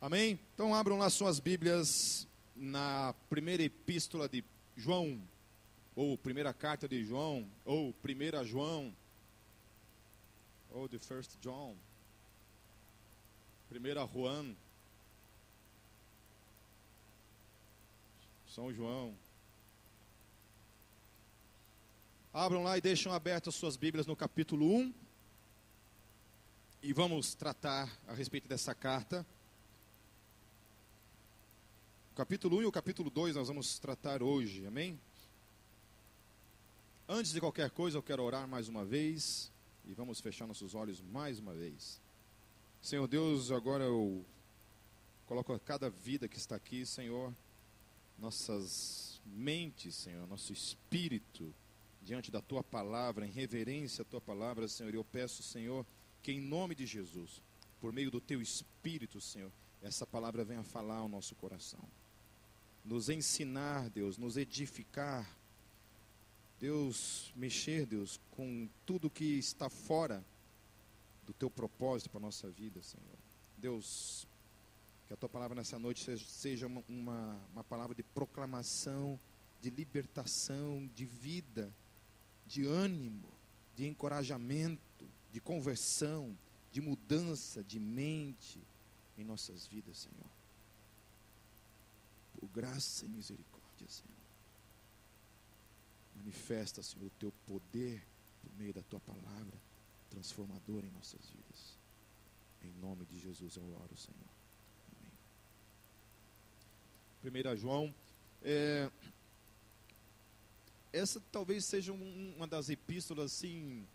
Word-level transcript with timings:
Amém? 0.00 0.38
Então 0.54 0.72
abram 0.72 0.96
lá 0.96 1.10
suas 1.10 1.40
Bíblias 1.40 2.28
na 2.54 3.12
primeira 3.28 3.64
epístola 3.64 4.28
de 4.28 4.44
João, 4.76 5.20
ou 5.96 6.16
primeira 6.16 6.54
carta 6.54 6.86
de 6.86 7.04
João, 7.04 7.50
ou 7.64 7.92
primeira 7.94 8.44
João, 8.44 8.94
ou 10.70 10.88
the 10.88 11.00
first 11.00 11.36
John, 11.40 11.74
primeira 13.68 14.06
Juan, 14.06 14.54
São 18.46 18.72
João. 18.72 19.16
Abram 22.32 22.62
lá 22.62 22.78
e 22.78 22.80
deixam 22.80 23.12
abertas 23.12 23.56
suas 23.56 23.76
Bíblias 23.76 24.06
no 24.06 24.14
capítulo 24.14 24.72
1. 24.72 24.94
E 26.84 26.92
vamos 26.92 27.34
tratar 27.34 27.90
a 28.06 28.14
respeito 28.14 28.46
dessa 28.46 28.72
carta. 28.76 29.26
Capítulo 32.18 32.56
1 32.56 32.62
e 32.62 32.66
o 32.66 32.72
capítulo 32.72 33.10
2 33.10 33.36
nós 33.36 33.46
vamos 33.46 33.78
tratar 33.78 34.24
hoje, 34.24 34.66
amém? 34.66 34.98
Antes 37.08 37.30
de 37.30 37.38
qualquer 37.38 37.70
coisa, 37.70 37.96
eu 37.96 38.02
quero 38.02 38.24
orar 38.24 38.48
mais 38.48 38.66
uma 38.66 38.84
vez 38.84 39.52
e 39.86 39.94
vamos 39.94 40.18
fechar 40.18 40.44
nossos 40.44 40.74
olhos 40.74 41.00
mais 41.00 41.38
uma 41.38 41.54
vez. 41.54 42.00
Senhor 42.82 43.06
Deus, 43.06 43.52
agora 43.52 43.84
eu 43.84 44.26
coloco 45.26 45.56
cada 45.60 45.88
vida 45.88 46.26
que 46.26 46.36
está 46.36 46.56
aqui, 46.56 46.84
Senhor, 46.84 47.32
nossas 48.18 49.20
mentes, 49.24 49.94
Senhor, 49.94 50.26
nosso 50.26 50.52
espírito 50.52 51.54
diante 52.02 52.32
da 52.32 52.42
tua 52.42 52.64
palavra, 52.64 53.28
em 53.28 53.30
reverência 53.30 54.02
à 54.02 54.04
tua 54.04 54.20
palavra, 54.20 54.66
Senhor. 54.66 54.92
Eu 54.92 55.04
peço, 55.04 55.40
Senhor, 55.40 55.86
que 56.20 56.32
em 56.32 56.40
nome 56.40 56.74
de 56.74 56.84
Jesus, 56.84 57.40
por 57.80 57.92
meio 57.92 58.10
do 58.10 58.20
teu 58.20 58.42
espírito, 58.42 59.20
Senhor, 59.20 59.52
essa 59.80 60.04
palavra 60.04 60.44
venha 60.44 60.64
falar 60.64 60.96
ao 60.96 61.08
nosso 61.08 61.36
coração. 61.36 61.78
Nos 62.84 63.08
ensinar, 63.08 63.90
Deus, 63.90 64.16
nos 64.16 64.36
edificar. 64.36 65.38
Deus, 66.58 67.32
mexer, 67.36 67.86
Deus, 67.86 68.20
com 68.32 68.68
tudo 68.84 69.08
que 69.08 69.38
está 69.38 69.70
fora 69.70 70.24
do 71.24 71.32
teu 71.32 71.48
propósito 71.48 72.10
para 72.10 72.18
a 72.18 72.22
nossa 72.22 72.50
vida, 72.50 72.82
Senhor. 72.82 73.18
Deus, 73.56 74.26
que 75.06 75.12
a 75.12 75.16
tua 75.16 75.28
palavra 75.28 75.54
nessa 75.54 75.78
noite 75.78 76.18
seja 76.18 76.66
uma, 76.66 76.82
uma, 76.88 77.40
uma 77.52 77.64
palavra 77.64 77.94
de 77.94 78.02
proclamação, 78.02 79.20
de 79.60 79.70
libertação, 79.70 80.88
de 80.94 81.04
vida, 81.04 81.72
de 82.46 82.64
ânimo, 82.66 83.28
de 83.76 83.86
encorajamento, 83.86 85.06
de 85.32 85.40
conversão, 85.40 86.36
de 86.72 86.80
mudança 86.80 87.62
de 87.62 87.78
mente 87.78 88.60
em 89.16 89.24
nossas 89.24 89.66
vidas, 89.66 89.98
Senhor. 89.98 90.37
Por 92.38 92.48
graça 92.48 93.04
e 93.04 93.08
misericórdia, 93.08 93.88
Senhor. 93.88 94.16
Manifesta, 96.14 96.82
Senhor, 96.82 97.06
o 97.06 97.10
teu 97.18 97.32
poder 97.46 98.06
por 98.42 98.56
meio 98.56 98.72
da 98.72 98.82
tua 98.82 99.00
palavra 99.00 99.58
transformadora 100.10 100.86
em 100.86 100.90
nossas 100.90 101.28
vidas. 101.30 101.78
Em 102.62 102.72
nome 102.80 103.04
de 103.06 103.18
Jesus 103.18 103.56
eu 103.56 103.64
oro, 103.74 103.96
Senhor. 103.96 104.38
1 107.24 107.56
João. 107.56 107.94
É, 108.42 108.90
essa 110.92 111.20
talvez 111.32 111.64
seja 111.64 111.92
um, 111.92 112.34
uma 112.36 112.46
das 112.46 112.68
epístolas 112.68 113.32
assim 113.32 113.86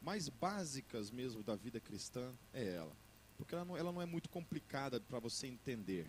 mais 0.00 0.28
básicas 0.28 1.10
mesmo 1.10 1.42
da 1.42 1.54
vida 1.54 1.78
cristã, 1.80 2.32
é 2.52 2.74
ela. 2.74 2.96
Porque 3.36 3.54
ela 3.54 3.64
não, 3.64 3.76
ela 3.76 3.92
não 3.92 4.02
é 4.02 4.06
muito 4.06 4.28
complicada 4.28 5.00
para 5.00 5.18
você 5.18 5.46
entender. 5.46 6.06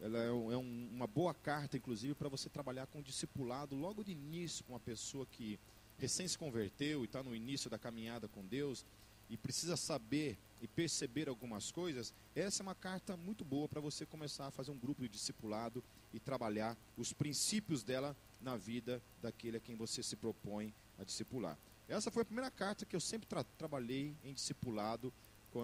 Ela 0.00 0.18
é, 0.18 0.32
um, 0.32 0.52
é 0.52 0.56
um, 0.56 0.88
uma 0.92 1.06
boa 1.06 1.34
carta, 1.34 1.76
inclusive, 1.76 2.14
para 2.14 2.28
você 2.28 2.48
trabalhar 2.48 2.86
com 2.86 3.00
o 3.00 3.02
discipulado 3.02 3.74
logo 3.74 4.04
de 4.04 4.12
início 4.12 4.64
com 4.64 4.72
uma 4.72 4.80
pessoa 4.80 5.26
que 5.26 5.58
recém 5.98 6.26
se 6.28 6.38
converteu 6.38 7.02
e 7.02 7.04
está 7.04 7.22
no 7.22 7.34
início 7.34 7.68
da 7.68 7.78
caminhada 7.78 8.28
com 8.28 8.44
Deus 8.46 8.84
e 9.28 9.36
precisa 9.36 9.76
saber 9.76 10.38
e 10.60 10.66
perceber 10.66 11.28
algumas 11.28 11.70
coisas, 11.70 12.12
essa 12.34 12.62
é 12.62 12.64
uma 12.64 12.74
carta 12.74 13.16
muito 13.16 13.44
boa 13.44 13.68
para 13.68 13.80
você 13.80 14.04
começar 14.06 14.46
a 14.46 14.50
fazer 14.50 14.70
um 14.70 14.78
grupo 14.78 15.02
de 15.02 15.08
discipulado 15.08 15.84
e 16.12 16.18
trabalhar 16.18 16.76
os 16.96 17.12
princípios 17.12 17.82
dela 17.82 18.16
na 18.40 18.56
vida 18.56 19.02
daquele 19.20 19.56
a 19.56 19.60
quem 19.60 19.76
você 19.76 20.02
se 20.02 20.16
propõe 20.16 20.74
a 20.98 21.04
discipular. 21.04 21.58
Essa 21.88 22.10
foi 22.10 22.22
a 22.22 22.24
primeira 22.26 22.50
carta 22.50 22.84
que 22.84 22.96
eu 22.96 23.00
sempre 23.00 23.26
tra 23.26 23.44
trabalhei 23.44 24.14
em 24.24 24.34
discipulado, 24.34 25.12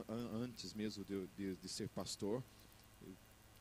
antes 0.08 0.72
mesmo 0.72 1.04
de, 1.04 1.26
de, 1.37 1.56
de, 1.56 1.69
ser 1.69 1.88
pastor. 1.88 2.42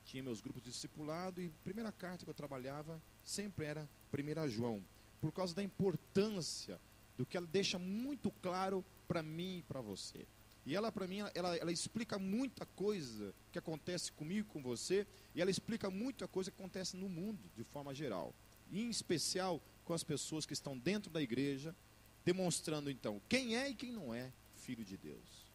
Tinha 0.05 0.23
meus 0.23 0.41
grupos 0.41 0.61
de 0.61 0.69
discipulado 0.69 1.41
e 1.41 1.47
a 1.47 1.63
primeira 1.63 1.91
carta 1.91 2.23
que 2.23 2.29
eu 2.29 2.33
trabalhava 2.33 3.01
sempre 3.23 3.65
era 3.65 3.87
1 4.11 4.49
João, 4.49 4.83
por 5.21 5.31
causa 5.31 5.55
da 5.55 5.63
importância 5.63 6.79
do 7.17 7.25
que 7.25 7.37
ela 7.37 7.47
deixa 7.47 7.79
muito 7.79 8.31
claro 8.41 8.83
para 9.07 9.23
mim 9.23 9.59
e 9.59 9.63
para 9.63 9.81
você. 9.81 10.25
E 10.65 10.75
ela, 10.75 10.91
para 10.91 11.07
mim, 11.07 11.19
ela, 11.33 11.57
ela 11.57 11.71
explica 11.71 12.17
muita 12.17 12.65
coisa 12.65 13.33
que 13.51 13.59
acontece 13.59 14.11
comigo, 14.13 14.47
com 14.47 14.61
você, 14.61 15.05
e 15.35 15.41
ela 15.41 15.51
explica 15.51 15.89
muita 15.89 16.27
coisa 16.27 16.49
que 16.49 16.57
acontece 16.57 16.95
no 16.95 17.09
mundo, 17.09 17.39
de 17.55 17.63
forma 17.65 17.93
geral. 17.93 18.33
E, 18.71 18.81
em 18.81 18.89
especial 18.89 19.61
com 19.83 19.93
as 19.93 20.03
pessoas 20.03 20.45
que 20.45 20.53
estão 20.53 20.77
dentro 20.77 21.11
da 21.11 21.21
igreja, 21.21 21.75
demonstrando, 22.23 22.89
então, 22.89 23.21
quem 23.27 23.57
é 23.57 23.69
e 23.69 23.75
quem 23.75 23.91
não 23.91 24.13
é 24.13 24.31
filho 24.55 24.85
de 24.85 24.95
Deus. 24.95 25.51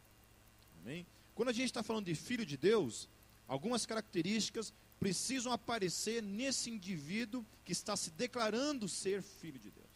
Amém? 0.83 1.07
Quando 1.35 1.49
a 1.49 1.53
gente 1.53 1.67
está 1.67 1.83
falando 1.83 2.05
de 2.05 2.15
filho 2.15 2.45
de 2.45 2.57
Deus, 2.59 3.09
algumas 3.49 3.85
características 3.85 4.73
precisam 5.01 5.53
aparecer 5.53 6.23
nesse 6.23 6.71
indivíduo 6.71 7.45
que 7.65 7.73
está 7.73 7.97
se 7.97 8.11
declarando 8.11 8.89
ser 8.89 9.23
filho 9.23 9.59
de 9.59 9.71
Deus. 9.71 9.89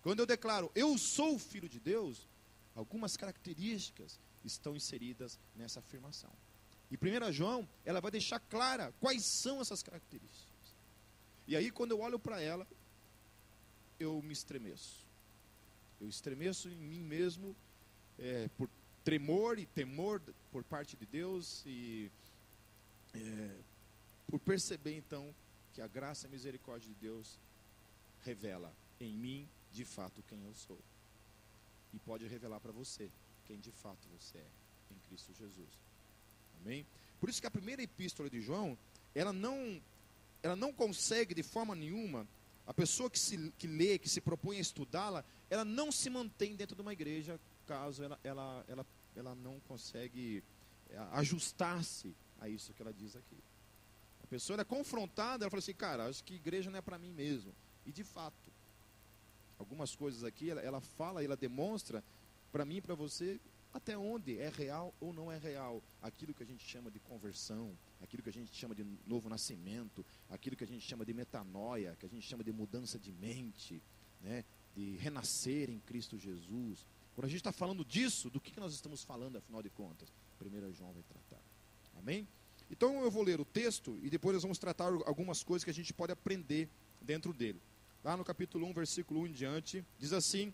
Quando 0.00 0.20
eu 0.20 0.26
declaro, 0.26 0.70
eu 0.74 0.96
sou 0.96 1.38
filho 1.38 1.68
de 1.68 1.78
Deus, 1.78 2.26
Algumas 2.74 3.16
características 3.16 4.18
estão 4.44 4.74
inseridas 4.74 5.38
nessa 5.54 5.80
afirmação. 5.80 6.30
E 6.90 6.96
1 6.96 7.32
João, 7.32 7.68
ela 7.84 8.00
vai 8.00 8.10
deixar 8.10 8.38
clara 8.40 8.92
quais 9.00 9.24
são 9.24 9.60
essas 9.60 9.82
características. 9.82 10.48
E 11.46 11.56
aí, 11.56 11.70
quando 11.70 11.90
eu 11.90 12.00
olho 12.00 12.18
para 12.18 12.40
ela, 12.40 12.66
eu 13.98 14.20
me 14.22 14.32
estremeço. 14.32 15.06
Eu 16.00 16.08
estremeço 16.08 16.68
em 16.68 16.76
mim 16.76 17.02
mesmo 17.02 17.54
é, 18.18 18.48
por 18.56 18.68
tremor 19.04 19.58
e 19.58 19.66
temor 19.66 20.20
por 20.50 20.64
parte 20.64 20.96
de 20.96 21.04
Deus 21.06 21.62
e 21.66 22.10
é, 23.14 23.56
por 24.26 24.38
perceber 24.40 24.96
então 24.96 25.34
que 25.72 25.80
a 25.80 25.86
graça 25.86 26.26
e 26.26 26.28
a 26.28 26.30
misericórdia 26.30 26.88
de 26.88 26.94
Deus 26.94 27.38
revela 28.22 28.72
em 29.00 29.12
mim 29.12 29.48
de 29.72 29.84
fato 29.84 30.22
quem 30.28 30.42
eu 30.44 30.54
sou 30.54 30.78
e 31.92 31.98
pode 31.98 32.26
revelar 32.26 32.60
para 32.60 32.72
você 32.72 33.10
quem 33.44 33.58
de 33.58 33.70
fato 33.70 34.06
você 34.08 34.38
é 34.38 34.46
em 34.90 34.98
Cristo 35.08 35.32
Jesus. 35.34 35.68
Amém? 36.60 36.86
Por 37.20 37.28
isso 37.28 37.40
que 37.40 37.46
a 37.46 37.50
primeira 37.50 37.82
epístola 37.82 38.28
de 38.30 38.40
João, 38.40 38.76
ela 39.14 39.32
não, 39.32 39.80
ela 40.42 40.56
não 40.56 40.72
consegue 40.72 41.34
de 41.34 41.42
forma 41.42 41.74
nenhuma, 41.74 42.26
a 42.66 42.72
pessoa 42.72 43.10
que, 43.10 43.18
se, 43.18 43.52
que 43.58 43.66
lê, 43.66 43.98
que 43.98 44.08
se 44.08 44.20
propõe 44.20 44.58
a 44.58 44.60
estudá-la, 44.60 45.24
ela 45.50 45.64
não 45.64 45.90
se 45.90 46.08
mantém 46.08 46.54
dentro 46.54 46.76
de 46.76 46.82
uma 46.82 46.92
igreja 46.92 47.38
caso 47.66 48.02
ela, 48.02 48.18
ela, 48.22 48.64
ela, 48.68 48.86
ela 49.16 49.34
não 49.34 49.60
consegue 49.60 50.42
é, 50.90 50.98
ajustar-se 51.12 52.14
a 52.42 52.48
isso 52.48 52.72
que 52.74 52.82
ela 52.82 52.92
diz 52.92 53.16
aqui. 53.16 53.36
A 54.22 54.26
pessoa 54.26 54.60
é 54.60 54.64
confrontada, 54.64 55.44
ela 55.44 55.50
fala 55.50 55.60
assim, 55.60 55.74
cara, 55.74 56.06
acho 56.06 56.24
que 56.24 56.34
igreja 56.34 56.70
não 56.70 56.78
é 56.78 56.82
para 56.82 56.98
mim 56.98 57.12
mesmo. 57.12 57.54
E 57.86 57.92
de 57.92 58.04
fato, 58.04 58.52
algumas 59.58 59.94
coisas 59.94 60.24
aqui, 60.24 60.50
ela, 60.50 60.60
ela 60.60 60.80
fala, 60.80 61.22
ela 61.22 61.36
demonstra 61.36 62.02
para 62.50 62.64
mim 62.64 62.76
e 62.76 62.80
para 62.80 62.94
você 62.94 63.40
até 63.72 63.96
onde 63.96 64.38
é 64.38 64.50
real 64.50 64.92
ou 65.00 65.12
não 65.12 65.32
é 65.32 65.38
real 65.38 65.82
aquilo 66.02 66.34
que 66.34 66.42
a 66.42 66.46
gente 66.46 66.66
chama 66.68 66.90
de 66.90 66.98
conversão, 67.00 67.72
aquilo 68.02 68.22
que 68.22 68.28
a 68.28 68.32
gente 68.32 68.54
chama 68.54 68.74
de 68.74 68.84
novo 69.06 69.28
nascimento, 69.28 70.04
aquilo 70.28 70.56
que 70.56 70.64
a 70.64 70.66
gente 70.66 70.86
chama 70.86 71.04
de 71.04 71.14
metanoia, 71.14 71.96
que 71.98 72.04
a 72.04 72.08
gente 72.08 72.26
chama 72.26 72.44
de 72.44 72.52
mudança 72.52 72.98
de 72.98 73.12
mente, 73.12 73.80
né, 74.20 74.44
de 74.76 74.96
renascer 74.96 75.70
em 75.70 75.78
Cristo 75.80 76.18
Jesus. 76.18 76.84
Quando 77.14 77.26
a 77.26 77.28
gente 77.28 77.38
está 77.38 77.52
falando 77.52 77.84
disso, 77.84 78.28
do 78.28 78.40
que, 78.40 78.50
que 78.50 78.60
nós 78.60 78.74
estamos 78.74 79.02
falando, 79.02 79.36
afinal 79.36 79.62
de 79.62 79.70
contas? 79.70 80.12
1 80.40 80.72
João 80.72 80.92
vai 80.92 81.02
tratar. 81.02 81.51
Amém? 81.98 82.26
Então 82.70 83.02
eu 83.02 83.10
vou 83.10 83.22
ler 83.22 83.40
o 83.40 83.44
texto 83.44 83.98
e 84.02 84.08
depois 84.08 84.34
nós 84.34 84.42
vamos 84.42 84.58
tratar 84.58 84.92
algumas 85.04 85.42
coisas 85.42 85.64
que 85.64 85.70
a 85.70 85.74
gente 85.74 85.92
pode 85.92 86.12
aprender 86.12 86.68
dentro 87.00 87.32
dele 87.32 87.60
lá 88.02 88.16
no 88.16 88.24
capítulo 88.24 88.66
1, 88.66 88.72
versículo 88.72 89.20
1 89.20 89.26
em 89.28 89.32
diante, 89.32 89.84
diz 89.98 90.12
assim: 90.12 90.52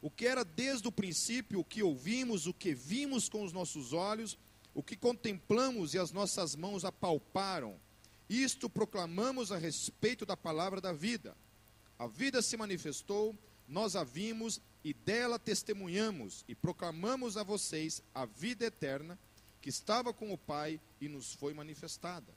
O 0.00 0.10
que 0.10 0.26
era 0.26 0.44
desde 0.44 0.88
o 0.88 0.92
princípio, 0.92 1.60
o 1.60 1.64
que 1.64 1.82
ouvimos, 1.82 2.46
o 2.46 2.54
que 2.54 2.74
vimos 2.74 3.28
com 3.28 3.44
os 3.44 3.52
nossos 3.52 3.92
olhos, 3.92 4.38
o 4.74 4.82
que 4.82 4.96
contemplamos 4.96 5.94
e 5.94 5.98
as 5.98 6.12
nossas 6.12 6.56
mãos 6.56 6.84
apalparam, 6.84 7.78
isto 8.28 8.70
proclamamos 8.70 9.52
a 9.52 9.58
respeito 9.58 10.24
da 10.24 10.36
palavra 10.36 10.80
da 10.80 10.92
vida. 10.92 11.36
A 11.98 12.06
vida 12.06 12.40
se 12.40 12.56
manifestou, 12.56 13.36
nós 13.68 13.94
a 13.94 14.02
vimos 14.02 14.60
e 14.82 14.94
dela 14.94 15.38
testemunhamos 15.38 16.44
e 16.48 16.54
proclamamos 16.54 17.36
a 17.36 17.42
vocês 17.42 18.02
a 18.14 18.24
vida 18.24 18.64
eterna, 18.64 19.18
que 19.62 19.70
estava 19.70 20.12
com 20.12 20.32
o 20.32 20.36
Pai 20.36 20.80
e 21.00 21.08
nos 21.08 21.32
foi 21.32 21.54
manifestada. 21.54 22.34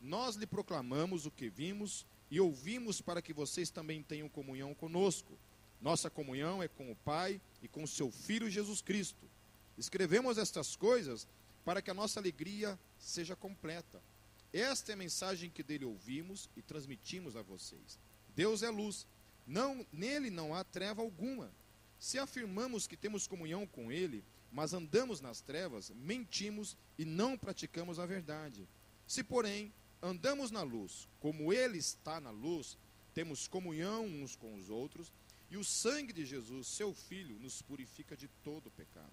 Nós 0.00 0.34
lhe 0.34 0.46
proclamamos 0.46 1.26
o 1.26 1.30
que 1.30 1.50
vimos 1.50 2.06
e 2.30 2.40
ouvimos 2.40 3.02
para 3.02 3.20
que 3.20 3.34
vocês 3.34 3.68
também 3.68 4.02
tenham 4.02 4.28
comunhão 4.30 4.74
conosco. 4.74 5.38
Nossa 5.80 6.08
comunhão 6.08 6.62
é 6.62 6.66
com 6.66 6.90
o 6.90 6.96
Pai 6.96 7.38
e 7.62 7.68
com 7.68 7.86
seu 7.86 8.10
Filho 8.10 8.48
Jesus 8.48 8.80
Cristo. 8.80 9.28
Escrevemos 9.76 10.38
estas 10.38 10.74
coisas 10.74 11.28
para 11.64 11.82
que 11.82 11.90
a 11.90 11.94
nossa 11.94 12.18
alegria 12.18 12.78
seja 12.98 13.36
completa. 13.36 14.02
Esta 14.50 14.92
é 14.92 14.94
a 14.94 14.96
mensagem 14.96 15.50
que 15.50 15.62
dele 15.62 15.84
ouvimos 15.84 16.48
e 16.56 16.62
transmitimos 16.62 17.36
a 17.36 17.42
vocês. 17.42 17.98
Deus 18.34 18.62
é 18.62 18.70
luz, 18.70 19.06
não 19.46 19.86
nele 19.92 20.30
não 20.30 20.54
há 20.54 20.64
treva 20.64 21.02
alguma. 21.02 21.50
Se 21.98 22.18
afirmamos 22.18 22.86
que 22.86 22.96
temos 22.96 23.26
comunhão 23.26 23.66
com 23.66 23.92
ele, 23.92 24.24
mas 24.54 24.72
andamos 24.72 25.20
nas 25.20 25.40
trevas, 25.40 25.90
mentimos 25.90 26.76
e 26.96 27.04
não 27.04 27.36
praticamos 27.36 27.98
a 27.98 28.06
verdade. 28.06 28.68
Se, 29.04 29.24
porém, 29.24 29.74
andamos 30.00 30.52
na 30.52 30.62
luz, 30.62 31.08
como 31.18 31.52
ele 31.52 31.76
está 31.76 32.20
na 32.20 32.30
luz, 32.30 32.78
temos 33.12 33.48
comunhão 33.48 34.06
uns 34.06 34.36
com 34.36 34.54
os 34.54 34.70
outros, 34.70 35.12
e 35.50 35.56
o 35.56 35.64
sangue 35.64 36.12
de 36.12 36.24
Jesus, 36.24 36.68
seu 36.68 36.94
filho, 36.94 37.36
nos 37.40 37.60
purifica 37.62 38.16
de 38.16 38.28
todo 38.44 38.70
pecado. 38.70 39.12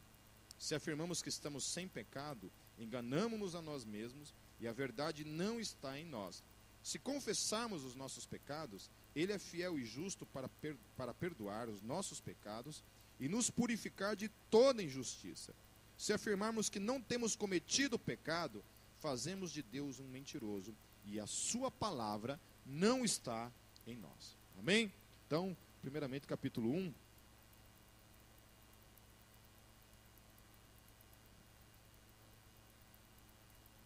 Se 0.59 0.75
afirmamos 0.75 1.23
que 1.23 1.29
estamos 1.29 1.63
sem 1.65 1.87
pecado, 1.87 2.51
enganamos-nos 2.77 3.55
a 3.55 3.63
nós 3.63 3.83
mesmos 3.83 4.35
e 4.59 4.67
a 4.67 4.71
verdade 4.71 5.25
não 5.25 5.59
está 5.59 5.99
em 5.99 6.05
nós. 6.05 6.43
Se 6.83 6.99
confessarmos 6.99 7.83
os 7.83 7.95
nossos 7.95 8.27
pecados, 8.27 8.91
Ele 9.15 9.33
é 9.33 9.39
fiel 9.39 9.79
e 9.79 9.85
justo 9.85 10.23
para, 10.23 10.47
per 10.47 10.77
para 10.95 11.15
perdoar 11.15 11.67
os 11.67 11.81
nossos 11.81 12.21
pecados 12.21 12.83
e 13.21 13.29
nos 13.29 13.49
purificar 13.49 14.15
de 14.15 14.27
toda 14.49 14.83
injustiça. 14.83 15.53
Se 15.97 16.11
afirmarmos 16.11 16.69
que 16.69 16.79
não 16.79 16.99
temos 16.99 17.35
cometido 17.35 17.97
pecado, 17.97 18.61
fazemos 18.99 19.51
de 19.51 19.61
Deus 19.61 19.99
um 19.99 20.07
mentiroso 20.07 20.75
e 21.05 21.19
a 21.19 21.25
Sua 21.25 21.71
palavra 21.71 22.37
não 22.65 23.05
está 23.05 23.49
em 23.87 23.95
nós. 23.95 24.35
Amém? 24.59 24.91
Então, 25.27 25.55
primeiramente, 25.81 26.27
capítulo 26.27 26.69
1. 26.73 26.93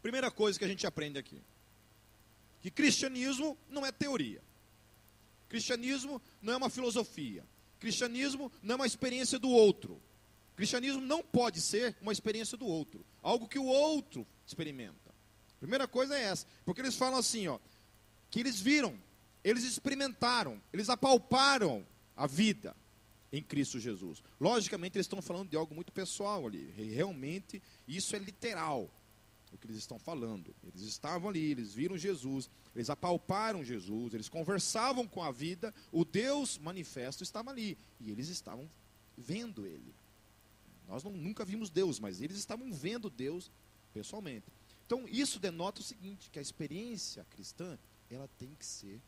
Primeira 0.01 0.31
coisa 0.31 0.57
que 0.57 0.65
a 0.65 0.67
gente 0.67 0.87
aprende 0.87 1.19
aqui 1.19 1.41
que 2.65 2.71
cristianismo 2.71 3.55
não 3.69 3.85
é 3.85 3.91
teoria. 3.91 4.41
Cristianismo 5.47 6.19
não 6.41 6.53
é 6.53 6.57
uma 6.57 6.67
filosofia. 6.67 7.43
Cristianismo 7.79 8.51
não 8.61 8.73
é 8.73 8.75
uma 8.77 8.85
experiência 8.85 9.37
do 9.37 9.49
outro. 9.49 10.01
Cristianismo 10.55 11.01
não 11.01 11.21
pode 11.21 11.59
ser 11.59 11.95
uma 12.01 12.11
experiência 12.11 12.57
do 12.57 12.65
outro, 12.65 13.05
algo 13.21 13.47
que 13.47 13.59
o 13.59 13.65
outro 13.65 14.25
experimenta. 14.45 15.13
Primeira 15.59 15.87
coisa 15.87 16.17
é 16.17 16.23
essa, 16.23 16.45
porque 16.63 16.81
eles 16.81 16.95
falam 16.95 17.19
assim, 17.19 17.47
ó, 17.47 17.59
que 18.29 18.39
eles 18.39 18.59
viram, 18.59 18.97
eles 19.43 19.63
experimentaram, 19.63 20.61
eles 20.71 20.89
apalparam 20.89 21.85
a 22.15 22.25
vida 22.27 22.75
em 23.31 23.41
Cristo 23.41 23.79
Jesus. 23.79 24.23
Logicamente, 24.39 24.97
eles 24.97 25.05
estão 25.05 25.21
falando 25.21 25.49
de 25.49 25.57
algo 25.57 25.75
muito 25.75 25.91
pessoal 25.91 26.47
ali. 26.47 26.71
Realmente, 26.77 27.61
isso 27.87 28.15
é 28.15 28.19
literal 28.19 28.89
o 29.51 29.57
que 29.57 29.67
eles 29.67 29.77
estão 29.77 29.97
falando. 29.97 30.55
Eles 30.63 30.81
estavam 30.81 31.29
ali, 31.29 31.51
eles 31.51 31.73
viram 31.73 31.97
Jesus, 31.97 32.49
eles 32.75 32.89
apalparam 32.89 33.63
Jesus, 33.63 34.13
eles 34.13 34.27
conversavam 34.27 35.07
com 35.07 35.23
a 35.23 35.31
vida, 35.31 35.73
o 35.91 36.03
Deus 36.03 36.57
manifesto 36.57 37.23
estava 37.23 37.49
ali 37.49 37.77
e 37.99 38.11
eles 38.11 38.27
estavam 38.27 38.69
vendo 39.17 39.65
ele. 39.65 39.93
Nós 40.87 41.03
não, 41.03 41.11
nunca 41.11 41.45
vimos 41.45 41.69
Deus, 41.69 41.99
mas 41.99 42.21
eles 42.21 42.37
estavam 42.37 42.71
vendo 42.71 43.09
Deus 43.09 43.49
pessoalmente. 43.93 44.45
Então, 44.85 45.07
isso 45.07 45.39
denota 45.39 45.81
o 45.81 45.83
seguinte, 45.83 46.29
que 46.29 46.37
a 46.37 46.41
experiência 46.41 47.25
cristã, 47.31 47.77
ela 48.09 48.29
tem 48.37 48.53
que 48.53 48.65
ser 48.65 49.01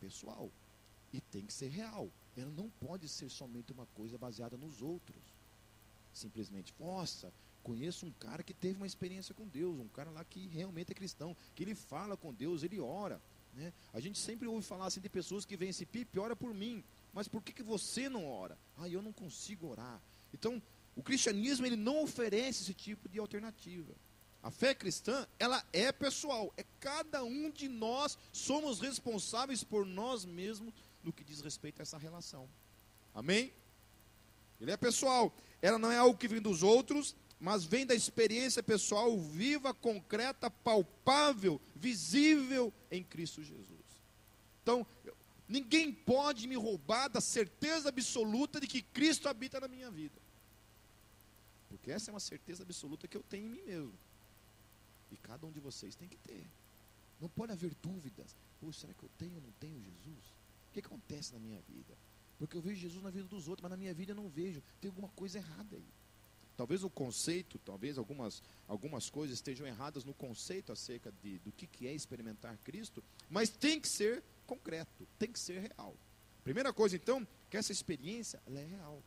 pessoal 0.00 0.50
e 1.12 1.20
tem 1.20 1.44
que 1.44 1.52
ser 1.52 1.68
real. 1.68 2.08
Ela 2.36 2.50
não 2.50 2.68
pode 2.68 3.08
ser 3.08 3.30
somente 3.30 3.72
uma 3.72 3.86
coisa 3.86 4.18
baseada 4.18 4.56
nos 4.56 4.82
outros. 4.82 5.22
Simplesmente, 6.12 6.72
nossa, 6.78 7.32
Conheço 7.66 8.06
um 8.06 8.12
cara 8.12 8.44
que 8.44 8.54
teve 8.54 8.76
uma 8.76 8.86
experiência 8.86 9.34
com 9.34 9.44
Deus, 9.44 9.80
um 9.80 9.88
cara 9.88 10.08
lá 10.12 10.24
que 10.24 10.46
realmente 10.46 10.92
é 10.92 10.94
cristão, 10.94 11.36
que 11.52 11.64
ele 11.64 11.74
fala 11.74 12.16
com 12.16 12.32
Deus, 12.32 12.62
ele 12.62 12.78
ora. 12.78 13.20
Né? 13.52 13.72
A 13.92 13.98
gente 13.98 14.20
sempre 14.20 14.46
ouve 14.46 14.64
falar 14.64 14.86
assim 14.86 15.00
de 15.00 15.08
pessoas 15.08 15.44
que 15.44 15.56
vêm 15.56 15.70
esse 15.70 15.84
pipe, 15.84 16.16
ora 16.16 16.36
por 16.36 16.54
mim. 16.54 16.84
Mas 17.12 17.26
por 17.26 17.42
que, 17.42 17.52
que 17.52 17.64
você 17.64 18.08
não 18.08 18.24
ora? 18.24 18.56
Ah, 18.76 18.88
eu 18.88 19.02
não 19.02 19.12
consigo 19.12 19.66
orar. 19.66 20.00
Então, 20.32 20.62
o 20.94 21.02
cristianismo 21.02 21.66
ele 21.66 21.74
não 21.74 22.04
oferece 22.04 22.62
esse 22.62 22.72
tipo 22.72 23.08
de 23.08 23.18
alternativa. 23.18 23.92
A 24.44 24.50
fé 24.52 24.72
cristã, 24.72 25.26
ela 25.36 25.66
é 25.72 25.90
pessoal. 25.90 26.54
É 26.56 26.64
cada 26.78 27.24
um 27.24 27.50
de 27.50 27.68
nós 27.68 28.16
somos 28.32 28.78
responsáveis 28.78 29.64
por 29.64 29.84
nós 29.84 30.24
mesmos 30.24 30.72
no 31.02 31.12
que 31.12 31.24
diz 31.24 31.40
respeito 31.40 31.80
a 31.80 31.82
essa 31.82 31.98
relação. 31.98 32.48
Amém? 33.12 33.52
Ele 34.60 34.70
é 34.70 34.76
pessoal. 34.76 35.34
Ela 35.60 35.80
não 35.80 35.90
é 35.90 35.98
algo 35.98 36.16
que 36.16 36.28
vem 36.28 36.40
dos 36.40 36.62
outros, 36.62 37.16
mas 37.38 37.64
vem 37.64 37.84
da 37.84 37.94
experiência 37.94 38.62
pessoal 38.62 39.18
viva, 39.18 39.74
concreta, 39.74 40.50
palpável, 40.50 41.60
visível 41.74 42.72
em 42.90 43.04
Cristo 43.04 43.42
Jesus. 43.42 43.66
Então, 44.62 44.86
ninguém 45.48 45.92
pode 45.92 46.48
me 46.48 46.56
roubar 46.56 47.08
da 47.08 47.20
certeza 47.20 47.90
absoluta 47.90 48.60
de 48.60 48.66
que 48.66 48.82
Cristo 48.82 49.28
habita 49.28 49.60
na 49.60 49.68
minha 49.68 49.90
vida. 49.90 50.20
Porque 51.68 51.90
essa 51.90 52.10
é 52.10 52.12
uma 52.12 52.20
certeza 52.20 52.62
absoluta 52.62 53.06
que 53.06 53.16
eu 53.16 53.22
tenho 53.22 53.46
em 53.46 53.50
mim 53.50 53.62
mesmo. 53.62 53.94
E 55.12 55.16
cada 55.16 55.46
um 55.46 55.52
de 55.52 55.60
vocês 55.60 55.94
tem 55.94 56.08
que 56.08 56.16
ter. 56.16 56.46
Não 57.20 57.28
pode 57.28 57.52
haver 57.52 57.74
dúvidas. 57.82 58.34
Poxa, 58.60 58.80
será 58.80 58.94
que 58.94 59.02
eu 59.02 59.10
tenho 59.18 59.36
ou 59.36 59.40
não 59.40 59.52
tenho 59.60 59.80
Jesus? 59.80 60.24
O 60.70 60.72
que 60.72 60.80
acontece 60.80 61.32
na 61.32 61.38
minha 61.38 61.60
vida? 61.60 61.96
Porque 62.38 62.56
eu 62.56 62.60
vejo 62.60 62.80
Jesus 62.80 63.02
na 63.02 63.10
vida 63.10 63.26
dos 63.26 63.48
outros, 63.48 63.62
mas 63.62 63.70
na 63.70 63.76
minha 63.76 63.94
vida 63.94 64.12
eu 64.12 64.16
não 64.16 64.28
vejo. 64.28 64.62
Tem 64.80 64.88
alguma 64.88 65.08
coisa 65.10 65.38
errada 65.38 65.76
aí. 65.76 65.86
Talvez 66.56 66.82
o 66.82 66.88
conceito, 66.88 67.58
talvez 67.58 67.98
algumas, 67.98 68.42
algumas 68.66 69.10
coisas 69.10 69.36
estejam 69.36 69.66
erradas 69.66 70.04
no 70.04 70.14
conceito 70.14 70.72
acerca 70.72 71.12
de, 71.22 71.38
do 71.40 71.52
que, 71.52 71.66
que 71.66 71.86
é 71.86 71.92
experimentar 71.92 72.56
Cristo, 72.58 73.04
mas 73.28 73.50
tem 73.50 73.78
que 73.78 73.88
ser 73.88 74.22
concreto, 74.46 75.06
tem 75.18 75.30
que 75.30 75.38
ser 75.38 75.60
real. 75.60 75.94
Primeira 76.42 76.72
coisa, 76.72 76.96
então, 76.96 77.26
que 77.50 77.56
essa 77.56 77.72
experiência 77.72 78.40
é 78.46 78.64
real. 78.64 79.02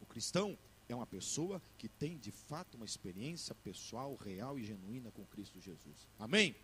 O 0.00 0.06
cristão 0.06 0.58
é 0.88 0.94
uma 0.94 1.06
pessoa 1.06 1.62
que 1.78 1.88
tem 1.88 2.18
de 2.18 2.32
fato 2.32 2.76
uma 2.76 2.86
experiência 2.86 3.54
pessoal, 3.54 4.16
real 4.16 4.58
e 4.58 4.64
genuína 4.64 5.10
com 5.12 5.24
Cristo 5.26 5.60
Jesus. 5.60 6.08
Amém? 6.18 6.56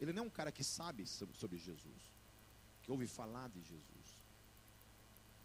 Ele 0.00 0.12
não 0.12 0.24
é 0.24 0.26
um 0.26 0.30
cara 0.30 0.52
que 0.52 0.62
sabe 0.62 1.06
sobre 1.06 1.56
Jesus, 1.58 2.12
que 2.82 2.90
ouve 2.90 3.06
falar 3.06 3.48
de 3.48 3.60
Jesus, 3.60 4.18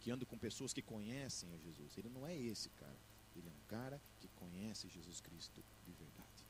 que 0.00 0.10
anda 0.10 0.26
com 0.26 0.36
pessoas 0.36 0.72
que 0.72 0.82
conhecem 0.82 1.48
a 1.52 1.56
Jesus. 1.56 1.96
Ele 1.96 2.08
não 2.08 2.26
é 2.26 2.36
esse 2.36 2.68
cara. 2.70 3.13
Ele 3.36 3.48
é 3.48 3.50
um 3.50 3.66
cara 3.68 4.00
que 4.20 4.28
conhece 4.36 4.88
Jesus 4.88 5.20
Cristo 5.20 5.62
de 5.86 5.92
verdade. 5.92 6.44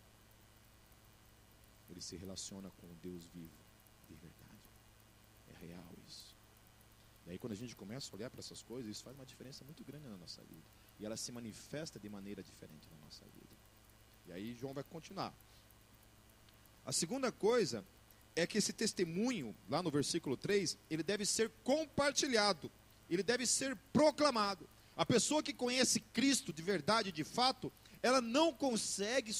Ele 1.91 2.01
se 2.01 2.17
relaciona 2.17 2.71
com 2.71 2.87
o 2.87 2.95
Deus 3.03 3.25
vivo 3.27 3.65
de 4.09 4.15
verdade. 4.15 4.61
É 5.53 5.67
real 5.67 5.95
isso. 6.07 6.35
E 7.27 7.31
aí 7.31 7.39
quando 7.39 7.53
a 7.53 7.57
gente 7.57 7.75
começa 7.75 8.11
a 8.11 8.17
olhar 8.17 8.31
para 8.31 8.41
essas 8.41 8.63
coisas, 8.63 8.91
isso 8.91 9.05
faz 9.05 9.17
uma 9.17 9.27
diferença 9.27 9.65
muito 9.65 9.85
grande 9.85 10.09
na 10.09 10.17
nossa 10.17 10.43
vida. 10.43 10.67
E 11.01 11.07
ela 11.07 11.17
se 11.17 11.33
manifesta 11.33 11.99
de 11.99 12.09
maneira 12.09 12.43
diferente 12.43 12.89
na 12.91 13.05
nossa 13.05 13.25
vida. 13.25 13.55
E 14.27 14.33
aí 14.33 14.55
João 14.55 14.75
vai 14.75 14.85
continuar. 14.85 15.35
A 16.85 16.93
segunda 16.93 17.33
coisa 17.33 17.85
é 18.37 18.47
que 18.47 18.59
esse 18.59 18.73
testemunho, 18.73 19.55
lá 19.69 19.83
no 19.83 19.91
versículo 19.91 20.37
3, 20.37 20.77
ele 20.91 21.03
deve 21.03 21.25
ser 21.25 21.51
compartilhado, 21.63 22.71
ele 23.09 23.23
deve 23.23 23.47
ser 23.47 23.77
proclamado. 23.93 24.69
A 24.97 25.05
pessoa 25.05 25.43
que 25.43 25.53
conhece 25.53 26.01
Cristo 26.01 26.53
de 26.53 26.63
verdade, 26.63 27.11
de 27.11 27.25
fato, 27.25 27.73
ela 28.03 28.21
não 28.21 28.53
consegue 28.53 29.33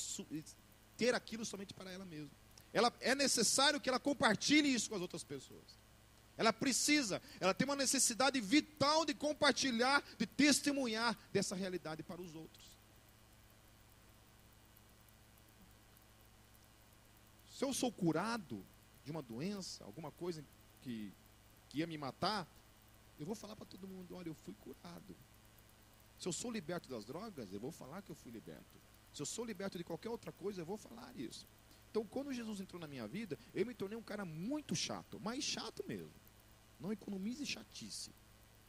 ter 0.97 1.15
aquilo 1.15 1.45
somente 1.45 1.73
para 1.73 1.91
ela 1.91 2.05
mesma. 2.05 2.31
Ela, 2.73 2.93
é 3.01 3.15
necessário 3.15 3.81
que 3.81 3.89
ela 3.89 4.01
compartilhe 4.01 4.73
isso 4.73 4.89
com 4.89 4.97
as 4.97 5.03
outras 5.03 5.23
pessoas. 5.23 5.79
Ela 6.37 6.53
precisa, 6.53 7.23
ela 7.39 7.55
tem 7.55 7.65
uma 7.65 7.77
necessidade 7.77 8.41
vital 8.41 9.05
de 9.05 9.15
compartilhar, 9.15 10.03
de 10.19 10.27
testemunhar 10.27 11.17
dessa 11.33 11.55
realidade 11.55 12.03
para 12.03 12.21
os 12.21 12.35
outros. 12.35 12.75
Se 17.57 17.65
eu 17.65 17.73
sou 17.73 17.93
curado 17.93 18.65
de 19.05 19.13
uma 19.13 19.23
doença, 19.23 19.85
alguma 19.85 20.11
coisa 20.11 20.45
que, 20.83 21.13
que 21.69 21.79
ia 21.79 21.87
me 21.87 21.97
matar, 21.97 22.49
eu 23.17 23.25
vou 23.25 23.37
falar 23.37 23.55
para 23.55 23.67
todo 23.67 23.87
mundo: 23.87 24.17
olha, 24.17 24.29
eu 24.29 24.35
fui 24.35 24.55
curado. 24.55 25.17
Se 26.25 26.29
eu 26.29 26.33
sou 26.33 26.51
liberto 26.51 26.89
das 26.89 27.05
drogas, 27.05 27.53
eu 27.53 27.61
vou 27.61 27.71
falar 27.71 28.01
que 28.01 28.11
eu 28.11 28.15
fui 28.15 28.33
liberto. 28.33 28.81
Se 29.13 29.21
eu 29.21 29.27
sou 29.27 29.45
liberto 29.45 29.77
de 29.77 29.85
qualquer 29.85 30.09
outra 30.09 30.33
coisa, 30.33 30.63
eu 30.63 30.65
vou 30.65 30.79
falar 30.79 31.15
isso. 31.15 31.47
Então, 31.91 32.03
quando 32.07 32.33
Jesus 32.33 32.63
entrou 32.63 32.81
na 32.81 32.89
minha 32.89 33.07
vida, 33.07 33.39
eu 33.53 33.67
me 33.67 33.75
tornei 33.75 33.99
um 33.99 34.03
cara 34.03 34.25
muito 34.25 34.75
chato, 34.75 35.21
mais 35.21 35.45
chato 35.45 35.85
mesmo. 35.87 36.15
Não 36.81 36.91
economize 36.91 37.45
chatice. 37.45 38.11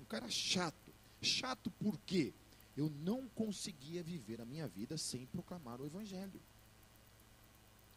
Um 0.02 0.04
cara 0.04 0.30
chato. 0.30 0.94
Chato 1.22 1.72
por 1.72 1.98
quê? 2.00 2.34
eu 2.76 2.90
não 2.90 3.26
conseguia 3.30 4.04
viver 4.04 4.42
a 4.42 4.46
minha 4.46 4.68
vida 4.68 4.98
sem 4.98 5.26
proclamar 5.26 5.80
o 5.80 5.86
Evangelho. 5.86 6.42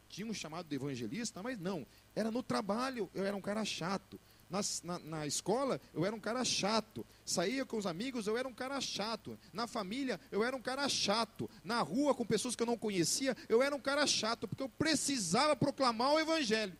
Tinha 0.08 0.24
um 0.24 0.32
chamado 0.32 0.68
de 0.68 0.76
evangelista, 0.76 1.42
mas 1.42 1.58
não. 1.58 1.84
Era 2.14 2.30
no 2.30 2.44
trabalho, 2.44 3.10
eu 3.12 3.26
era 3.26 3.36
um 3.36 3.40
cara 3.40 3.64
chato. 3.64 4.20
Na, 4.48 4.98
na, 5.00 5.26
escola, 5.26 5.80
eu 5.92 6.06
era 6.06 6.14
um 6.14 6.20
cara 6.20 6.44
chato. 6.44 7.04
Saía 7.24 7.66
com 7.66 7.76
os 7.76 7.86
amigos, 7.86 8.26
eu 8.26 8.36
era 8.36 8.48
um 8.48 8.54
cara 8.54 8.80
chato. 8.80 9.38
Na 9.52 9.66
família, 9.66 10.18
eu 10.30 10.42
era 10.42 10.56
um 10.56 10.62
cara 10.62 10.88
chato. 10.88 11.50
Na 11.62 11.82
rua, 11.82 12.14
com 12.14 12.24
pessoas 12.24 12.56
que 12.56 12.62
eu 12.62 12.66
não 12.66 12.78
conhecia, 12.78 13.36
eu 13.48 13.62
era 13.62 13.74
um 13.74 13.80
cara 13.80 14.06
chato, 14.06 14.48
porque 14.48 14.62
eu 14.62 14.68
precisava 14.68 15.54
proclamar 15.54 16.14
o 16.14 16.20
Evangelho. 16.20 16.76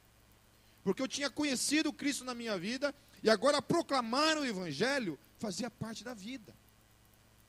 Porque 0.83 1.03
eu 1.03 1.09
tinha 1.09 1.29
conhecido 1.29 1.93
Cristo 1.93 2.25
na 2.25 2.35
minha 2.35 2.59
vida, 2.59 2.95
e 3.23 3.29
agora 3.29 3.61
proclamar 3.61 4.39
o 4.39 4.47
Evangelho 4.47 5.19
fazia 5.39 5.71
parte 5.71 6.03
da 6.03 6.15
vida. 6.15 6.55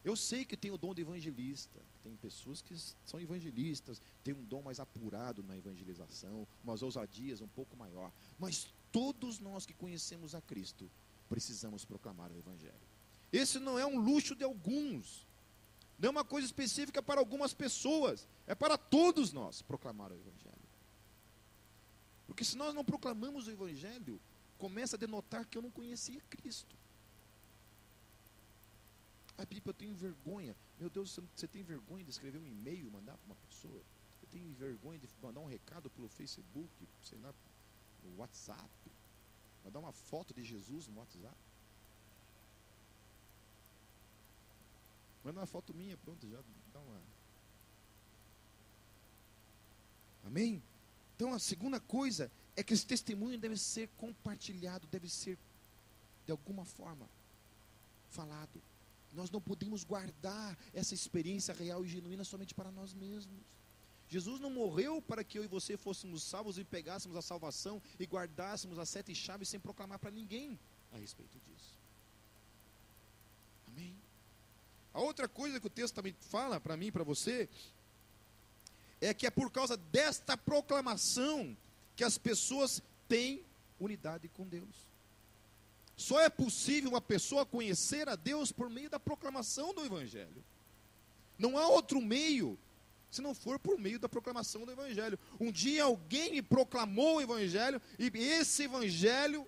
Eu 0.04 0.16
sei 0.16 0.46
que 0.46 0.56
tem 0.56 0.72
o 0.72 0.78
dom 0.78 0.94
de 0.94 1.02
evangelista, 1.02 1.80
tem 2.02 2.16
pessoas 2.16 2.62
que 2.62 2.74
são 3.06 3.20
evangelistas, 3.20 4.02
tem 4.24 4.34
um 4.34 4.44
dom 4.44 4.62
mais 4.62 4.80
apurado 4.80 5.44
na 5.44 5.58
evangelização, 5.58 6.48
umas 6.64 6.82
ousadias 6.82 7.42
um 7.42 7.48
pouco 7.48 7.76
maior, 7.76 8.12
mas 8.38 8.74
todos 8.92 9.40
nós 9.40 9.66
que 9.66 9.74
conhecemos 9.74 10.34
a 10.36 10.42
Cristo 10.42 10.90
precisamos 11.28 11.86
proclamar 11.86 12.32
o 12.32 12.38
evangelho. 12.38 12.90
Esse 13.32 13.60
não 13.60 13.78
é 13.78 13.86
um 13.86 14.00
luxo 14.00 14.36
de 14.36 14.44
alguns, 14.44 15.28
não 15.98 16.08
é 16.08 16.10
uma 16.10 16.26
coisa 16.26 16.46
específica 16.46 17.02
para 17.02 17.20
algumas 17.20 17.54
pessoas, 17.54 18.28
é 18.48 18.56
para 18.56 18.78
todos 18.78 19.32
nós 19.32 19.62
proclamar 19.62 20.12
o 20.12 20.16
evangelho. 20.16 20.56
Porque 22.26 22.44
se 22.44 22.58
nós 22.58 22.74
não 22.74 22.84
proclamamos 22.84 23.48
o 23.48 23.52
evangelho, 23.52 24.20
começa 24.58 24.96
a 24.96 25.00
denotar 25.00 25.46
que 25.46 25.58
eu 25.58 25.62
não 25.62 25.72
conhecia 25.72 26.22
Cristo. 26.30 26.76
Ah, 29.38 29.46
Pipa, 29.46 29.70
eu 29.70 29.74
tenho 29.74 29.96
vergonha. 29.96 30.56
Meu 30.80 30.90
Deus, 30.90 31.18
você 31.36 31.48
tem 31.48 31.64
vergonha 31.64 32.04
de 32.04 32.10
escrever 32.10 32.40
um 32.40 32.46
e-mail, 32.46 32.92
mandar 32.92 33.18
para 33.18 33.26
uma 33.26 33.36
pessoa? 33.36 33.82
Você 34.20 34.28
tem 34.28 34.52
vergonha 34.54 35.00
de 35.00 35.08
mandar 35.22 35.40
um 35.40 35.46
recado 35.46 35.90
pelo 35.90 36.10
Facebook, 36.10 36.70
sei 37.02 37.18
lá, 37.20 37.34
no 38.04 38.18
WhatsApp? 38.18 38.70
Mandar 39.64 39.80
uma 39.80 39.92
foto 39.92 40.34
de 40.34 40.44
Jesus 40.44 40.88
no 40.88 41.00
WhatsApp? 41.00 41.36
Manda 45.24 45.40
uma 45.42 45.46
foto 45.46 45.74
minha, 45.74 45.98
pronto, 45.98 46.28
já 46.28 46.42
dá 46.74 46.80
uma. 46.80 47.02
Amém? 50.26 50.64
Então 51.16 51.34
a 51.34 51.40
segunda 51.40 51.80
coisa 51.80 52.32
é 52.56 52.64
que 52.64 52.74
esse 52.74 52.86
testemunho 52.86 53.38
deve 53.38 53.58
ser 53.58 53.90
compartilhado, 53.98 54.88
deve 54.88 55.10
ser 55.10 55.38
de 56.26 56.32
alguma 56.32 56.66
forma 56.66 57.10
falado. 58.10 58.62
Nós 59.14 59.30
não 59.32 59.42
podemos 59.42 59.84
guardar 59.84 60.58
essa 60.74 60.94
experiência 60.94 61.54
real 61.54 61.84
e 61.84 61.88
genuína 61.88 62.24
somente 62.24 62.54
para 62.54 62.72
nós 62.72 62.94
mesmos. 62.94 63.40
Jesus 64.10 64.40
não 64.40 64.50
morreu 64.50 65.02
para 65.02 65.24
que 65.24 65.38
eu 65.38 65.44
e 65.44 65.48
você 65.48 65.78
fôssemos 65.78 66.24
salvos 66.24 66.58
e 66.58 66.64
pegássemos 66.64 67.16
a 67.16 67.22
salvação 67.22 67.82
e 68.00 68.06
guardássemos 68.06 68.80
as 68.80 68.90
sete 68.90 69.14
chaves 69.14 69.48
sem 69.48 69.60
proclamar 69.60 70.00
para 70.00 70.10
ninguém 70.10 70.60
a 70.92 70.98
respeito 70.98 71.38
disso. 71.40 71.78
Amém? 73.68 73.96
A 74.94 75.00
outra 75.00 75.28
coisa 75.28 75.60
que 75.60 75.68
o 75.68 75.70
texto 75.70 75.94
também 75.94 76.16
fala 76.20 76.60
para 76.60 76.76
mim 76.76 76.92
para 76.92 77.04
você 77.04 77.48
é 79.00 79.14
que 79.14 79.28
é 79.28 79.30
por 79.30 79.52
causa 79.52 79.78
desta 79.78 80.36
proclamação 80.36 81.56
que 81.96 82.04
as 82.04 82.18
pessoas 82.18 82.82
têm 83.08 83.46
unidade 83.80 84.28
com 84.30 84.48
Deus. 84.48 84.90
Só 85.96 86.20
é 86.20 86.30
possível 86.30 86.90
uma 86.90 87.02
pessoa 87.02 87.46
conhecer 87.46 88.10
a 88.10 88.16
Deus 88.16 88.52
por 88.52 88.70
meio 88.70 88.90
da 88.90 89.00
proclamação 89.00 89.74
do 89.74 89.86
Evangelho. 89.86 90.44
Não 91.38 91.58
há 91.58 91.68
outro 91.68 92.02
meio 92.02 92.58
se 93.10 93.22
não 93.22 93.34
for 93.34 93.58
por 93.60 93.78
meio 93.78 94.00
da 94.00 94.08
proclamação 94.08 94.66
do 94.66 94.72
Evangelho. 94.72 95.18
Um 95.40 95.52
dia 95.52 95.84
alguém 95.84 96.32
me 96.32 96.42
proclamou 96.42 97.18
o 97.18 97.22
Evangelho 97.22 97.82
e 97.98 98.06
esse 98.18 98.64
Evangelho 98.64 99.48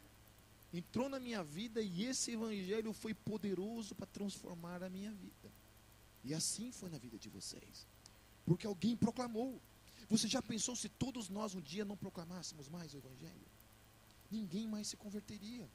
entrou 0.74 1.10
na 1.10 1.20
minha 1.20 1.44
vida 1.44 1.82
e 1.82 2.04
esse 2.06 2.32
Evangelho 2.32 2.94
foi 2.94 3.14
poderoso 3.14 3.94
para 3.94 4.08
transformar 4.08 4.82
a 4.82 4.90
minha 4.90 5.12
vida. 5.12 5.52
E 6.24 6.34
assim 6.34 6.72
foi 6.72 6.90
na 6.90 6.98
vida 6.98 7.18
de 7.18 7.30
vocês. 7.30 7.88
Porque 8.46 8.66
alguém 8.66 8.96
proclamou. 8.96 9.62
Você 10.10 10.28
já 10.28 10.42
pensou 10.42 10.76
se 10.76 10.90
todos 10.90 11.30
nós 11.30 11.54
um 11.56 11.62
dia 11.62 11.86
não 11.86 11.96
proclamássemos 11.96 12.68
mais 12.68 12.94
o 12.94 12.98
Evangelho? 12.98 13.48
Ninguém 14.30 14.68
mais 14.68 14.88
se 14.88 14.98
converteria. 14.98 15.70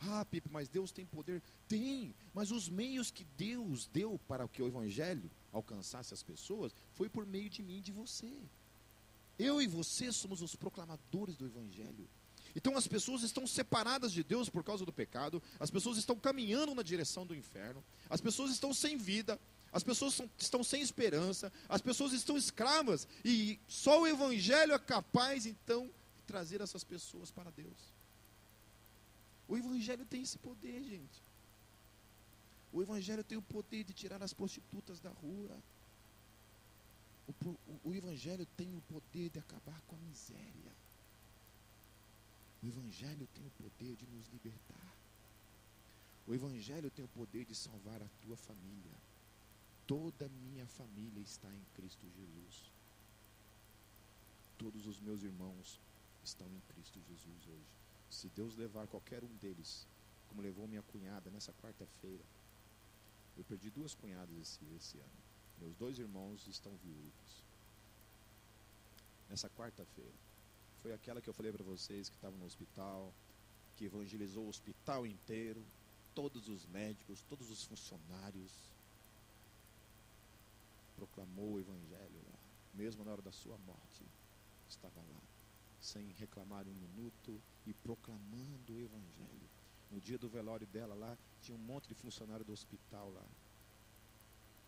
Ah, 0.00 0.24
Pipe, 0.24 0.48
mas 0.50 0.68
Deus 0.68 0.90
tem 0.90 1.04
poder? 1.04 1.42
Tem, 1.68 2.14
mas 2.32 2.50
os 2.50 2.68
meios 2.68 3.10
que 3.10 3.24
Deus 3.36 3.86
deu 3.86 4.18
para 4.26 4.48
que 4.48 4.62
o 4.62 4.66
Evangelho 4.66 5.30
alcançasse 5.52 6.14
as 6.14 6.22
pessoas 6.22 6.74
foi 6.94 7.08
por 7.08 7.26
meio 7.26 7.50
de 7.50 7.62
mim 7.62 7.78
e 7.78 7.82
de 7.82 7.92
você. 7.92 8.32
Eu 9.38 9.60
e 9.60 9.66
você 9.66 10.12
somos 10.12 10.42
os 10.42 10.54
proclamadores 10.54 11.36
do 11.36 11.46
Evangelho. 11.46 12.08
Então 12.54 12.76
as 12.76 12.86
pessoas 12.86 13.22
estão 13.22 13.46
separadas 13.46 14.12
de 14.12 14.22
Deus 14.22 14.48
por 14.48 14.64
causa 14.64 14.84
do 14.84 14.92
pecado, 14.92 15.42
as 15.58 15.70
pessoas 15.70 15.98
estão 15.98 16.16
caminhando 16.16 16.74
na 16.74 16.82
direção 16.82 17.24
do 17.24 17.34
inferno, 17.34 17.82
as 18.08 18.20
pessoas 18.20 18.50
estão 18.50 18.74
sem 18.74 18.96
vida, 18.96 19.40
as 19.72 19.84
pessoas 19.84 20.14
são, 20.14 20.28
estão 20.36 20.64
sem 20.64 20.82
esperança, 20.82 21.52
as 21.68 21.80
pessoas 21.80 22.12
estão 22.12 22.36
escravas, 22.36 23.06
e 23.24 23.58
só 23.68 24.00
o 24.02 24.06
Evangelho 24.06 24.72
é 24.72 24.78
capaz 24.78 25.46
então 25.46 25.86
de 25.86 26.22
trazer 26.26 26.60
essas 26.60 26.82
pessoas 26.82 27.30
para 27.30 27.50
Deus. 27.50 27.94
O 29.46 29.56
Evangelho 29.56 30.04
tem 30.04 30.22
esse 30.22 30.38
poder, 30.38 30.82
gente. 30.82 31.22
O 32.72 32.82
Evangelho 32.82 33.24
tem 33.24 33.36
o 33.36 33.42
poder 33.42 33.84
de 33.84 33.92
tirar 33.92 34.22
as 34.22 34.32
prostitutas 34.32 35.00
da 35.00 35.10
rua. 35.10 35.56
O, 37.26 37.48
o, 37.48 37.80
o, 37.84 37.94
Evangelho 37.94 38.46
tem 38.56 38.74
o 38.74 38.80
poder 38.82 39.30
de 39.30 39.38
acabar 39.38 39.80
com 39.82 39.96
a 39.96 39.98
miséria. 39.98 40.72
O 42.62 42.66
Evangelho 42.66 43.26
tem 43.34 43.44
o 43.46 43.50
poder 43.50 43.96
de 43.96 44.06
nos 44.06 44.28
libertar. 44.28 44.96
O 46.26 46.34
Evangelho 46.34 46.90
tem 46.90 47.04
o 47.04 47.08
poder 47.08 47.44
de 47.44 47.54
salvar 47.54 48.00
a 48.02 48.08
tua 48.22 48.36
família. 48.36 48.98
Toda 49.86 50.26
a 50.26 50.28
minha 50.28 50.66
família 50.66 51.20
está 51.20 51.52
em 51.52 51.64
Cristo 51.74 52.06
Jesus. 52.08 52.70
Todos 54.56 54.86
os 54.86 55.00
meus 55.00 55.22
irmãos 55.22 55.80
estão 56.22 56.46
em 56.46 56.60
Cristo 56.72 57.00
Jesus 57.08 57.46
hoje. 57.48 57.66
Se 58.08 58.28
Deus 58.28 58.54
levar 58.54 58.86
qualquer 58.86 59.24
um 59.24 59.36
deles, 59.38 59.86
como 60.28 60.42
levou 60.42 60.68
minha 60.68 60.82
cunhada 60.82 61.30
nessa 61.30 61.52
quarta-feira, 61.54 62.24
eu 63.36 63.44
perdi 63.44 63.70
duas 63.70 63.94
cunhadas 63.94 64.36
esse, 64.36 64.64
esse 64.76 64.98
ano. 64.98 65.20
Meus 65.58 65.74
dois 65.76 65.98
irmãos 65.98 66.46
estão 66.46 66.76
viúvos. 66.76 67.44
Nessa 69.28 69.48
quarta-feira. 69.50 70.18
Foi 70.82 70.92
aquela 70.92 71.20
que 71.20 71.28
eu 71.28 71.34
falei 71.34 71.52
para 71.52 71.62
vocês 71.62 72.08
que 72.08 72.16
estava 72.16 72.36
no 72.36 72.44
hospital, 72.44 73.12
que 73.76 73.84
evangelizou 73.84 74.46
o 74.46 74.48
hospital 74.48 75.06
inteiro, 75.06 75.64
todos 76.14 76.48
os 76.48 76.66
médicos, 76.66 77.22
todos 77.28 77.50
os 77.50 77.64
funcionários. 77.64 78.52
Proclamou 80.96 81.52
o 81.52 81.60
evangelho 81.60 82.20
lá, 82.26 82.38
mesmo 82.74 83.04
na 83.04 83.12
hora 83.12 83.22
da 83.22 83.32
sua 83.32 83.56
morte. 83.58 84.04
Estava 84.68 85.00
lá 85.00 85.20
sem 85.80 86.12
reclamar 86.18 86.66
um 86.68 86.74
minuto 86.74 87.40
e 87.66 87.72
proclamando 87.72 88.74
o 88.74 88.80
Evangelho. 88.80 89.48
No 89.90 90.00
dia 90.00 90.18
do 90.18 90.28
velório 90.28 90.66
dela 90.66 90.94
lá, 90.94 91.18
tinha 91.40 91.56
um 91.56 91.60
monte 91.60 91.88
de 91.88 91.94
funcionário 91.94 92.44
do 92.44 92.52
hospital 92.52 93.10
lá, 93.10 93.26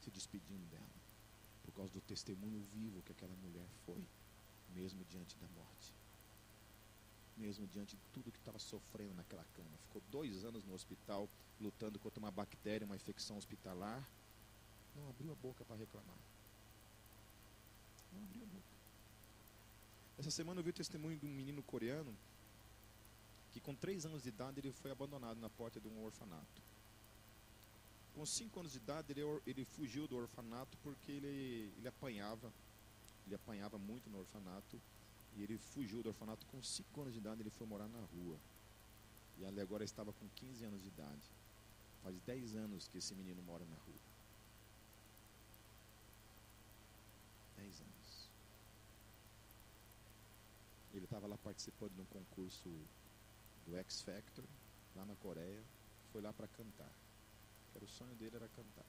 se 0.00 0.10
despedindo 0.10 0.64
dela, 0.66 1.02
por 1.64 1.72
causa 1.72 1.92
do 1.92 2.00
testemunho 2.00 2.62
vivo 2.74 3.02
que 3.02 3.12
aquela 3.12 3.34
mulher 3.36 3.66
foi, 3.86 4.02
mesmo 4.74 5.04
diante 5.04 5.36
da 5.36 5.46
morte. 5.48 5.94
Mesmo 7.36 7.66
diante 7.66 7.96
de 7.96 8.02
tudo 8.12 8.30
que 8.30 8.38
estava 8.38 8.58
sofrendo 8.58 9.14
naquela 9.14 9.44
cama. 9.54 9.70
Ficou 9.86 10.02
dois 10.10 10.44
anos 10.44 10.64
no 10.64 10.74
hospital, 10.74 11.28
lutando 11.60 11.98
contra 11.98 12.18
uma 12.18 12.30
bactéria, 12.30 12.84
uma 12.84 12.96
infecção 12.96 13.36
hospitalar. 13.36 14.06
Não 14.94 15.08
abriu 15.08 15.32
a 15.32 15.34
boca 15.36 15.64
para 15.64 15.76
reclamar. 15.76 16.18
Não 18.12 18.22
abriu 18.22 18.42
a 18.42 18.46
boca. 18.46 18.72
Essa 20.18 20.30
semana 20.30 20.60
eu 20.60 20.64
vi 20.64 20.70
o 20.70 20.74
testemunho 20.74 21.18
de 21.18 21.24
um 21.24 21.30
menino 21.30 21.62
coreano 21.62 22.14
que 23.52 23.60
com 23.60 23.74
três 23.74 24.06
anos 24.06 24.22
de 24.22 24.30
idade 24.30 24.60
ele 24.60 24.72
foi 24.72 24.90
abandonado 24.90 25.38
na 25.38 25.50
porta 25.50 25.78
de 25.78 25.86
um 25.88 26.04
orfanato. 26.04 26.62
Com 28.14 28.26
cinco 28.26 28.60
anos 28.60 28.72
de 28.72 28.78
idade 28.78 29.12
ele, 29.12 29.22
ele 29.46 29.64
fugiu 29.64 30.08
do 30.08 30.16
orfanato 30.16 30.76
porque 30.82 31.12
ele, 31.12 31.72
ele 31.76 31.88
apanhava, 31.88 32.52
ele 33.26 33.34
apanhava 33.34 33.78
muito 33.78 34.08
no 34.10 34.18
orfanato 34.18 34.80
e 35.36 35.42
ele 35.42 35.58
fugiu 35.58 36.02
do 36.02 36.08
orfanato 36.08 36.46
com 36.46 36.62
cinco 36.62 37.02
anos 37.02 37.12
de 37.12 37.20
idade 37.20 37.42
ele 37.42 37.50
foi 37.50 37.66
morar 37.66 37.88
na 37.88 38.00
rua. 38.00 38.36
E 39.38 39.44
ele 39.44 39.60
agora 39.60 39.84
estava 39.84 40.12
com 40.12 40.28
15 40.36 40.64
anos 40.64 40.82
de 40.82 40.88
idade. 40.88 41.30
Faz 42.02 42.18
10 42.26 42.56
anos 42.56 42.88
que 42.88 42.98
esse 42.98 43.14
menino 43.14 43.42
mora 43.42 43.64
na 43.64 43.76
rua. 43.76 44.00
10 47.56 47.80
anos. 47.80 48.28
Ele 50.92 51.04
estava 51.04 51.26
lá 51.26 51.38
participando 51.38 51.94
de 51.94 52.00
um 52.02 52.06
concurso 52.06 52.68
do 53.66 53.76
X 53.76 54.02
Factor, 54.02 54.44
lá 54.94 55.04
na 55.04 55.14
Coreia. 55.16 55.62
Foi 56.12 56.20
lá 56.20 56.32
para 56.32 56.46
cantar. 56.48 56.92
Era 57.74 57.84
o 57.84 57.88
sonho 57.88 58.14
dele 58.16 58.36
era 58.36 58.48
cantar. 58.48 58.84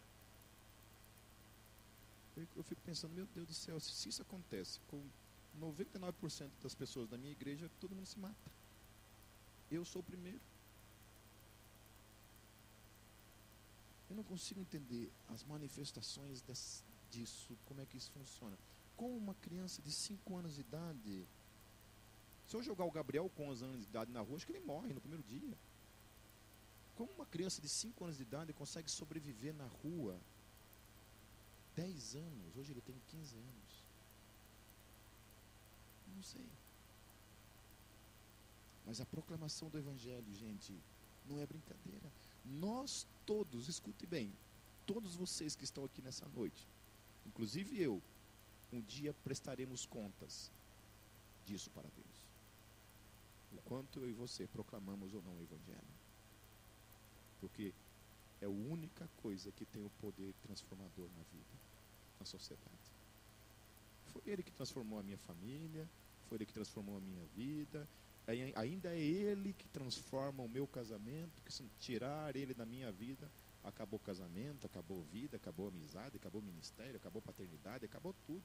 Eu, 2.35 2.63
fico 2.63 2.81
pensando, 2.81 3.13
meu 3.13 3.27
Deus 3.27 3.47
do 3.47 3.53
céu, 3.53 3.79
se, 3.79 3.91
se 3.91 4.09
isso 4.09 4.21
acontece 4.21 4.79
com 4.87 5.03
99% 5.59 6.49
das 6.61 6.73
pessoas 6.73 7.07
da 7.07 7.17
minha 7.17 7.31
igreja, 7.31 7.69
todo 7.79 7.95
mundo 7.95 8.07
se 8.07 8.17
mata. 8.17 8.51
Eu 9.69 9.85
sou 9.85 10.01
o 10.01 10.03
primeiro. 10.03 10.41
Eu 14.09 14.15
não 14.15 14.23
consigo 14.23 14.59
entender 14.59 15.11
as 15.29 15.43
manifestações 15.43 16.41
desse, 16.41 16.83
disso, 17.11 17.55
como 17.65 17.81
é 17.81 17.85
que 17.85 17.97
isso 17.97 18.11
funciona. 18.11 18.57
Com 18.95 19.15
uma 19.15 19.35
criança 19.35 19.81
de 19.81 19.91
5 19.91 20.35
anos 20.35 20.55
de 20.55 20.61
idade, 20.61 21.27
se 22.47 22.55
eu 22.55 22.63
jogar 22.63 22.85
o 22.85 22.91
Gabriel 22.91 23.29
com 23.35 23.49
11 23.49 23.63
anos 23.63 23.79
de 23.81 23.85
idade 23.85 24.11
na 24.11 24.21
rua, 24.21 24.35
acho 24.35 24.45
que 24.45 24.51
ele 24.51 24.65
morre 24.65 24.93
no 24.93 25.01
primeiro 25.01 25.23
dia. 25.23 25.57
Como 26.95 27.11
uma 27.13 27.25
criança 27.25 27.61
de 27.61 27.69
5 27.69 28.03
anos 28.03 28.17
de 28.17 28.23
idade 28.23 28.53
consegue 28.53 28.89
sobreviver 28.89 29.53
na 29.53 29.65
rua 29.65 30.19
10 31.75 32.15
anos? 32.15 32.55
Hoje 32.55 32.71
ele 32.71 32.81
tem 32.81 32.95
15 33.07 33.35
anos. 33.37 33.83
Não 36.15 36.23
sei. 36.23 36.47
Mas 38.85 39.01
a 39.01 39.05
proclamação 39.05 39.69
do 39.69 39.77
Evangelho, 39.77 40.31
gente, 40.33 40.73
não 41.27 41.39
é 41.39 41.45
brincadeira. 41.45 42.11
Nós 42.45 43.07
todos, 43.25 43.67
escute 43.67 44.05
bem, 44.05 44.31
todos 44.85 45.15
vocês 45.15 45.55
que 45.55 45.63
estão 45.63 45.85
aqui 45.85 46.01
nessa 46.01 46.27
noite, 46.29 46.67
inclusive 47.25 47.81
eu, 47.81 48.01
um 48.71 48.81
dia 48.81 49.13
prestaremos 49.23 49.85
contas 49.85 50.51
disso 51.45 51.69
para 51.71 51.89
Deus. 51.95 52.12
O 53.53 53.61
quanto 53.63 53.99
eu 53.99 54.09
e 54.09 54.13
você 54.13 54.47
proclamamos 54.47 55.13
ou 55.13 55.21
não 55.21 55.37
o 55.37 55.41
Evangelho. 55.41 55.93
Porque 57.39 57.73
é 58.41 58.45
a 58.45 58.49
única 58.49 59.07
coisa 59.17 59.51
que 59.51 59.65
tem 59.65 59.83
o 59.83 59.89
poder 60.01 60.33
transformador 60.41 61.07
na 61.15 61.23
vida, 61.31 61.55
na 62.19 62.25
sociedade. 62.25 62.91
Foi 64.07 64.21
Ele 64.25 64.43
que 64.43 64.51
transformou 64.51 64.99
a 64.99 65.03
minha 65.03 65.17
família, 65.17 65.87
foi 66.27 66.37
Ele 66.37 66.45
que 66.45 66.53
transformou 66.53 66.97
a 66.97 66.99
minha 66.99 67.23
vida, 67.35 67.87
ainda 68.55 68.89
é 68.89 68.99
Ele 68.99 69.53
que 69.53 69.67
transforma 69.67 70.43
o 70.43 70.49
meu 70.49 70.67
casamento, 70.67 71.41
que 71.45 71.51
se 71.51 71.63
tirar 71.79 72.35
Ele 72.35 72.53
da 72.53 72.65
minha 72.65 72.91
vida, 72.91 73.29
acabou 73.63 73.97
o 73.97 74.03
casamento, 74.03 74.65
acabou 74.65 75.01
a 75.01 75.03
vida, 75.11 75.37
acabou 75.37 75.67
a 75.67 75.69
amizade, 75.69 76.17
acabou 76.17 76.41
o 76.41 76.45
ministério, 76.45 76.97
acabou 76.97 77.19
a 77.19 77.23
paternidade, 77.23 77.85
acabou 77.85 78.13
tudo. 78.25 78.43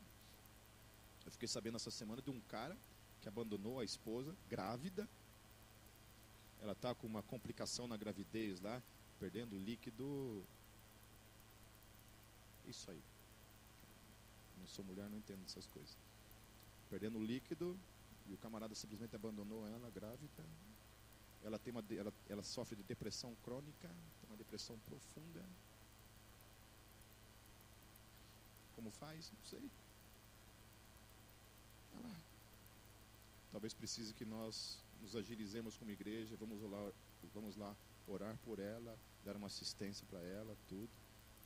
Eu 1.25 1.33
fiquei 1.33 1.49
sabendo 1.49 1.77
essa 1.77 1.91
semana 1.91 2.23
de 2.23 2.31
um 2.31 2.41
cara 2.43 2.77
que 3.21 3.29
abandonou 3.29 3.81
a 3.81 3.85
esposa, 3.85 4.35
grávida. 4.49 5.09
Ela 6.61 6.73
está 6.73 6.95
com 6.95 7.07
uma 7.07 7.23
complicação 7.23 7.87
na 7.87 7.97
gravidez 7.97 8.61
lá, 8.61 8.83
perdendo 9.19 9.57
líquido. 9.59 10.45
Isso 12.67 12.91
aí. 12.91 13.03
Não 14.59 14.67
sou 14.67 14.85
mulher, 14.85 15.09
não 15.09 15.19
entendo 15.19 15.43
essas 15.45 15.67
coisas. 15.67 15.97
Perdendo 16.91 17.19
líquido, 17.19 17.79
e 18.29 18.35
o 18.35 18.39
camarada 18.39 18.75
simplesmente 18.75 19.17
abandonou 19.17 19.67
ela, 19.67 19.91
grávida. 19.91 20.45
Ela, 21.43 21.59
tem 21.59 21.73
uma, 21.73 21.85
ela, 21.91 22.13
ela 22.29 22.43
sofre 22.43 22.77
de 22.77 22.83
depressão 22.83 23.35
crônica, 23.43 23.89
tem 24.21 24.29
uma 24.29 24.37
depressão 24.37 24.79
profunda. 24.81 25.45
Como 28.75 28.91
faz? 28.91 29.31
Não 29.31 29.45
sei. 29.45 29.71
Ela, 31.97 32.17
talvez 33.51 33.75
precise 33.75 34.15
que 34.15 34.25
nós 34.25 34.79
nos 35.01 35.15
agilizemos 35.17 35.77
como 35.77 35.91
igreja, 35.91 36.37
vamos 36.37 36.63
lá, 36.63 36.93
vamos 37.35 37.57
lá 37.57 37.75
orar 38.07 38.37
por 38.45 38.59
ela, 38.59 38.99
dar 39.25 39.37
uma 39.37 39.47
assistência 39.47 40.07
para 40.11 40.21
ela, 40.21 40.57
tudo. 40.69 40.91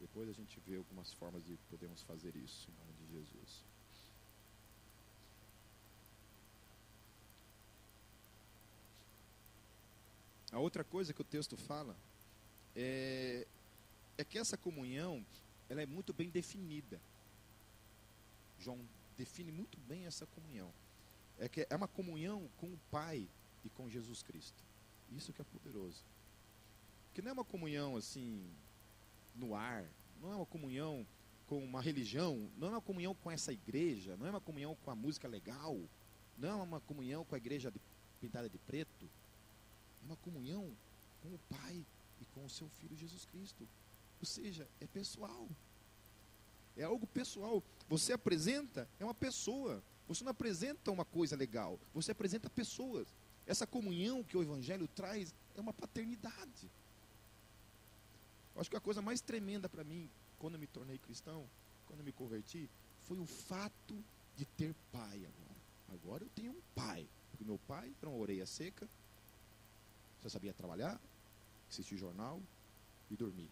Depois 0.01 0.29
a 0.29 0.33
gente 0.33 0.59
vê 0.61 0.77
algumas 0.77 1.13
formas 1.13 1.45
de 1.45 1.57
podermos 1.71 2.03
fazer 2.03 2.35
isso 2.37 2.69
em 2.71 2.75
nome 2.75 2.93
de 2.95 3.13
Jesus. 3.13 3.65
A 10.51 10.59
outra 10.59 10.85
coisa 10.85 11.15
que 11.15 11.21
o 11.21 11.25
texto 11.25 11.57
fala 11.57 11.97
é, 12.77 13.47
é 14.19 14.25
que 14.25 14.39
essa 14.39 14.57
comunhão 14.57 15.25
ela 15.69 15.81
é 15.81 15.87
muito 15.87 16.13
bem 16.13 16.29
definida. 16.29 17.01
João 18.59 18.79
define 19.17 19.51
muito 19.51 19.79
bem 19.81 20.05
essa 20.05 20.27
comunhão. 20.27 20.71
É 21.43 21.49
que 21.49 21.67
é 21.69 21.77
uma 21.77 21.89
comunhão 21.89 22.49
com 22.57 22.67
o 22.67 22.79
Pai 22.91 23.29
e 23.65 23.69
com 23.71 23.89
Jesus 23.89 24.23
Cristo. 24.23 24.63
Isso 25.11 25.33
que 25.33 25.41
é 25.41 25.45
poderoso. 25.45 26.05
Que 27.13 27.21
não 27.21 27.31
é 27.31 27.35
uma 27.35 27.45
comunhão 27.45 27.97
assim 27.97 28.49
no 29.35 29.55
ar, 29.55 29.85
não 30.21 30.33
é 30.33 30.37
uma 30.37 30.47
comunhão 30.47 31.07
com 31.47 31.63
uma 31.63 31.83
religião, 31.83 32.49
não 32.57 32.69
é 32.69 32.71
uma 32.71 32.81
comunhão 32.81 33.15
com 33.15 33.31
essa 33.31 33.53
igreja, 33.53 34.17
não 34.17 34.27
é 34.27 34.31
uma 34.31 34.41
comunhão 34.41 34.77
com 34.85 34.91
a 34.91 34.95
música 34.95 35.27
legal, 35.27 35.77
não 36.39 36.49
é 36.49 36.55
uma 36.63 36.81
comunhão 36.81 37.25
com 37.25 37.35
a 37.35 37.39
igreja 37.39 37.71
de, 37.71 37.81
pintada 38.21 38.49
de 38.49 38.59
preto 38.59 39.11
uma 40.05 40.17
comunhão 40.17 40.71
com 41.23 41.29
o 41.29 41.39
Pai 41.49 41.85
e 42.21 42.25
com 42.27 42.45
o 42.45 42.51
seu 42.51 42.69
Filho 42.69 42.97
Jesus 42.97 43.25
Cristo. 43.25 43.69
Ou 44.21 44.27
seja, 44.27 44.69
é 44.81 44.87
pessoal. 44.87 45.49
É 46.77 46.85
algo 46.85 47.07
pessoal. 47.07 47.63
Você 47.89 48.13
apresenta, 48.13 48.89
é 48.99 49.05
uma 49.05 49.15
pessoa. 49.15 49.83
Você 50.09 50.25
não 50.25 50.31
apresenta 50.31 50.91
uma 50.91 51.05
coisa 51.05 51.37
legal, 51.37 51.79
você 51.95 52.13
apresenta 52.13 52.51
pessoas. 52.51 53.09
Essa 53.47 53.67
comunhão 53.67 54.23
que 54.23 54.37
o 54.37 54.43
Evangelho 54.43 54.87
traz 54.89 55.35
é 55.57 55.61
uma 55.61 55.73
paternidade. 55.73 56.71
Eu 58.55 58.61
acho 58.61 58.71
que 58.71 58.77
a 58.77 58.81
coisa 58.81 59.01
mais 59.01 59.21
tremenda 59.21 59.69
para 59.69 59.83
mim, 59.83 60.09
quando 60.39 60.55
eu 60.55 60.61
me 60.61 60.67
tornei 60.67 60.99
cristão, 60.99 61.49
quando 61.87 62.01
eu 62.01 62.05
me 62.05 62.13
converti, 62.13 62.69
foi 63.05 63.19
o 63.19 63.27
fato 63.27 64.05
de 64.37 64.45
ter 64.45 64.75
pai 64.93 65.27
agora. 65.27 65.57
Agora 65.93 66.25
eu 66.25 66.29
tenho 66.31 66.53
um 66.53 66.61
pai. 66.75 67.07
Porque 67.31 67.45
meu 67.45 67.59
pai 67.67 67.93
era 68.01 68.11
uma 68.11 68.19
orelha 68.19 68.47
seca, 68.47 68.89
só 70.23 70.29
sabia 70.29 70.53
trabalhar, 70.53 71.01
assistir 71.69 71.97
jornal 71.97 72.41
e 73.11 73.17
dormir. 73.17 73.51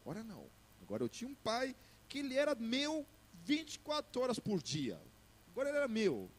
Agora 0.00 0.22
não. 0.22 0.46
Agora 0.82 1.02
eu 1.02 1.08
tinha 1.08 1.28
um 1.28 1.34
pai 1.34 1.74
que 2.08 2.18
ele 2.18 2.36
era 2.36 2.54
meu 2.54 3.06
24 3.44 4.20
horas 4.20 4.38
por 4.38 4.62
dia. 4.62 5.00
Agora 5.52 5.68
ele 5.68 5.78
era 5.78 5.88
meu. 5.88 6.30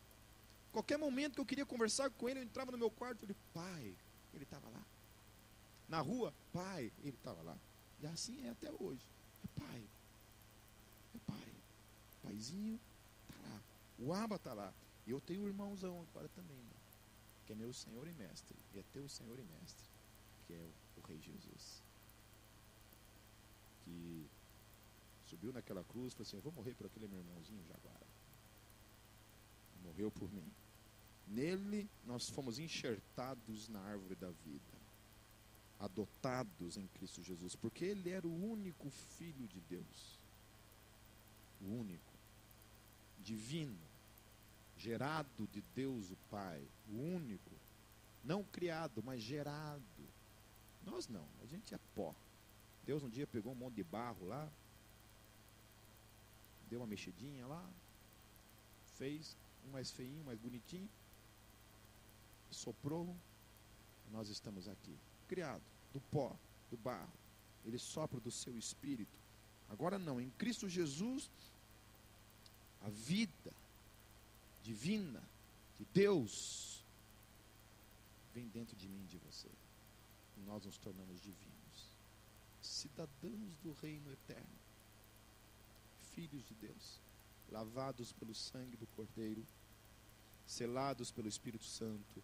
Qualquer 0.71 0.97
momento 0.97 1.35
que 1.35 1.41
eu 1.41 1.45
queria 1.45 1.65
conversar 1.65 2.09
com 2.09 2.27
ele, 2.27 2.39
eu 2.39 2.43
entrava 2.43 2.71
no 2.71 2.77
meu 2.77 2.91
quarto, 2.91 3.23
ele, 3.23 3.35
pai, 3.53 3.95
ele 4.33 4.43
estava 4.43 4.67
lá. 4.69 4.83
Na 5.87 6.01
rua, 6.01 6.33
pai, 6.51 6.91
ele 7.03 7.15
estava 7.15 7.41
lá. 7.41 7.57
E 8.01 8.07
assim 8.07 8.45
é 8.45 8.49
até 8.49 8.71
hoje. 8.71 9.07
É 9.43 9.59
pai. 9.59 9.87
É 11.15 11.19
pai. 11.25 11.53
Paizinho 12.23 12.79
está 13.29 13.47
lá. 13.47 13.61
O 13.97 14.13
Aba 14.13 14.35
está 14.35 14.53
lá. 14.53 14.73
E 15.05 15.11
eu 15.11 15.21
tenho 15.21 15.43
um 15.43 15.47
irmãozão 15.47 16.01
agora 16.01 16.27
também. 16.29 16.57
Né? 16.57 16.83
que 17.45 17.51
é 17.51 17.55
meu 17.55 17.73
Senhor 17.73 18.07
e 18.07 18.13
Mestre, 18.13 18.57
e 18.73 18.79
é 18.79 18.83
teu 18.93 19.07
Senhor 19.07 19.37
e 19.37 19.43
Mestre, 19.43 19.89
que 20.47 20.53
é 20.53 20.59
o, 20.59 20.73
o 20.97 21.01
Rei 21.05 21.19
Jesus. 21.19 21.83
Que 23.83 24.29
subiu 25.25 25.51
naquela 25.51 25.83
cruz 25.83 26.13
e 26.13 26.15
falou 26.15 26.27
assim: 26.27 26.37
Eu 26.37 26.41
vou 26.41 26.53
morrer 26.53 26.73
por 26.73 26.85
aquele 26.85 27.07
meu 27.07 27.19
irmãozinho 27.19 27.63
Jaguara. 27.65 28.12
Morreu 29.83 30.11
por 30.11 30.31
mim. 30.31 30.51
Nele 31.27 31.89
nós 32.05 32.29
fomos 32.29 32.59
enxertados 32.59 33.67
na 33.69 33.79
árvore 33.79 34.15
da 34.15 34.29
vida, 34.29 34.77
adotados 35.79 36.77
em 36.77 36.87
Cristo 36.87 37.21
Jesus, 37.21 37.55
porque 37.55 37.85
Ele 37.85 38.09
era 38.09 38.27
o 38.27 38.51
único 38.51 38.89
Filho 38.89 39.47
de 39.47 39.59
Deus, 39.61 40.19
o 41.61 41.65
único, 41.65 42.13
divino, 43.23 43.79
gerado 44.77 45.47
de 45.47 45.61
Deus 45.73 46.11
o 46.11 46.17
Pai, 46.29 46.61
o 46.89 46.97
único, 46.97 47.51
não 48.23 48.43
criado, 48.43 49.01
mas 49.03 49.21
gerado. 49.21 49.81
Nós 50.85 51.07
não, 51.07 51.25
a 51.41 51.45
gente 51.45 51.73
é 51.73 51.79
pó. 51.95 52.13
Deus 52.85 53.01
um 53.01 53.09
dia 53.09 53.25
pegou 53.25 53.53
um 53.53 53.55
monte 53.55 53.75
de 53.75 53.83
barro 53.83 54.27
lá, 54.27 54.49
deu 56.69 56.79
uma 56.79 56.87
mexidinha 56.87 57.47
lá, 57.47 57.65
fez 58.97 59.37
um 59.67 59.71
mais 59.71 59.91
feinho, 59.91 60.23
mais 60.23 60.39
bonitinho, 60.39 60.89
soprou, 62.51 63.15
nós 64.11 64.29
estamos 64.29 64.67
aqui, 64.67 64.95
criado 65.27 65.63
do 65.91 65.99
pó, 65.99 66.35
do 66.69 66.77
barro. 66.77 67.11
Ele 67.65 67.79
sopra 67.79 68.19
do 68.19 68.31
seu 68.31 68.57
espírito. 68.57 69.17
Agora 69.69 69.97
não, 69.97 70.19
em 70.19 70.29
Cristo 70.31 70.67
Jesus, 70.69 71.29
a 72.81 72.89
vida, 72.89 73.53
divina 74.63 75.21
de 75.77 75.85
Deus 75.93 76.83
vem 78.33 78.47
dentro 78.47 78.75
de 78.75 78.87
mim 78.87 79.03
e 79.03 79.07
de 79.07 79.17
você. 79.17 79.49
E 80.37 80.41
nós 80.41 80.65
nos 80.65 80.77
tornamos 80.77 81.21
divinos, 81.21 81.87
cidadãos 82.61 83.57
do 83.63 83.73
reino 83.73 84.11
eterno, 84.11 84.59
filhos 86.13 86.45
de 86.47 86.53
Deus, 86.55 86.99
lavados 87.53 88.11
pelo 88.13 88.33
sangue 88.33 88.75
do 88.75 88.87
Cordeiro, 88.87 89.45
selados 90.45 91.11
pelo 91.11 91.27
Espírito 91.27 91.65
Santo, 91.65 92.21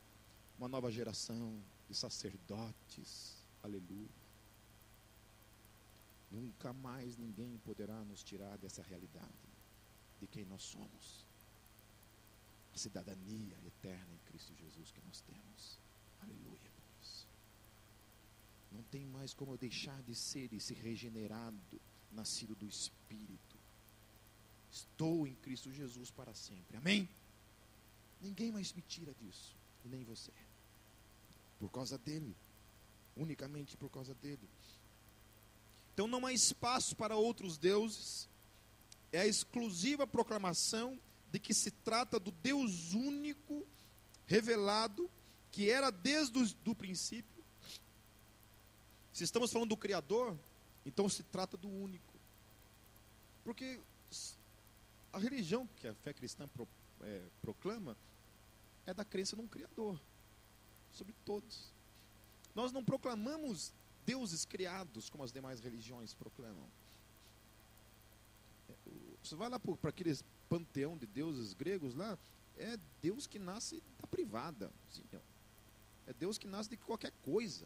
uma 0.57 0.67
nova 0.67 0.91
geração 0.91 1.63
de 1.87 1.95
sacerdotes. 1.95 3.37
Aleluia. 3.61 4.09
Nunca 6.31 6.73
mais 6.73 7.15
ninguém 7.15 7.57
poderá 7.59 8.03
nos 8.05 8.23
tirar 8.23 8.57
dessa 8.57 8.81
realidade 8.81 9.49
de 10.19 10.27
quem 10.27 10.45
nós 10.45 10.63
somos. 10.63 11.25
A 12.73 12.77
cidadania 12.77 13.57
eterna 13.65 14.13
em 14.13 14.31
Cristo 14.31 14.53
Jesus 14.55 14.91
que 14.91 15.01
nós 15.05 15.21
temos. 15.21 15.79
Aleluia, 16.21 16.71
por 16.75 16.83
isso. 17.01 17.27
Não 18.71 18.83
tem 18.83 19.05
mais 19.05 19.33
como 19.33 19.53
eu 19.53 19.57
deixar 19.57 20.01
de 20.03 20.15
ser 20.15 20.51
esse 20.53 20.73
regenerado, 20.73 21.79
nascido 22.11 22.55
do 22.55 22.67
Espírito. 22.67 23.48
Estou 24.71 25.25
em 25.25 25.33
Cristo 25.35 25.71
Jesus 25.71 26.11
para 26.11 26.33
sempre. 26.33 26.77
Amém? 26.77 27.09
Ninguém 28.21 28.51
mais 28.51 28.73
me 28.73 28.81
tira 28.81 29.13
disso, 29.13 29.55
nem 29.83 30.03
você. 30.03 30.31
Por 31.59 31.69
causa 31.69 31.97
dele, 31.97 32.35
unicamente 33.15 33.75
por 33.77 33.89
causa 33.89 34.13
dele. 34.15 34.47
Então 35.93 36.07
não 36.07 36.25
há 36.25 36.33
espaço 36.33 36.95
para 36.95 37.15
outros 37.15 37.57
deuses. 37.57 38.29
É 39.11 39.21
a 39.21 39.27
exclusiva 39.27 40.05
proclamação 40.05 40.99
de 41.31 41.39
que 41.39 41.53
se 41.53 41.71
trata 41.71 42.19
do 42.19 42.31
Deus 42.31 42.93
único, 42.93 43.65
revelado, 44.25 45.09
que 45.51 45.69
era 45.69 45.89
desde 45.89 46.39
o 46.65 46.75
princípio. 46.75 47.43
Se 49.11 49.23
estamos 49.23 49.51
falando 49.51 49.69
do 49.69 49.77
Criador, 49.77 50.37
então 50.85 51.09
se 51.09 51.23
trata 51.23 51.57
do 51.57 51.67
único. 51.67 52.13
Porque 53.43 53.79
a 55.11 55.19
religião 55.19 55.67
que 55.75 55.87
a 55.87 55.93
fé 55.93 56.13
cristã 56.13 56.47
pro, 56.47 56.67
é, 57.01 57.27
proclama 57.41 57.97
é 58.85 58.93
da 58.93 59.05
crença 59.05 59.35
num 59.35 59.47
Criador 59.47 59.99
sobre 60.91 61.13
todos. 61.25 61.73
Nós 62.55 62.71
não 62.71 62.83
proclamamos 62.83 63.73
deuses 64.05 64.45
criados 64.45 65.09
como 65.09 65.23
as 65.23 65.31
demais 65.31 65.59
religiões 65.59 66.13
proclamam. 66.13 66.67
É, 68.69 68.73
você 69.23 69.35
vai 69.35 69.49
lá 69.49 69.59
para 69.59 69.89
aqueles 69.89 70.23
panteão 70.49 70.97
de 70.97 71.05
deuses 71.05 71.53
gregos 71.53 71.93
lá, 71.93 72.17
é 72.57 72.77
Deus 73.01 73.27
que 73.27 73.39
nasce 73.39 73.81
da 73.99 74.07
privada. 74.07 74.71
Assim, 74.89 75.03
é 76.07 76.13
Deus 76.13 76.37
que 76.37 76.47
nasce 76.47 76.69
de 76.69 76.77
qualquer 76.77 77.13
coisa. 77.23 77.65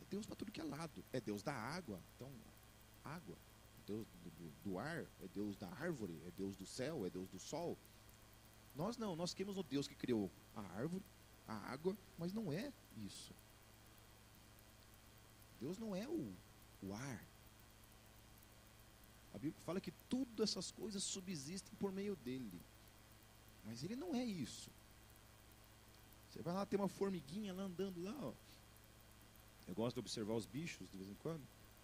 É 0.00 0.04
Deus 0.10 0.26
para 0.26 0.36
tudo 0.36 0.52
que 0.52 0.60
é 0.60 0.64
lado. 0.64 1.02
É 1.12 1.20
Deus 1.20 1.42
da 1.42 1.54
água. 1.54 1.98
Então, 2.14 2.30
água. 3.02 3.36
Deus 3.86 4.06
do, 4.64 4.78
ar, 4.78 5.04
é 5.20 5.28
Deus 5.34 5.56
da 5.56 5.68
árvore, 5.68 6.20
é 6.26 6.30
Deus 6.30 6.56
do 6.56 6.66
céu, 6.66 7.06
é 7.06 7.10
Deus 7.10 7.28
do 7.28 7.38
sol. 7.38 7.76
Nós 8.74 8.96
não, 8.96 9.14
nós 9.14 9.34
queremos 9.34 9.58
o 9.58 9.62
Deus 9.62 9.86
que 9.86 9.94
criou 9.94 10.30
a 10.54 10.60
árvore, 10.60 11.04
a 11.46 11.54
água, 11.72 11.96
mas 12.18 12.32
não 12.32 12.52
é 12.52 12.72
isso. 12.96 13.34
Deus 15.60 15.78
não 15.78 15.94
é 15.94 16.08
o, 16.08 16.32
o 16.82 16.94
ar. 16.94 17.24
A 19.34 19.38
Bíblia 19.38 19.62
fala 19.64 19.80
que 19.80 19.92
tudo 20.08 20.42
essas 20.42 20.70
coisas 20.70 21.02
subsistem 21.02 21.72
por 21.78 21.92
meio 21.92 22.16
dele. 22.16 22.60
Mas 23.64 23.82
ele 23.82 23.96
não 23.96 24.14
é 24.14 24.24
isso. 24.24 24.70
Você 26.30 26.42
vai 26.42 26.54
lá, 26.54 26.66
tem 26.66 26.78
uma 26.78 26.88
formiguinha 26.88 27.52
lá 27.52 27.62
andando 27.64 28.02
lá, 28.02 28.16
ó. 28.20 28.32
Eu 29.68 29.74
gosto 29.74 29.94
de 29.94 30.00
observar 30.00 30.34
os 30.34 30.46
bichos 30.46 30.90
de 30.90 30.96
vez 30.96 31.08
em 31.08 31.14
quando. 31.14 31.42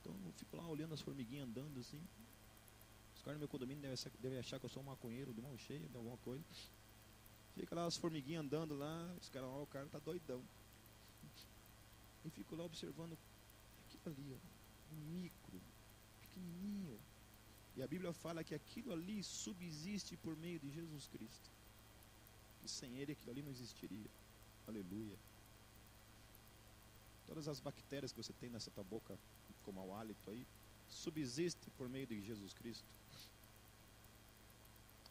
Então 0.08 0.26
eu 0.26 0.32
fico 0.32 0.56
lá 0.56 0.66
olhando 0.66 0.94
as 0.94 1.00
formiguinhas 1.00 1.46
andando 1.46 1.78
assim. 1.80 2.00
Os 3.14 3.22
caras 3.22 3.34
no 3.34 3.40
meu 3.40 3.48
condomínio 3.48 3.82
devem, 4.20 4.38
achar 4.38 4.58
que 4.58 4.64
eu 4.64 4.70
sou 4.70 4.82
um 4.82 4.86
maconheiro 4.86 5.34
de 5.34 5.42
mão 5.42 5.56
cheia, 5.58 5.86
de 5.86 5.96
alguma 5.96 6.16
coisa. 6.18 6.44
Fica 7.54 7.74
lá 7.74 7.84
as 7.84 7.96
formiguinhas 7.96 8.44
andando 8.44 8.76
lá, 8.76 9.14
os 9.20 9.28
caras, 9.28 9.48
ó, 9.50 9.62
o 9.62 9.66
cara 9.66 9.86
tá 9.86 9.98
doidão. 9.98 10.42
E 12.24 12.30
fico 12.30 12.56
lá 12.56 12.64
observando 12.64 13.18
aquilo 13.86 14.02
ali, 14.06 14.32
ó, 14.32 14.94
um 14.94 14.98
micro, 15.12 15.60
pequenininho. 16.20 16.98
E 17.76 17.82
a 17.82 17.86
Bíblia 17.86 18.12
fala 18.12 18.42
que 18.42 18.54
aquilo 18.54 18.92
ali 18.92 19.22
subsiste 19.22 20.16
por 20.16 20.36
meio 20.36 20.58
de 20.58 20.70
Jesus 20.70 21.06
Cristo. 21.08 21.50
Que 22.62 22.68
sem 22.68 22.96
ele 22.96 23.12
aquilo 23.12 23.32
ali 23.32 23.42
não 23.42 23.50
existiria. 23.50 24.10
Aleluia. 24.66 25.16
Todas 27.26 27.46
as 27.46 27.60
bactérias 27.60 28.10
que 28.12 28.22
você 28.22 28.32
tem 28.32 28.48
nessa 28.48 28.70
tua 28.70 28.84
boca, 28.84 29.18
como 29.68 29.86
o 29.86 29.94
hálito 29.94 30.30
aí, 30.30 30.46
subsistem 30.88 31.70
por 31.76 31.90
meio 31.90 32.06
de 32.06 32.22
Jesus 32.22 32.54
Cristo. 32.54 32.86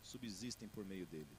Subsistem 0.02 0.67
por 0.67 0.84
meio 0.84 1.06
dele. 1.06 1.38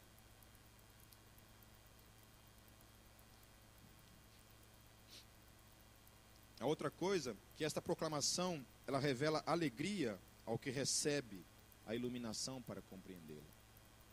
A 6.61 6.67
outra 6.67 6.93
coisa, 6.93 7.37
que 7.57 7.65
esta 7.65 7.83
proclamação, 7.83 8.65
ela 8.87 9.01
revela 9.01 9.43
alegria 9.45 10.17
ao 10.47 10.57
que 10.57 10.71
recebe 10.71 11.45
a 11.87 11.97
iluminação 11.97 12.63
para 12.63 12.81
compreendê-la. 12.83 13.51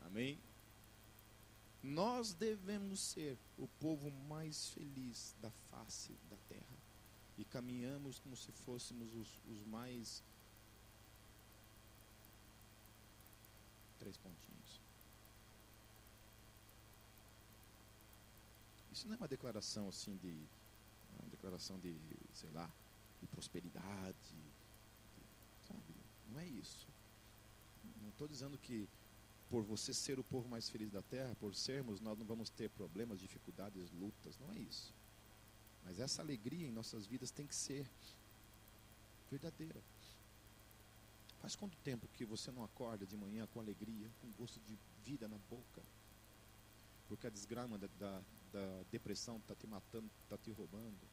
Amém? 0.08 0.40
Nós 1.84 2.34
devemos 2.34 3.12
ser 3.12 3.38
o 3.56 3.68
povo 3.80 4.10
mais 4.28 4.70
feliz 4.70 5.36
da 5.40 5.52
face 5.70 6.12
da 6.28 6.38
terra. 6.50 6.75
E 7.38 7.44
caminhamos 7.46 8.20
como 8.20 8.36
se 8.36 8.52
fôssemos 8.52 9.14
os, 9.14 9.40
os 9.50 9.64
mais. 9.66 10.24
Três 14.00 14.18
pontinhos. 14.18 14.82
Isso 18.92 19.08
não 19.08 19.16
é 19.16 19.18
uma 19.18 19.28
declaração 19.28 19.90
assim 19.90 20.16
de. 20.18 20.34
Uma 21.20 21.30
declaração 21.30 21.80
de, 21.80 21.96
sei 22.34 22.50
lá, 22.52 22.70
de 23.20 23.28
prosperidade. 23.28 24.18
De, 24.30 25.68
sabe? 25.68 25.96
Não 26.30 26.40
é 26.40 26.48
isso. 26.48 26.88
Não 28.02 28.10
estou 28.10 28.28
dizendo 28.28 28.58
que 28.58 28.88
por 29.50 29.64
você 29.64 29.94
ser 29.94 30.20
o 30.20 30.24
povo 30.24 30.50
mais 30.50 30.70
feliz 30.70 30.92
da 30.92 31.02
terra, 31.02 31.36
por 31.36 31.54
sermos, 31.56 32.00
nós 32.00 32.18
não 32.18 32.26
vamos 32.26 32.50
ter 32.50 32.70
problemas, 32.70 33.20
dificuldades, 33.20 33.92
lutas. 33.92 34.38
Não 34.40 34.52
é 34.52 34.60
isso. 34.60 34.94
Mas 35.86 36.00
essa 36.00 36.22
alegria 36.22 36.68
em 36.68 36.72
nossas 36.72 37.06
vidas 37.06 37.32
tem 37.32 37.46
que 37.46 37.56
ser 37.56 37.90
verdadeira. 39.30 39.80
Faz 41.40 41.56
quanto 41.56 41.78
tempo 41.78 42.08
que 42.10 42.26
você 42.26 42.52
não 42.52 42.64
acorda 42.64 43.06
de 43.06 43.16
manhã 43.16 43.48
com 43.54 43.60
alegria, 43.60 44.10
com 44.20 44.32
gosto 44.32 44.60
de 44.62 44.78
vida 45.04 45.28
na 45.28 45.38
boca? 45.50 45.82
Porque 47.08 47.28
a 47.28 47.30
desgrama 47.30 47.78
da, 47.78 47.88
da, 48.00 48.22
da 48.52 48.84
depressão 48.92 49.38
está 49.38 49.54
te 49.54 49.68
matando, 49.68 50.10
está 50.24 50.38
te 50.38 50.52
roubando. 50.52 51.08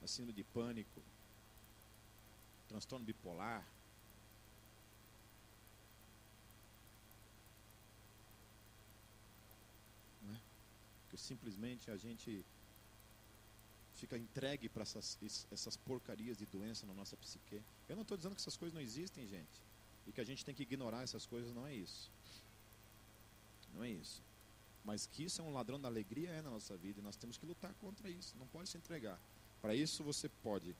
A 0.00 0.06
síndrome 0.06 0.32
de 0.32 0.44
pânico, 0.44 1.02
transtorno 2.68 3.04
bipolar, 3.04 3.66
simplesmente 11.18 11.90
a 11.90 11.96
gente 11.96 12.44
fica 13.98 14.16
entregue 14.16 14.68
para 14.68 14.82
essas, 14.82 15.18
essas 15.50 15.76
porcarias 15.76 16.38
de 16.38 16.46
doença 16.46 16.86
na 16.86 16.94
nossa 16.94 17.16
psique. 17.16 17.62
Eu 17.88 17.96
não 17.96 18.02
estou 18.02 18.16
dizendo 18.16 18.34
que 18.34 18.40
essas 18.40 18.56
coisas 18.56 18.72
não 18.72 18.80
existem, 18.80 19.26
gente. 19.26 19.62
E 20.06 20.12
que 20.12 20.20
a 20.20 20.24
gente 20.24 20.44
tem 20.44 20.54
que 20.54 20.62
ignorar 20.62 21.02
essas 21.02 21.26
coisas, 21.26 21.52
não 21.52 21.66
é 21.66 21.74
isso. 21.74 22.10
Não 23.74 23.82
é 23.82 23.90
isso. 23.90 24.22
Mas 24.84 25.06
que 25.06 25.24
isso 25.24 25.40
é 25.42 25.44
um 25.44 25.52
ladrão 25.52 25.80
da 25.80 25.88
alegria 25.88 26.30
é 26.30 26.40
na 26.40 26.50
nossa 26.50 26.76
vida 26.76 27.00
e 27.00 27.02
nós 27.02 27.16
temos 27.16 27.36
que 27.36 27.44
lutar 27.44 27.74
contra 27.74 28.08
isso. 28.08 28.36
Não 28.38 28.46
pode 28.46 28.68
se 28.68 28.78
entregar. 28.78 29.20
Para 29.60 29.74
isso 29.74 30.04
você 30.04 30.28
pode 30.28 30.74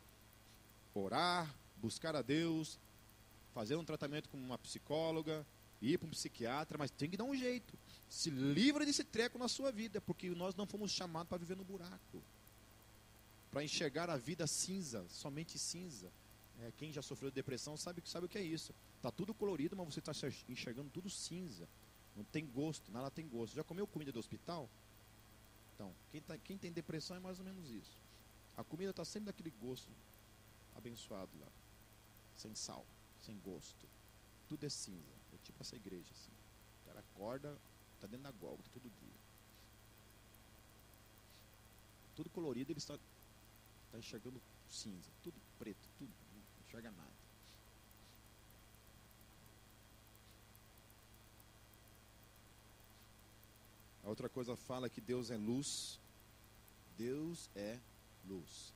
orar, 0.94 1.52
buscar 1.76 2.14
a 2.14 2.22
Deus, 2.22 2.78
fazer 3.52 3.76
um 3.76 3.84
tratamento 3.84 4.28
com 4.28 4.36
uma 4.36 4.56
psicóloga, 4.56 5.44
ir 5.82 5.98
para 5.98 6.06
um 6.06 6.10
psiquiatra, 6.10 6.78
mas 6.78 6.90
tem 6.90 7.10
que 7.10 7.16
dar 7.16 7.24
um 7.24 7.34
jeito. 7.34 7.76
Se 8.08 8.30
livra 8.30 8.86
desse 8.86 9.04
treco 9.04 9.38
na 9.38 9.48
sua 9.48 9.70
vida, 9.72 10.00
porque 10.00 10.30
nós 10.30 10.54
não 10.54 10.66
fomos 10.66 10.90
chamados 10.90 11.28
para 11.28 11.38
viver 11.38 11.56
no 11.56 11.64
buraco. 11.64 12.22
Para 13.50 13.64
enxergar 13.64 14.10
a 14.10 14.16
vida 14.16 14.46
cinza, 14.46 15.06
somente 15.08 15.58
cinza. 15.58 16.10
É, 16.60 16.72
quem 16.76 16.92
já 16.92 17.00
sofreu 17.00 17.30
de 17.30 17.36
depressão 17.36 17.76
sabe, 17.76 18.02
sabe 18.04 18.26
o 18.26 18.28
que 18.28 18.38
é 18.38 18.42
isso. 18.42 18.74
Está 18.96 19.10
tudo 19.10 19.32
colorido, 19.32 19.76
mas 19.76 19.86
você 19.86 20.00
está 20.00 20.12
enxergando 20.48 20.90
tudo 20.90 21.08
cinza. 21.08 21.68
Não 22.16 22.24
tem 22.24 22.46
gosto, 22.46 22.90
nada 22.90 23.10
tem 23.10 23.26
gosto. 23.28 23.54
Já 23.54 23.62
comeu 23.62 23.86
comida 23.86 24.10
do 24.10 24.18
hospital? 24.18 24.68
Então, 25.74 25.92
quem, 26.10 26.20
tá, 26.20 26.36
quem 26.38 26.58
tem 26.58 26.72
depressão 26.72 27.16
é 27.16 27.20
mais 27.20 27.38
ou 27.38 27.44
menos 27.44 27.70
isso. 27.70 28.02
A 28.56 28.64
comida 28.64 28.90
está 28.90 29.04
sempre 29.04 29.26
daquele 29.26 29.52
gosto 29.62 29.88
abençoado 30.76 31.30
lá. 31.40 31.46
Sem 32.36 32.54
sal, 32.54 32.84
sem 33.24 33.38
gosto. 33.38 33.86
Tudo 34.48 34.66
é 34.66 34.68
cinza. 34.68 35.12
É 35.32 35.36
tipo 35.44 35.62
essa 35.62 35.76
igreja 35.76 36.08
assim. 36.12 36.32
O 36.82 36.86
cara 36.86 37.00
acorda, 37.00 37.56
Está 37.98 38.06
dentro 38.06 38.22
da 38.22 38.30
Gólgota 38.30 38.70
todo 38.72 38.88
dia. 38.88 39.18
Tudo 42.14 42.30
colorido, 42.30 42.70
ele 42.70 42.78
está, 42.78 42.96
está 43.98 44.16
enxergando 44.16 44.40
cinza. 44.68 45.10
Tudo 45.22 45.40
preto, 45.58 45.88
tudo. 45.98 46.12
Não 46.32 46.66
enxerga 46.66 46.90
nada. 46.90 47.08
A 54.04 54.08
outra 54.08 54.28
coisa 54.28 54.56
fala 54.56 54.88
que 54.88 55.00
Deus 55.00 55.30
é 55.30 55.36
luz. 55.36 56.00
Deus 56.96 57.50
é 57.54 57.78
luz. 58.26 58.72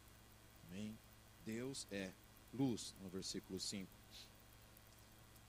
Amém? 0.69 0.97
Deus 1.45 1.87
é 1.91 2.13
luz, 2.53 2.95
no 3.01 3.09
versículo 3.09 3.59
5. 3.59 3.91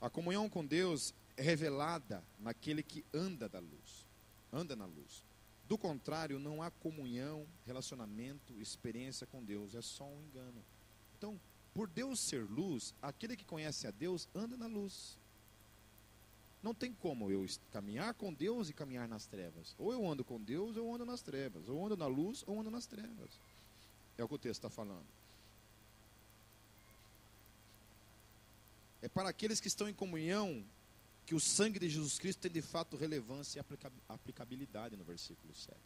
A 0.02 0.10
comunhão 0.10 0.50
com 0.50 0.66
Deus 0.66 1.14
é 1.38 1.42
revelada 1.42 2.24
naquele 2.40 2.84
que 2.84 3.06
anda 3.14 3.48
da 3.48 3.60
luz, 3.60 4.06
anda 4.52 4.76
na 4.76 4.86
luz. 4.86 5.24
Do 5.68 5.78
contrário, 5.78 6.40
não 6.40 6.62
há 6.62 6.70
comunhão, 6.70 7.48
relacionamento, 7.66 8.60
experiência 8.60 9.26
com 9.26 9.44
Deus, 9.44 9.74
é 9.74 9.82
só 9.82 10.06
um 10.06 10.22
engano. 10.22 10.64
Então, 11.18 11.40
por 11.74 11.88
Deus 11.88 12.20
ser 12.20 12.44
luz, 12.44 12.94
aquele 13.02 13.36
que 13.36 13.46
conhece 13.46 13.88
a 13.88 13.92
Deus 13.92 14.28
anda 14.36 14.58
na 14.58 14.68
luz. 14.68 15.18
Não 16.62 16.74
tem 16.74 16.94
como 16.94 17.30
eu 17.30 17.46
caminhar 17.72 18.14
com 18.14 18.34
Deus 18.34 18.70
e 18.70 18.74
caminhar 18.74 19.08
nas 19.08 19.26
trevas. 19.26 19.76
Ou 19.78 19.92
eu 19.92 20.06
ando 20.08 20.24
com 20.24 20.40
Deus 20.40 20.78
ou 20.78 20.88
eu 20.88 20.94
ando 20.94 21.06
nas 21.06 21.22
trevas. 21.22 21.68
Ou 21.68 21.86
ando 21.86 21.98
na 21.98 22.08
luz 22.08 22.44
ou 22.48 22.60
ando 22.60 22.72
nas 22.72 22.86
trevas. 22.86 23.38
É 24.18 24.24
o 24.24 24.28
que 24.30 24.36
o 24.36 24.38
texto 24.38 24.60
está 24.60 24.70
falando. 24.70 25.06
É 29.02 29.10
para 29.10 29.28
aqueles 29.28 29.60
que 29.60 29.68
estão 29.68 29.90
em 29.90 29.94
comunhão 29.94 30.64
que 31.26 31.36
o 31.36 31.40
sangue 31.40 31.80
de 31.80 31.90
Jesus 31.90 32.20
Cristo 32.20 32.40
tem 32.42 32.52
de 32.52 32.62
fato 32.62 32.98
relevância 32.98 33.60
e 33.60 33.64
aplicabilidade 34.10 34.96
no 34.96 35.04
versículo 35.04 35.54
7. 35.54 35.78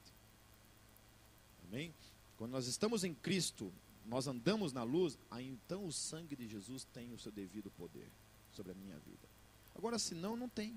Amém? 1.68 1.94
Quando 2.38 2.52
nós 2.52 2.68
estamos 2.68 3.04
em 3.04 3.14
Cristo, 3.14 3.74
nós 4.06 4.28
andamos 4.28 4.72
na 4.72 4.84
luz, 4.84 5.18
aí 5.30 5.48
então 5.48 5.86
o 5.86 5.92
sangue 5.92 6.36
de 6.36 6.48
Jesus 6.48 6.86
tem 6.86 7.14
o 7.14 7.20
seu 7.20 7.32
devido 7.32 7.70
poder 7.72 8.10
sobre 8.52 8.72
a 8.72 8.76
minha 8.76 8.98
vida. 9.00 9.28
Agora, 9.76 10.00
se 10.00 10.16
não, 10.16 10.36
não 10.36 10.50
tem. 10.50 10.76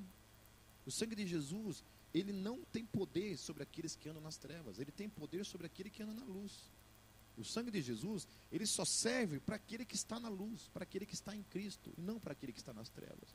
O 0.84 0.90
sangue 0.90 1.14
de 1.14 1.26
Jesus, 1.26 1.84
ele 2.12 2.32
não 2.32 2.62
tem 2.64 2.84
poder 2.84 3.38
sobre 3.38 3.62
aqueles 3.62 3.94
que 3.94 4.08
andam 4.08 4.22
nas 4.22 4.36
trevas, 4.36 4.78
ele 4.78 4.90
tem 4.90 5.08
poder 5.08 5.44
sobre 5.44 5.66
aquele 5.66 5.90
que 5.90 6.02
anda 6.02 6.12
na 6.12 6.24
luz. 6.24 6.70
O 7.36 7.44
sangue 7.44 7.70
de 7.70 7.80
Jesus, 7.80 8.26
ele 8.50 8.66
só 8.66 8.84
serve 8.84 9.40
para 9.40 9.56
aquele 9.56 9.84
que 9.84 9.94
está 9.94 10.18
na 10.18 10.28
luz, 10.28 10.68
para 10.68 10.82
aquele 10.82 11.06
que 11.06 11.14
está 11.14 11.34
em 11.34 11.42
Cristo, 11.44 11.92
e 11.96 12.02
não 12.02 12.18
para 12.18 12.32
aquele 12.32 12.52
que 12.52 12.58
está 12.58 12.72
nas 12.72 12.90
trevas. 12.90 13.34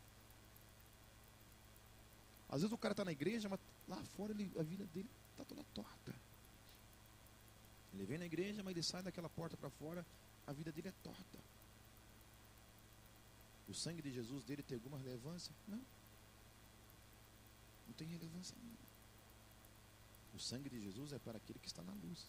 Às 2.49 2.61
vezes 2.61 2.71
o 2.71 2.77
cara 2.77 2.93
está 2.93 3.03
na 3.03 3.11
igreja, 3.11 3.49
mas 3.49 3.59
lá 3.87 4.01
fora 4.15 4.31
ele, 4.31 4.51
a 4.57 4.63
vida 4.63 4.85
dele 4.87 5.09
está 5.31 5.43
toda 5.43 5.63
torta. 5.73 6.15
Ele 7.93 8.05
vem 8.05 8.17
na 8.17 8.25
igreja, 8.25 8.61
mas 8.61 8.71
ele 8.71 8.83
sai 8.83 9.01
daquela 9.01 9.29
porta 9.29 9.55
para 9.57 9.69
fora, 9.69 10.05
a 10.45 10.53
vida 10.53 10.71
dele 10.71 10.89
é 10.89 10.93
torta. 11.03 11.39
O 13.67 13.73
sangue 13.73 14.01
de 14.01 14.11
Jesus 14.11 14.43
dele 14.43 14.61
tem 14.61 14.75
alguma 14.75 14.97
relevância? 14.97 15.53
Não. 15.67 15.81
Não 17.87 17.93
tem 17.93 18.07
relevância 18.07 18.55
nenhuma. 18.57 18.85
O 20.33 20.39
sangue 20.39 20.69
de 20.69 20.81
Jesus 20.81 21.13
é 21.13 21.19
para 21.19 21.37
aquele 21.37 21.59
que 21.59 21.67
está 21.67 21.81
na 21.81 21.93
luz. 21.93 22.27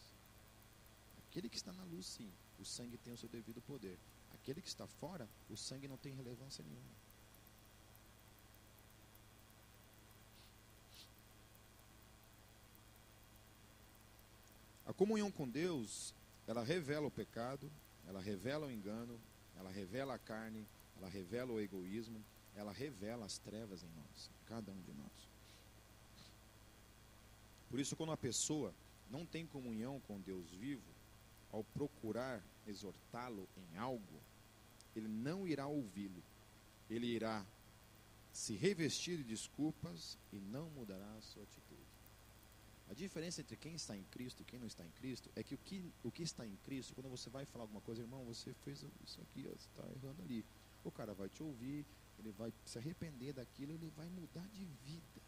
Aquele 1.18 1.48
que 1.48 1.56
está 1.56 1.72
na 1.72 1.84
luz, 1.84 2.06
sim, 2.06 2.32
o 2.58 2.64
sangue 2.64 2.96
tem 2.96 3.12
o 3.12 3.18
seu 3.18 3.28
devido 3.28 3.60
poder. 3.62 3.98
Aquele 4.32 4.62
que 4.62 4.68
está 4.68 4.86
fora, 4.86 5.28
o 5.50 5.56
sangue 5.56 5.88
não 5.88 5.98
tem 5.98 6.14
relevância 6.14 6.64
nenhuma. 6.64 7.05
Comunhão 14.96 15.30
com 15.30 15.48
Deus, 15.48 16.14
ela 16.46 16.62
revela 16.62 17.06
o 17.06 17.10
pecado, 17.10 17.70
ela 18.06 18.20
revela 18.20 18.66
o 18.66 18.70
engano, 18.70 19.18
ela 19.56 19.70
revela 19.70 20.14
a 20.14 20.18
carne, 20.18 20.66
ela 20.96 21.08
revela 21.08 21.52
o 21.52 21.60
egoísmo, 21.60 22.22
ela 22.54 22.72
revela 22.72 23.26
as 23.26 23.38
trevas 23.38 23.82
em 23.82 23.90
nós, 23.96 24.30
cada 24.46 24.72
um 24.72 24.80
de 24.80 24.92
nós. 24.92 25.28
Por 27.68 27.80
isso, 27.80 27.96
quando 27.96 28.12
a 28.12 28.16
pessoa 28.16 28.72
não 29.10 29.26
tem 29.26 29.46
comunhão 29.46 30.00
com 30.06 30.20
Deus 30.20 30.50
vivo, 30.52 30.96
ao 31.52 31.62
procurar 31.64 32.42
exortá-lo 32.66 33.48
em 33.56 33.76
algo, 33.76 34.20
ele 34.94 35.08
não 35.08 35.46
irá 35.46 35.66
ouvi-lo. 35.66 36.22
Ele 36.88 37.06
irá 37.06 37.44
se 38.32 38.54
revestir 38.54 39.16
de 39.18 39.24
desculpas 39.24 40.18
e 40.32 40.38
não 40.38 40.68
mudará 40.70 41.10
a 41.14 41.22
sua 41.22 41.42
atitude. 41.42 41.85
A 42.88 42.94
diferença 42.94 43.40
entre 43.40 43.56
quem 43.56 43.74
está 43.74 43.96
em 43.96 44.04
Cristo 44.04 44.42
e 44.42 44.44
quem 44.44 44.58
não 44.58 44.66
está 44.66 44.84
em 44.84 44.90
Cristo 44.90 45.28
é 45.34 45.42
que 45.42 45.54
o 45.54 45.58
que, 45.58 45.92
o 46.04 46.10
que 46.10 46.22
está 46.22 46.46
em 46.46 46.56
Cristo, 46.64 46.94
quando 46.94 47.08
você 47.08 47.28
vai 47.28 47.44
falar 47.44 47.64
alguma 47.64 47.80
coisa, 47.80 48.02
irmão, 48.02 48.24
você 48.24 48.54
fez 48.64 48.84
isso 49.04 49.20
aqui, 49.20 49.42
você 49.42 49.68
está 49.68 49.82
errando 49.90 50.22
ali. 50.22 50.44
O 50.84 50.90
cara 50.90 51.12
vai 51.12 51.28
te 51.28 51.42
ouvir, 51.42 51.84
ele 52.18 52.30
vai 52.30 52.52
se 52.64 52.78
arrepender 52.78 53.32
daquilo, 53.32 53.72
ele 53.72 53.90
vai 53.96 54.08
mudar 54.08 54.46
de 54.48 54.64
vida. 54.84 55.20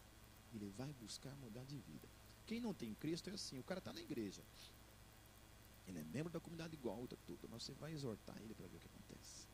Ele 0.55 0.73
vai 0.77 0.93
buscar 1.01 1.35
mudar 1.37 1.65
de 1.65 1.77
vida. 1.79 2.09
Quem 2.47 2.61
não 2.61 2.73
tem 2.73 2.95
Cristo 2.95 3.29
é 3.29 3.35
assim, 3.35 3.59
o 3.59 3.65
cara 3.65 3.79
está 3.79 3.93
na 3.93 4.01
igreja. 4.01 4.43
Ele 5.89 5.99
é 5.99 6.05
membro 6.05 6.33
da 6.33 6.39
comunidade 6.39 6.75
igual, 6.75 6.99
outra 6.99 7.19
tudo, 7.27 7.49
mas 7.51 7.63
você 7.63 7.73
vai 7.75 7.93
exortar 7.93 8.37
ele 8.41 8.55
para 8.55 8.67
ver 8.69 8.77
o 8.77 8.81
que 8.81 8.87
acontece. 8.87 9.49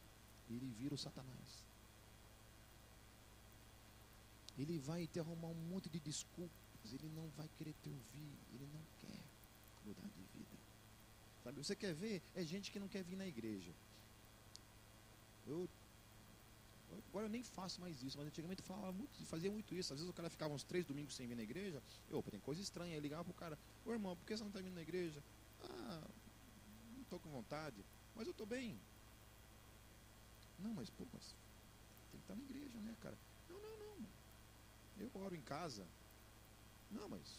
Ele 0.51 0.67
vira 0.79 0.95
o 0.95 0.99
Satanás. 0.99 1.65
Ele 4.59 4.79
vai 4.79 5.07
te 5.07 5.19
arrumar 5.19 5.49
um 5.49 5.55
monte 5.55 5.89
de 5.89 5.99
ele 6.93 7.09
não 7.09 7.29
vai 7.31 7.49
querer 7.57 7.75
te 7.83 7.89
ouvir, 7.89 8.39
ele 8.53 8.69
não 8.73 8.83
quer 9.01 9.21
mudar 9.85 10.09
de 10.09 10.23
vida. 10.37 10.59
Sabe, 11.43 11.59
você 11.59 11.77
quer 11.77 11.95
ver? 11.95 12.23
É 12.35 12.45
gente 12.45 12.71
que 12.71 12.79
não 12.79 12.89
quer 12.89 13.03
vir 13.03 13.17
na 13.17 13.27
igreja. 13.27 13.73
Eu 15.47 15.69
agora 17.09 17.27
eu 17.27 17.31
nem 17.31 17.43
faço 17.43 17.81
mais 17.81 18.03
isso, 18.03 18.17
mas 18.19 18.27
antigamente 18.27 18.61
eu 18.61 18.67
falava 18.67 18.93
muito, 18.93 19.25
fazia 19.27 19.51
muito 19.51 19.75
isso. 19.75 19.93
Às 19.93 20.01
vezes 20.01 20.11
o 20.11 20.15
cara 20.15 20.31
ficava 20.31 20.55
uns 20.55 20.65
três 20.65 20.85
domingos 20.85 21.15
sem 21.15 21.27
vir 21.27 21.37
na 21.37 21.43
igreja. 21.43 21.83
Eu, 22.11 22.23
tem 22.23 22.41
coisa 22.41 22.61
estranha. 22.61 22.95
Aí 22.95 23.01
ligava 23.01 23.25
pro 23.25 23.35
cara, 23.35 23.59
ô 23.85 23.93
irmão, 23.93 24.17
por 24.17 24.25
que 24.27 24.37
você 24.37 24.43
não 24.43 24.51
está 24.51 24.61
vindo 24.61 24.75
na 24.75 24.83
igreja? 24.83 25.23
Ah, 25.63 26.03
não 26.95 27.03
estou 27.03 27.19
com 27.21 27.31
vontade, 27.31 27.85
mas 28.15 28.27
eu 28.27 28.31
estou 28.33 28.47
bem. 28.47 28.79
Não, 30.59 30.73
mas 30.75 30.89
pô, 30.91 31.07
mas 31.13 31.35
tem 32.11 32.21
que 32.21 32.25
estar 32.25 32.35
na 32.35 32.43
igreja, 32.43 32.81
né, 32.81 32.95
cara? 33.01 33.17
Não, 33.49 33.61
não, 33.61 33.79
não. 33.79 34.09
Eu 34.99 35.11
oro 35.15 35.35
em 35.35 35.43
casa, 35.43 35.87
não, 36.95 37.09
mas 37.09 37.39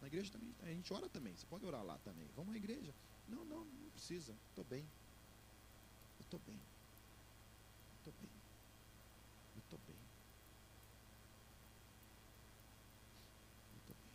na 0.00 0.08
igreja 0.08 0.30
também, 0.32 0.54
a 0.62 0.66
gente 0.66 0.92
ora 0.92 1.08
também. 1.08 1.34
Você 1.34 1.46
pode 1.46 1.64
orar 1.64 1.84
lá 1.84 1.98
também. 1.98 2.26
Vamos 2.36 2.54
à 2.54 2.56
igreja. 2.56 2.92
Não, 3.28 3.44
não, 3.44 3.64
não 3.64 3.90
precisa. 3.90 4.34
Estou 4.50 4.64
bem. 4.64 4.84
Eu 6.18 6.24
estou 6.24 6.40
bem. 6.46 6.60
Estou 7.98 8.12
bem. 8.20 8.30
Eu 9.54 9.60
estou 9.60 9.78
bem. 9.86 9.96
Eu 13.72 13.78
estou 13.78 13.96
bem. 13.96 14.14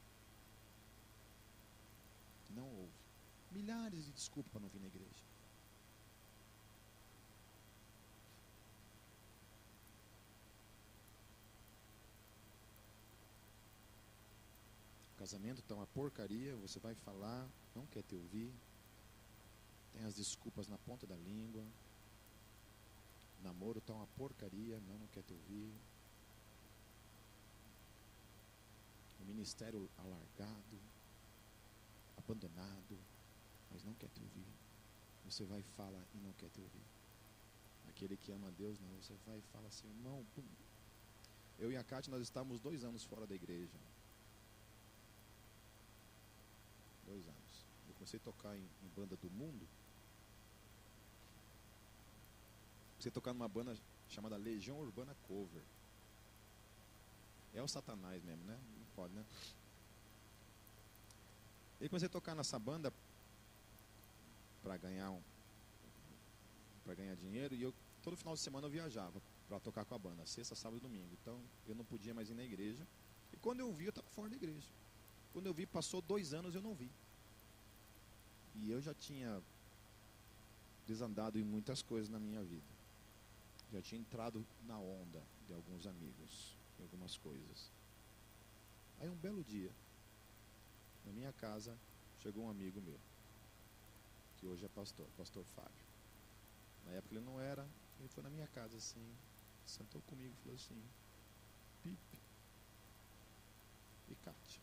Não 2.56 2.68
houve. 2.68 2.94
Milhares 3.52 4.06
de 4.06 4.12
desculpas 4.12 4.52
para 4.52 4.62
não 4.62 4.70
vir 4.70 4.82
na 4.82 4.88
igreja. 4.88 5.24
Casamento 15.30 15.60
está 15.60 15.76
uma 15.76 15.86
porcaria, 15.86 16.56
você 16.56 16.80
vai 16.80 16.96
falar, 16.96 17.48
não 17.76 17.86
quer 17.86 18.02
te 18.02 18.16
ouvir, 18.16 18.52
tem 19.94 20.04
as 20.04 20.16
desculpas 20.16 20.68
na 20.68 20.76
ponta 20.80 21.06
da 21.06 21.16
língua, 21.16 21.64
namoro 23.44 23.78
está 23.78 23.94
uma 23.94 24.08
porcaria, 24.18 24.80
não, 24.88 24.98
não 24.98 25.06
quer 25.10 25.22
te 25.22 25.32
ouvir, 25.32 25.72
o 29.20 29.26
ministério 29.26 29.88
alargado, 30.00 30.80
abandonado, 32.18 32.98
mas 33.72 33.84
não 33.84 33.94
quer 33.94 34.10
te 34.10 34.24
ouvir. 34.24 34.48
Você 35.26 35.46
vai 35.46 35.60
e 35.60 35.64
fala 35.78 36.04
e 36.16 36.18
não 36.18 36.34
quer 36.34 36.50
te 36.50 36.60
ouvir. 36.60 36.88
Aquele 37.88 38.18
que 38.18 38.32
ama 38.32 38.48
a 38.48 38.52
Deus, 38.52 38.80
não. 38.80 38.90
Você 39.00 39.14
vai 39.28 39.38
e 39.38 39.42
fala 39.54 39.68
assim, 39.68 39.88
irmão. 39.90 40.26
Pum. 40.34 40.44
Eu 41.60 41.72
e 41.72 41.78
a 41.78 41.84
Cátia, 41.84 42.10
nós 42.10 42.24
estávamos 42.24 42.60
dois 42.60 42.84
anos 42.84 43.04
fora 43.04 43.28
da 43.28 43.36
igreja. 43.36 43.78
Dois 47.10 47.28
anos. 47.28 47.66
Eu 47.88 47.94
comecei 47.96 48.20
a 48.20 48.24
tocar 48.24 48.56
em, 48.56 48.62
em 48.62 48.88
banda 48.96 49.16
do 49.18 49.30
mundo. 49.32 49.68
Comecei 52.92 53.10
a 53.10 53.14
tocar 53.14 53.34
numa 53.34 53.48
banda 53.48 53.76
chamada 54.08 54.38
Legião 54.38 54.80
Urbana 54.80 55.16
Cover. 55.28 55.64
É 57.54 57.62
o 57.62 57.68
Satanás 57.68 58.24
mesmo, 58.24 58.44
né? 58.44 58.60
Não 58.78 58.86
pode, 58.96 59.14
né? 59.14 59.26
E 61.82 61.90
comecei 61.90 62.08
a 62.08 62.12
tocar 62.12 62.36
nessa 62.36 62.60
banda 62.60 62.94
para 64.62 64.78
ganhar 64.78 65.12
um, 65.12 65.22
para 66.84 66.94
ganhar 66.94 67.16
dinheiro 67.16 67.56
e 67.56 67.62
eu 67.62 67.74
todo 68.04 68.18
final 68.18 68.34
de 68.34 68.42
semana 68.42 68.68
eu 68.68 68.72
viajava 68.72 69.22
para 69.48 69.60
tocar 69.60 69.86
com 69.86 69.96
a 69.96 69.98
banda, 69.98 70.26
sexta, 70.26 70.56
sábado 70.56 70.78
e 70.78 70.82
domingo. 70.82 71.10
Então 71.22 71.42
eu 71.68 71.74
não 71.74 71.86
podia 71.86 72.14
mais 72.14 72.30
ir 72.30 72.34
na 72.34 72.44
igreja. 72.44 72.86
E 73.34 73.38
quando 73.38 73.62
eu 73.62 73.74
vi, 73.74 73.86
eu 73.86 73.90
estava 73.90 74.08
fora 74.10 74.30
da 74.30 74.36
igreja. 74.36 74.68
Quando 75.34 75.46
eu 75.46 75.54
vi, 75.54 75.66
passou 75.66 76.02
dois 76.02 76.34
anos 76.34 76.56
eu 76.56 76.62
não 76.62 76.74
vi. 76.74 76.90
E 78.56 78.70
eu 78.72 78.82
já 78.82 78.94
tinha 78.94 79.42
desandado 80.86 81.38
em 81.38 81.44
muitas 81.44 81.82
coisas 81.82 82.10
na 82.10 82.20
minha 82.20 82.44
vida. 82.44 82.66
Já 83.72 83.82
tinha 83.82 84.02
entrado 84.02 84.46
na 84.66 84.78
onda 84.80 85.22
de 85.46 85.54
alguns 85.54 85.86
amigos, 85.86 86.58
em 86.80 86.84
algumas 86.84 87.16
coisas. 87.18 87.72
Aí 89.00 89.08
um 89.08 89.16
belo 89.16 89.44
dia, 89.44 89.72
na 91.06 91.12
minha 91.12 91.32
casa, 91.34 91.78
chegou 92.22 92.46
um 92.46 92.50
amigo 92.50 92.82
meu, 92.82 93.00
que 94.38 94.48
hoje 94.48 94.66
é 94.66 94.70
pastor, 94.70 95.08
pastor 95.16 95.46
Fábio. 95.56 95.86
Na 96.86 96.92
época 96.92 97.14
ele 97.14 97.24
não 97.24 97.40
era. 97.40 97.68
Ele 98.00 98.08
foi 98.10 98.24
na 98.24 98.30
minha 98.30 98.48
casa 98.48 98.78
assim, 98.78 99.06
sentou 99.66 100.02
comigo 100.04 100.34
e 100.34 100.42
falou 100.42 100.56
assim: 100.56 100.82
Pipe 101.84 102.20
e 104.10 104.16
Kátia, 104.16 104.62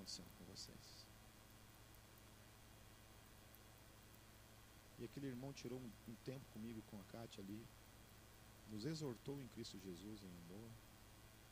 acontecendo 0.00 0.30
com 0.38 0.44
vocês? 0.44 1.06
E 4.98 5.04
aquele 5.04 5.28
irmão 5.28 5.52
tirou 5.52 5.78
um, 5.78 5.90
um 6.08 6.14
tempo 6.24 6.44
comigo 6.52 6.82
com 6.90 7.00
a 7.00 7.04
Kátia 7.04 7.42
ali, 7.42 7.66
nos 8.70 8.84
exortou 8.84 9.40
em 9.40 9.48
Cristo 9.48 9.78
Jesus 9.78 10.22
em 10.22 10.36
amor, 10.44 10.70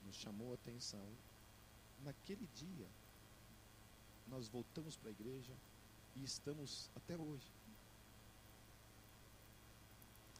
nos 0.04 0.16
chamou 0.16 0.52
a 0.52 0.54
atenção. 0.54 1.06
Naquele 2.04 2.46
dia, 2.54 2.86
nós 4.26 4.48
voltamos 4.48 4.96
para 4.96 5.08
a 5.08 5.12
igreja 5.12 5.52
e 6.16 6.24
estamos 6.24 6.90
até 6.94 7.16
hoje. 7.16 7.50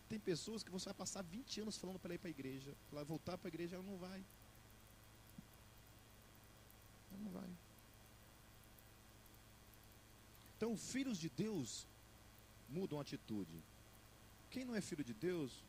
Tem 0.08 0.18
pessoas 0.18 0.62
que 0.62 0.70
você 0.70 0.86
vai 0.86 0.94
passar 0.94 1.22
20 1.22 1.62
anos 1.62 1.76
falando 1.76 1.98
para 1.98 2.08
ela 2.08 2.14
ir 2.14 2.18
para 2.18 2.28
a 2.28 2.30
igreja, 2.30 2.74
ela 2.92 3.04
voltar 3.04 3.36
para 3.36 3.48
a 3.48 3.52
igreja, 3.52 3.76
ela 3.76 3.84
não 3.84 3.96
vai. 3.96 4.24
Ela 7.10 7.20
não 7.20 7.30
vai. 7.30 7.67
Então, 10.58 10.76
filhos 10.76 11.18
de 11.18 11.30
Deus 11.30 11.86
mudam 12.68 12.98
a 12.98 13.02
atitude. 13.02 13.62
Quem 14.50 14.64
não 14.64 14.74
é 14.74 14.80
filho 14.80 15.04
de 15.04 15.14
Deus 15.14 15.64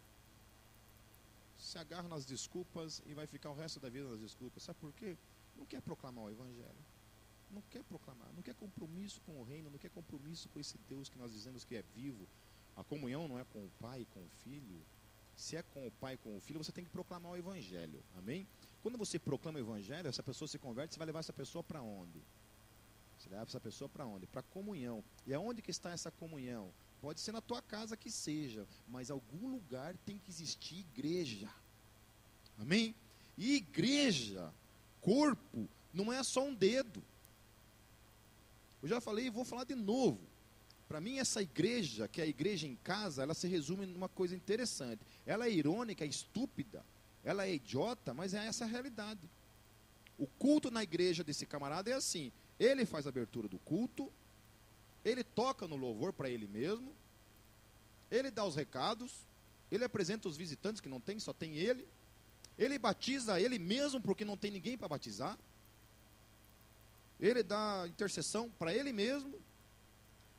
se 1.59 1.77
agarra 1.77 2.09
nas 2.09 2.25
desculpas 2.25 2.99
e 3.05 3.13
vai 3.13 3.27
ficar 3.27 3.51
o 3.51 3.53
resto 3.53 3.79
da 3.79 3.87
vida 3.87 4.09
nas 4.09 4.19
desculpas. 4.19 4.63
Sabe 4.63 4.79
por 4.79 4.91
quê? 4.93 5.15
Não 5.55 5.63
quer 5.63 5.79
proclamar 5.79 6.25
o 6.25 6.29
Evangelho. 6.31 6.83
Não 7.51 7.61
quer 7.69 7.83
proclamar, 7.83 8.27
não 8.35 8.41
quer 8.41 8.55
compromisso 8.55 9.21
com 9.21 9.39
o 9.39 9.43
reino, 9.43 9.69
não 9.69 9.77
quer 9.77 9.91
compromisso 9.91 10.49
com 10.49 10.59
esse 10.59 10.77
Deus 10.89 11.07
que 11.07 11.19
nós 11.19 11.31
dizemos 11.31 11.63
que 11.63 11.75
é 11.75 11.83
vivo. 11.95 12.27
A 12.75 12.83
comunhão 12.83 13.27
não 13.27 13.37
é 13.37 13.43
com 13.43 13.59
o 13.59 13.69
Pai 13.79 14.01
e 14.01 14.05
com 14.05 14.21
o 14.21 14.29
Filho. 14.43 14.81
Se 15.35 15.55
é 15.55 15.61
com 15.61 15.85
o 15.85 15.91
Pai 15.91 16.15
e 16.15 16.17
com 16.17 16.35
o 16.35 16.41
Filho, 16.41 16.63
você 16.63 16.71
tem 16.71 16.83
que 16.83 16.89
proclamar 16.89 17.31
o 17.31 17.37
Evangelho. 17.37 18.03
Amém? 18.17 18.47
Quando 18.81 18.97
você 18.97 19.19
proclama 19.19 19.59
o 19.59 19.61
Evangelho, 19.61 20.07
essa 20.07 20.23
pessoa 20.23 20.47
se 20.47 20.57
converte, 20.57 20.95
você 20.95 20.99
vai 20.99 21.05
levar 21.05 21.19
essa 21.19 21.33
pessoa 21.33 21.63
para 21.63 21.79
onde? 21.79 22.19
Leva 23.29 23.43
essa 23.43 23.59
pessoa 23.59 23.87
para 23.87 24.05
onde? 24.05 24.25
Para 24.25 24.41
comunhão. 24.41 25.03
E 25.25 25.33
aonde 25.33 25.61
que 25.61 25.71
está 25.71 25.91
essa 25.91 26.09
comunhão? 26.11 26.71
Pode 27.01 27.21
ser 27.21 27.31
na 27.31 27.41
tua 27.41 27.61
casa 27.61 27.95
que 27.95 28.11
seja, 28.11 28.67
mas 28.87 29.09
algum 29.09 29.47
lugar 29.47 29.95
tem 30.05 30.17
que 30.17 30.29
existir 30.29 30.79
igreja. 30.79 31.49
Amém? 32.57 32.93
E 33.37 33.55
igreja, 33.55 34.53
corpo, 34.99 35.69
não 35.93 36.11
é 36.11 36.21
só 36.23 36.43
um 36.43 36.53
dedo. 36.53 37.01
Eu 38.81 38.89
já 38.89 38.99
falei 38.99 39.27
e 39.27 39.29
vou 39.29 39.45
falar 39.45 39.63
de 39.63 39.75
novo. 39.75 40.19
Para 40.89 40.99
mim, 40.99 41.19
essa 41.19 41.41
igreja, 41.41 42.07
que 42.07 42.19
é 42.19 42.23
a 42.23 42.27
igreja 42.27 42.67
em 42.67 42.75
casa, 42.77 43.21
ela 43.21 43.33
se 43.33 43.47
resume 43.47 43.85
numa 43.85 44.09
coisa 44.09 44.35
interessante. 44.35 45.01
Ela 45.25 45.45
é 45.45 45.51
irônica, 45.51 46.03
é 46.03 46.07
estúpida, 46.07 46.83
ela 47.23 47.45
é 47.45 47.53
idiota, 47.53 48.13
mas 48.13 48.33
é 48.33 48.45
essa 48.45 48.65
a 48.65 48.67
realidade. 48.67 49.21
O 50.17 50.25
culto 50.25 50.71
na 50.71 50.83
igreja 50.83 51.23
desse 51.23 51.45
camarada 51.45 51.89
é 51.89 51.93
assim: 51.93 52.31
ele 52.59 52.85
faz 52.85 53.05
a 53.05 53.09
abertura 53.09 53.47
do 53.47 53.57
culto, 53.59 54.11
ele 55.05 55.23
toca 55.23 55.67
no 55.67 55.75
louvor 55.75 56.11
para 56.11 56.29
ele 56.29 56.47
mesmo, 56.47 56.93
ele 58.11 58.29
dá 58.29 58.43
os 58.43 58.55
recados, 58.55 59.11
ele 59.71 59.83
apresenta 59.83 60.27
os 60.27 60.35
visitantes 60.35 60.81
que 60.81 60.89
não 60.89 60.99
tem, 60.99 61.19
só 61.19 61.31
tem 61.31 61.55
ele, 61.55 61.87
ele 62.57 62.77
batiza 62.77 63.39
ele 63.39 63.57
mesmo 63.57 64.01
porque 64.01 64.25
não 64.25 64.35
tem 64.35 64.51
ninguém 64.51 64.77
para 64.77 64.89
batizar, 64.89 65.37
ele 67.19 67.43
dá 67.43 67.85
intercessão 67.87 68.49
para 68.57 68.73
ele 68.73 68.91
mesmo. 68.93 69.33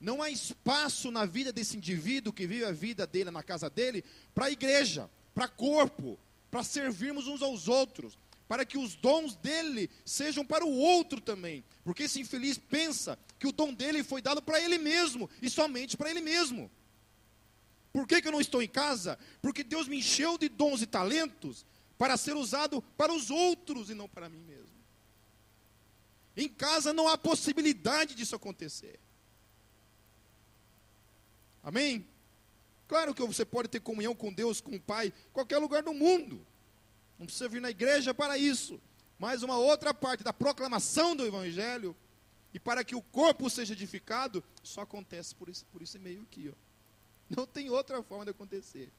Não 0.01 0.23
há 0.23 0.31
espaço 0.31 1.11
na 1.11 1.27
vida 1.27 1.53
desse 1.53 1.77
indivíduo 1.77 2.33
que 2.33 2.47
vive 2.47 2.65
a 2.65 2.73
vida 2.73 3.07
dele 3.07 3.31
na 3.31 3.43
casa 3.43 3.69
dele 3.69 4.03
para 4.35 4.47
a 4.47 4.51
igreja, 4.51 5.11
para 5.35 5.47
corpo, 5.47 6.19
para 6.51 6.65
servirmos 6.65 7.27
uns 7.27 7.43
aos 7.43 7.69
outros 7.69 8.19
para 8.51 8.67
que 8.67 8.77
os 8.77 8.97
dons 8.97 9.37
dele 9.37 9.89
sejam 10.05 10.45
para 10.45 10.65
o 10.65 10.77
outro 10.77 11.21
também. 11.21 11.65
Porque 11.85 12.03
esse 12.03 12.21
infeliz 12.21 12.59
pensa 12.59 13.17
que 13.39 13.47
o 13.47 13.53
dom 13.53 13.73
dele 13.73 14.03
foi 14.03 14.21
dado 14.21 14.43
para 14.43 14.61
ele 14.61 14.77
mesmo 14.77 15.31
e 15.41 15.49
somente 15.49 15.97
para 15.97 16.11
ele 16.11 16.21
mesmo. 16.21 16.69
Por 17.93 18.09
que, 18.09 18.21
que 18.21 18.27
eu 18.27 18.33
não 18.33 18.41
estou 18.41 18.61
em 18.61 18.67
casa? 18.67 19.17
Porque 19.41 19.63
Deus 19.63 19.87
me 19.87 19.99
encheu 19.99 20.37
de 20.37 20.49
dons 20.49 20.83
e 20.83 20.87
talentos 20.87 21.65
para 21.97 22.17
ser 22.17 22.35
usado 22.35 22.83
para 22.97 23.13
os 23.13 23.31
outros 23.31 23.89
e 23.89 23.95
não 23.95 24.09
para 24.09 24.29
mim 24.29 24.43
mesmo. 24.43 24.75
Em 26.37 26.49
casa 26.49 26.93
não 26.93 27.07
há 27.07 27.17
possibilidade 27.17 28.17
disso 28.17 28.35
acontecer. 28.35 28.99
Amém? 31.63 32.05
Claro 32.89 33.15
que 33.15 33.25
você 33.25 33.45
pode 33.45 33.69
ter 33.69 33.79
comunhão 33.79 34.13
com 34.13 34.33
Deus, 34.33 34.61
com 34.61 34.75
o 34.75 34.81
Pai, 34.81 35.13
qualquer 35.33 35.59
lugar 35.59 35.85
do 35.85 35.95
mundo. 35.95 36.45
Não 37.21 37.27
precisa 37.27 37.51
vir 37.51 37.61
na 37.61 37.69
igreja 37.69 38.15
para 38.15 38.39
isso. 38.39 38.81
Mas 39.19 39.43
uma 39.43 39.59
outra 39.59 39.93
parte 39.93 40.25
da 40.25 40.33
proclamação 40.33 41.15
do 41.15 41.27
Evangelho, 41.27 41.95
e 42.55 42.59
para 42.59 42.83
que 42.83 42.97
o 42.97 43.03
corpo 43.03 43.51
seja 43.51 43.75
edificado, 43.75 44.43
só 44.63 44.81
acontece 44.81 45.35
por 45.35 45.51
esse, 45.51 45.63
por 45.67 45.83
esse 45.83 45.99
meio 45.99 46.23
aqui. 46.23 46.49
Ó. 46.49 47.37
Não 47.37 47.47
tem 47.47 47.69
outra 47.69 48.03
forma 48.03 48.25
de 48.25 48.31
acontecer. 48.31 48.91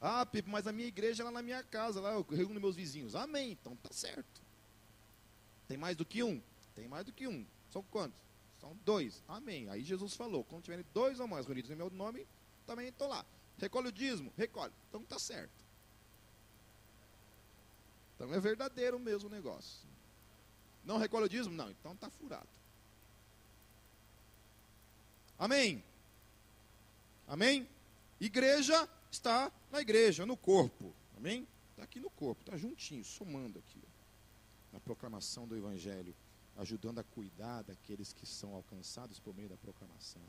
Ah, 0.00 0.24
Pipo, 0.24 0.48
mas 0.48 0.66
a 0.66 0.72
minha 0.72 0.88
igreja 0.88 1.22
é 1.22 1.24
lá 1.24 1.30
na 1.30 1.42
minha 1.42 1.62
casa, 1.62 2.00
lá 2.00 2.14
eu 2.14 2.22
reúno 2.22 2.58
meus 2.58 2.74
vizinhos. 2.74 3.14
Amém, 3.14 3.52
então 3.52 3.76
tá 3.76 3.90
certo. 3.92 4.42
Tem 5.68 5.76
mais 5.76 5.94
do 5.94 6.06
que 6.06 6.22
um? 6.22 6.40
Tem 6.74 6.88
mais 6.88 7.04
do 7.04 7.12
que 7.12 7.28
um. 7.28 7.46
São 7.70 7.82
quantos? 7.82 8.18
São 8.58 8.74
dois. 8.82 9.22
Amém. 9.28 9.68
Aí 9.68 9.84
Jesus 9.84 10.14
falou: 10.14 10.42
quando 10.42 10.62
tiverem 10.62 10.86
dois 10.94 11.20
ou 11.20 11.28
mais 11.28 11.44
reunidos 11.44 11.70
em 11.70 11.74
meu 11.74 11.90
nome, 11.90 12.26
também 12.64 12.88
estou 12.88 13.08
lá. 13.08 13.26
Recolhe 13.58 13.88
o 13.88 13.92
dízimo? 13.92 14.32
Recolhe. 14.38 14.72
Então 14.88 15.02
tá 15.02 15.18
certo. 15.18 15.65
Então 18.16 18.32
é 18.32 18.40
verdadeiro 18.40 18.98
mesmo 18.98 19.28
o 19.28 19.32
negócio. 19.32 19.86
Não 20.84 20.96
recolhe 20.96 21.26
o 21.26 21.28
dízimo? 21.28 21.54
Não, 21.54 21.70
então 21.70 21.92
está 21.92 22.08
furado. 22.08 22.48
Amém? 25.38 25.84
Amém? 27.28 27.68
Igreja 28.18 28.88
está 29.10 29.52
na 29.70 29.80
igreja, 29.80 30.24
no 30.24 30.36
corpo. 30.36 30.94
Amém? 31.16 31.46
Está 31.70 31.82
aqui 31.82 32.00
no 32.00 32.08
corpo, 32.08 32.40
está 32.42 32.56
juntinho, 32.56 33.04
somando 33.04 33.58
aqui. 33.58 33.82
Na 34.72 34.80
proclamação 34.80 35.46
do 35.46 35.56
Evangelho, 35.56 36.14
ajudando 36.56 37.00
a 37.00 37.04
cuidar 37.04 37.62
daqueles 37.62 38.14
que 38.14 38.24
são 38.24 38.54
alcançados 38.54 39.18
por 39.18 39.34
meio 39.34 39.48
da 39.48 39.56
proclamação. 39.58 40.22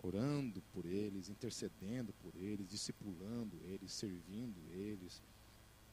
Orando 0.00 0.62
por 0.72 0.86
eles, 0.86 1.28
intercedendo 1.28 2.12
por 2.22 2.34
eles, 2.36 2.68
discipulando 2.68 3.58
eles, 3.64 3.92
servindo 3.92 4.60
eles 4.70 5.20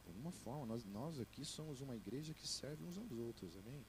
alguma 0.10 0.32
forma, 0.32 0.66
nós, 0.66 0.84
nós 0.86 1.20
aqui 1.20 1.46
somos 1.46 1.82
uma 1.82 1.96
igreja 1.96 2.34
que 2.34 2.48
serve 2.48 2.84
uns 2.84 2.98
aos 2.98 3.12
outros, 3.12 3.56
amém? 3.58 3.86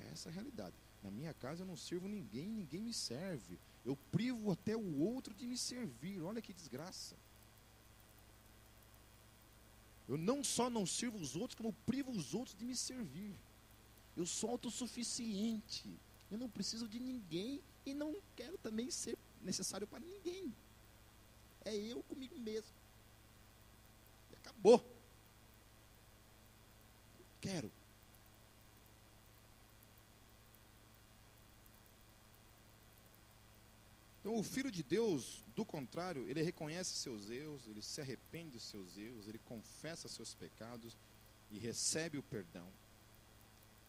É 0.00 0.08
essa 0.08 0.28
a 0.28 0.32
realidade. 0.32 0.74
Na 1.02 1.10
minha 1.10 1.32
casa 1.34 1.62
eu 1.62 1.66
não 1.66 1.76
sirvo 1.76 2.08
ninguém, 2.08 2.48
ninguém 2.48 2.82
me 2.82 2.92
serve. 2.92 3.58
Eu 3.84 3.96
privo 4.10 4.50
até 4.50 4.76
o 4.76 4.98
outro 5.00 5.34
de 5.34 5.46
me 5.46 5.56
servir. 5.56 6.22
Olha 6.22 6.42
que 6.42 6.52
desgraça. 6.52 7.16
Eu 10.08 10.16
não 10.16 10.42
só 10.42 10.70
não 10.70 10.86
sirvo 10.86 11.18
os 11.18 11.36
outros, 11.36 11.54
como 11.54 11.72
privo 11.86 12.10
os 12.10 12.34
outros 12.34 12.56
de 12.56 12.64
me 12.64 12.74
servir. 12.74 13.34
Eu 14.16 14.26
sou 14.26 14.50
autossuficiente. 14.50 15.88
Eu 16.30 16.38
não 16.38 16.48
preciso 16.48 16.88
de 16.88 16.98
ninguém 16.98 17.62
e 17.86 17.94
não 17.94 18.16
quero 18.34 18.58
também 18.58 18.90
ser 18.90 19.16
necessário 19.42 19.86
para 19.86 20.00
ninguém. 20.00 20.52
É 21.64 21.76
eu 21.76 22.02
comigo 22.02 22.38
mesmo. 22.38 22.72
E 24.30 24.36
acabou 24.36 24.97
quero. 27.40 27.70
Então, 34.20 34.36
o 34.36 34.42
filho 34.42 34.70
de 34.70 34.82
Deus, 34.82 35.42
do 35.56 35.64
contrário, 35.64 36.28
ele 36.28 36.42
reconhece 36.42 36.96
seus 36.96 37.30
erros, 37.30 37.66
ele 37.66 37.80
se 37.80 38.00
arrepende 38.00 38.50
dos 38.50 38.62
seus 38.64 38.98
erros, 38.98 39.26
ele 39.26 39.38
confessa 39.38 40.06
seus 40.06 40.34
pecados 40.34 40.96
e 41.50 41.58
recebe 41.58 42.18
o 42.18 42.22
perdão 42.22 42.68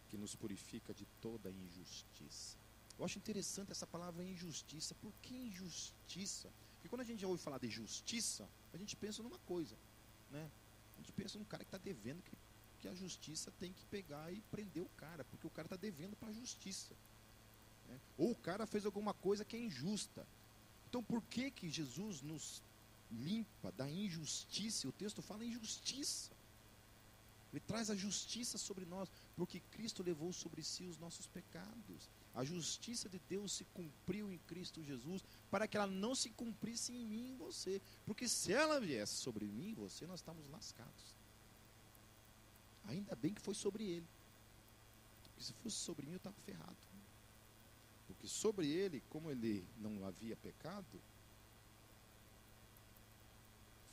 que 0.10 0.18
nos 0.18 0.36
purifica 0.36 0.94
de 0.94 1.06
toda 1.22 1.52
injustiça. 1.52 2.58
Eu 2.98 3.06
acho 3.06 3.18
interessante 3.18 3.72
essa 3.72 3.86
palavra 3.86 4.24
injustiça. 4.24 4.96
Por 4.96 5.12
que 5.22 5.36
injustiça? 5.36 6.50
Porque 6.76 6.90
quando 6.90 7.02
a 7.02 7.06
gente 7.06 7.22
já 7.22 7.28
ouve 7.28 7.42
falar 7.42 7.58
de 7.58 7.70
justiça, 7.70 8.48
a 8.74 8.78
gente 8.78 8.96
pensa 8.96 9.22
numa 9.22 9.40
coisa, 9.40 9.76
né? 10.32 10.50
A 10.96 11.02
gente 11.02 11.12
pensa 11.12 11.38
num 11.38 11.46
cara 11.46 11.64
que 11.64 11.68
está 11.68 11.78
devendo, 11.78 12.22
que 12.22 12.32
que 12.80 12.88
a 12.88 12.96
justiça 12.96 13.52
tem 13.60 13.74
que 13.74 13.86
pegar 13.86 14.32
e 14.32 14.42
prender 14.50 14.82
o 14.82 14.90
cara, 14.98 15.24
porque 15.26 15.46
o 15.46 15.50
cara 15.50 15.66
está 15.66 15.76
devendo 15.76 16.16
para 16.16 16.30
a 16.30 16.34
justiça. 16.34 16.96
Né? 17.88 18.00
Ou 18.18 18.32
o 18.32 18.36
cara 18.36 18.66
fez 18.66 18.86
alguma 18.86 19.14
coisa 19.14 19.46
que 19.46 19.56
é 19.56 19.60
injusta. 19.60 20.26
Então 20.88 21.04
por 21.04 21.22
que, 21.24 21.52
que 21.52 21.70
Jesus 21.70 22.22
nos 22.22 22.64
limpa 23.12 23.72
da 23.72 23.90
injustiça? 23.90 24.88
O 24.88 24.92
texto 24.92 25.22
fala 25.22 25.46
injustiça. 25.46 26.32
Ele 27.52 27.60
traz 27.60 27.90
a 27.90 27.96
justiça 27.96 28.58
sobre 28.58 28.86
nós, 28.86 29.10
porque 29.36 29.60
Cristo 29.72 30.04
levou 30.04 30.32
sobre 30.32 30.64
si 30.64 30.86
os 30.86 30.98
nossos 31.00 31.26
pecados. 31.28 32.08
A 32.34 32.44
justiça 32.44 33.10
de 33.10 33.20
Deus 33.28 33.54
se 33.54 33.66
cumpriu 33.66 34.32
em 34.32 34.38
Cristo 34.40 34.84
Jesus, 34.84 35.24
para 35.50 35.68
que 35.68 35.76
ela 35.76 35.88
não 35.88 36.14
se 36.14 36.30
cumprisse 36.30 36.94
em 36.94 37.06
mim 37.06 37.32
e 37.32 37.36
você. 37.36 37.82
Porque 38.06 38.28
se 38.28 38.54
ela 38.54 38.80
viesse 38.80 39.16
sobre 39.16 39.46
mim 39.48 39.70
e 39.70 39.74
você, 39.74 40.06
nós 40.06 40.20
estamos 40.20 40.48
lascados. 40.48 41.16
Ainda 42.90 43.16
bem 43.16 43.36
que 43.36 43.42
foi 43.42 43.54
sobre 43.54 43.84
ele. 43.84 44.08
Porque 45.24 45.44
se 45.44 45.54
fosse 45.54 45.78
sobre 45.78 46.08
mim, 46.08 46.14
eu 46.14 46.18
estava 46.18 46.36
ferrado. 46.44 46.88
Porque 48.08 48.28
sobre 48.28 48.68
ele, 48.68 49.04
como 49.10 49.30
ele 49.30 49.64
não 49.78 50.04
havia 50.08 50.36
pecado, 50.36 51.00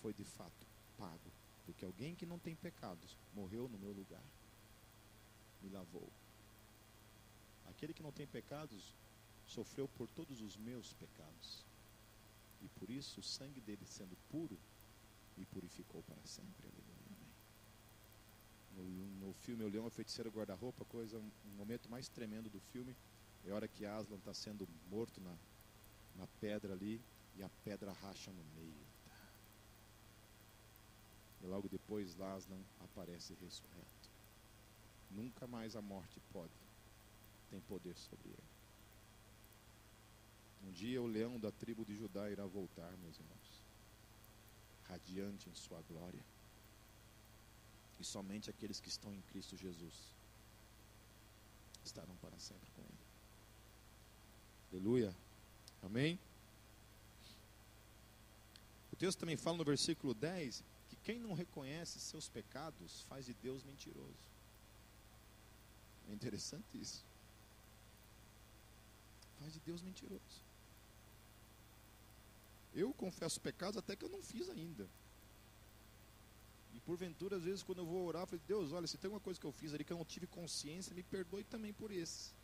foi 0.00 0.14
de 0.14 0.24
fato 0.24 0.66
pago. 0.96 1.30
Porque 1.66 1.84
alguém 1.84 2.14
que 2.14 2.24
não 2.24 2.38
tem 2.38 2.54
pecados 2.54 3.18
morreu 3.34 3.68
no 3.68 3.78
meu 3.78 3.92
lugar, 3.92 4.24
me 5.60 5.68
lavou. 5.68 6.10
Aquele 7.66 7.92
que 7.92 8.02
não 8.02 8.12
tem 8.12 8.26
pecados 8.26 8.94
sofreu 9.46 9.86
por 9.88 10.08
todos 10.08 10.40
os 10.40 10.56
meus 10.56 10.94
pecados. 10.94 11.66
E 12.62 12.68
por 12.78 12.88
isso 12.88 13.20
o 13.20 13.22
sangue 13.22 13.60
dele 13.60 13.84
sendo 13.84 14.16
puro 14.30 14.58
me 15.36 15.44
purificou 15.44 16.02
para 16.02 16.24
sempre. 16.24 16.66
No, 18.76 18.84
no 19.26 19.32
filme 19.32 19.64
O 19.64 19.68
Leão, 19.68 19.86
a 19.86 19.90
Feiticeira 19.90 20.28
Guarda-Roupa, 20.28 20.84
coisa, 20.84 21.18
um 21.18 21.56
momento 21.56 21.88
mais 21.90 22.08
tremendo 22.08 22.50
do 22.50 22.60
filme 22.60 22.94
é 23.44 23.50
a 23.50 23.54
hora 23.54 23.68
que 23.68 23.86
Aslan 23.86 24.18
está 24.18 24.34
sendo 24.34 24.68
morto 24.90 25.20
na, 25.20 25.34
na 26.14 26.26
pedra 26.40 26.72
ali 26.72 27.00
e 27.34 27.42
a 27.42 27.48
pedra 27.64 27.92
racha 27.92 28.30
no 28.32 28.44
meio. 28.54 28.86
E 31.42 31.46
logo 31.46 31.68
depois 31.68 32.20
Aslan 32.20 32.60
aparece 32.80 33.34
ressurreto. 33.34 34.10
Nunca 35.10 35.46
mais 35.46 35.76
a 35.76 35.80
morte 35.80 36.20
pode, 36.32 36.52
tem 37.48 37.60
poder 37.60 37.96
sobre 37.96 38.28
ele. 38.28 38.56
Um 40.66 40.72
dia 40.72 41.00
o 41.00 41.06
leão 41.06 41.38
da 41.38 41.52
tribo 41.52 41.84
de 41.84 41.94
Judá 41.94 42.28
irá 42.30 42.44
voltar, 42.44 42.96
meus 42.96 43.18
irmãos, 43.18 43.64
radiante 44.82 45.48
em 45.48 45.54
sua 45.54 45.80
glória. 45.82 46.24
E 47.98 48.04
somente 48.04 48.50
aqueles 48.50 48.80
que 48.80 48.88
estão 48.88 49.12
em 49.12 49.20
Cristo 49.22 49.56
Jesus 49.56 49.94
estarão 51.84 52.14
para 52.16 52.38
sempre 52.38 52.68
com 52.74 52.82
Ele. 52.82 53.06
Aleluia. 54.72 55.14
Amém? 55.82 56.18
O 58.92 58.96
texto 58.96 59.20
também 59.20 59.36
fala 59.36 59.58
no 59.58 59.64
versículo 59.64 60.14
10 60.14 60.64
que 60.88 60.96
quem 60.96 61.18
não 61.18 61.34
reconhece 61.34 62.00
seus 62.00 62.28
pecados 62.28 63.02
faz 63.02 63.26
de 63.26 63.34
Deus 63.34 63.62
mentiroso. 63.62 64.26
É 66.08 66.12
interessante 66.12 66.66
isso. 66.74 67.04
Faz 69.38 69.52
de 69.52 69.60
Deus 69.60 69.82
mentiroso. 69.82 70.46
Eu 72.74 72.92
confesso 72.94 73.40
pecados 73.40 73.76
até 73.76 73.96
que 73.96 74.04
eu 74.04 74.08
não 74.08 74.22
fiz 74.22 74.48
ainda. 74.48 74.86
E 76.76 76.80
porventura, 76.80 77.36
às 77.36 77.44
vezes, 77.44 77.62
quando 77.62 77.78
eu 77.78 77.86
vou 77.86 78.06
orar, 78.06 78.22
eu 78.24 78.26
falo, 78.26 78.42
Deus, 78.46 78.70
olha, 78.70 78.86
se 78.86 78.98
tem 78.98 79.08
uma 79.10 79.18
coisa 79.18 79.40
que 79.40 79.46
eu 79.46 79.52
fiz 79.52 79.72
ali 79.72 79.82
que 79.82 79.94
eu 79.94 79.96
não 79.96 80.04
tive 80.04 80.26
consciência, 80.26 80.94
me 80.94 81.02
perdoe 81.02 81.42
também 81.42 81.72
por 81.72 81.90
esse. 81.90 82.34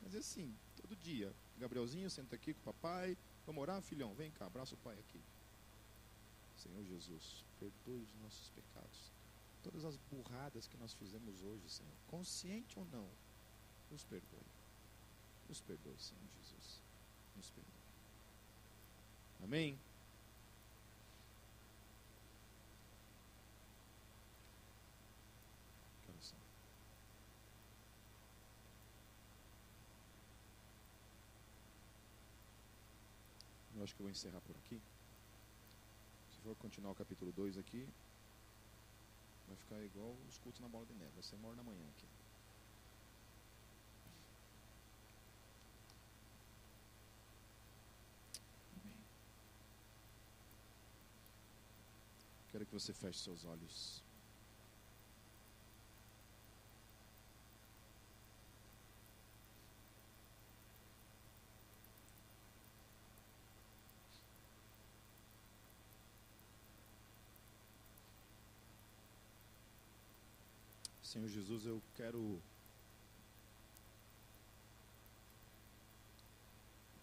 Mas 0.00 0.14
é 0.14 0.18
assim, 0.18 0.54
todo 0.80 0.94
dia. 0.94 1.34
Gabrielzinho, 1.58 2.08
senta 2.08 2.36
aqui 2.36 2.54
com 2.54 2.60
o 2.60 2.72
papai. 2.72 3.18
Vamos 3.44 3.60
orar, 3.60 3.82
filhão? 3.82 4.14
Vem 4.14 4.30
cá, 4.30 4.46
abraça 4.46 4.76
o 4.76 4.78
pai 4.78 4.96
aqui. 4.96 5.20
Senhor 6.56 6.84
Jesus, 6.84 7.44
perdoe 7.58 8.00
os 8.00 8.14
nossos 8.22 8.48
pecados. 8.50 9.12
Todas 9.64 9.84
as 9.84 9.96
burradas 9.96 10.68
que 10.68 10.76
nós 10.76 10.94
fizemos 10.94 11.42
hoje, 11.42 11.68
Senhor, 11.68 11.92
consciente 12.06 12.78
ou 12.78 12.84
não, 12.92 13.08
nos 13.90 14.04
perdoe. 14.04 14.46
Nos 15.48 15.60
perdoe, 15.60 15.98
Senhor 15.98 16.22
Jesus. 16.36 16.80
Nos 17.36 17.50
perdoe. 17.50 17.72
Amém? 19.42 19.76
Eu 33.78 33.84
acho 33.84 33.94
que 33.94 34.00
eu 34.00 34.04
vou 34.04 34.10
encerrar 34.10 34.40
por 34.40 34.56
aqui. 34.56 34.80
Se 36.32 36.40
for 36.40 36.56
continuar 36.56 36.90
o 36.90 36.96
capítulo 36.96 37.30
2 37.30 37.56
aqui, 37.58 37.88
vai 39.46 39.56
ficar 39.56 39.80
igual 39.84 40.16
os 40.28 40.36
cultos 40.38 40.60
na 40.60 40.68
bola 40.68 40.84
de 40.84 40.94
neve. 40.94 41.12
Vai 41.14 41.22
ser 41.22 41.36
uma 41.36 41.46
hora 41.46 41.56
da 41.56 41.62
manhã 41.62 41.86
aqui. 41.96 42.06
Quero 52.50 52.66
que 52.66 52.72
você 52.72 52.92
feche 52.92 53.20
seus 53.20 53.44
olhos. 53.44 54.07
Senhor 71.08 71.26
Jesus, 71.26 71.64
eu 71.64 71.82
quero. 71.96 72.38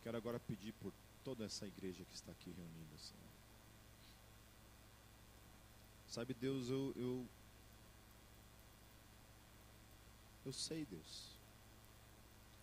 Quero 0.04 0.16
agora 0.16 0.40
pedir 0.40 0.74
por 0.74 0.94
toda 1.24 1.44
essa 1.44 1.66
igreja 1.66 2.06
que 2.06 2.14
está 2.14 2.32
aqui 2.32 2.52
reunida, 2.52 2.98
Senhor. 3.00 3.32
Sabe, 6.08 6.36
Deus, 6.36 6.70
eu, 6.70 6.94
eu. 6.96 7.28
Eu 10.46 10.54
sei, 10.54 10.86
Deus, 10.86 11.32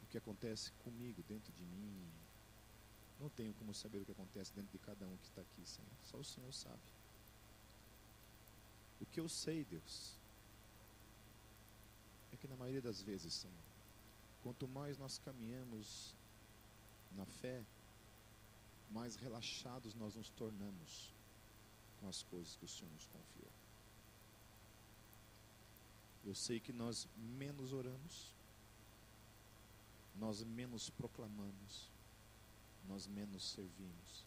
o 0.04 0.06
que 0.06 0.18
acontece 0.18 0.70
comigo, 0.84 1.24
dentro 1.28 1.52
de 1.54 1.64
mim. 1.64 2.06
Não 3.18 3.28
tenho 3.30 3.52
como 3.54 3.74
saber 3.74 3.98
o 3.98 4.04
que 4.04 4.12
acontece 4.12 4.54
dentro 4.54 4.70
de 4.70 4.78
cada 4.78 5.04
um 5.08 5.16
que 5.16 5.26
está 5.26 5.40
aqui, 5.40 5.66
Senhor. 5.66 5.90
Só 6.04 6.18
o 6.18 6.24
Senhor 6.24 6.52
sabe. 6.54 6.80
O 9.00 9.06
que 9.06 9.18
eu 9.18 9.28
sei, 9.28 9.64
Deus, 9.64 10.21
que 12.42 12.48
na 12.48 12.56
maioria 12.56 12.82
das 12.82 13.00
vezes, 13.00 13.32
Senhor, 13.34 13.54
quanto 14.42 14.66
mais 14.66 14.98
nós 14.98 15.16
caminhamos 15.18 16.12
na 17.12 17.24
fé, 17.24 17.64
mais 18.90 19.14
relaxados 19.14 19.94
nós 19.94 20.16
nos 20.16 20.28
tornamos 20.30 21.14
com 22.00 22.08
as 22.08 22.24
coisas 22.24 22.56
que 22.56 22.64
o 22.64 22.68
Senhor 22.68 22.90
nos 22.90 23.06
confiou. 23.06 23.52
Eu 26.24 26.34
sei 26.34 26.58
que 26.58 26.72
nós 26.72 27.06
menos 27.16 27.72
oramos, 27.72 28.34
nós 30.16 30.42
menos 30.42 30.90
proclamamos, 30.90 31.88
nós 32.88 33.06
menos 33.06 33.50
servimos, 33.50 34.26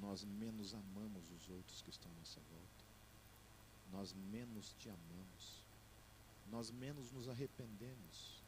nós 0.00 0.22
menos 0.22 0.72
amamos 0.72 1.28
os 1.32 1.48
outros 1.50 1.82
que 1.82 1.90
estão 1.90 2.12
à 2.12 2.14
nossa 2.14 2.40
volta, 2.48 2.84
nós 3.90 4.12
menos 4.12 4.72
te 4.78 4.88
amamos 4.88 5.67
nós 6.50 6.70
menos 6.70 7.10
nos 7.12 7.28
arrependemos. 7.28 8.42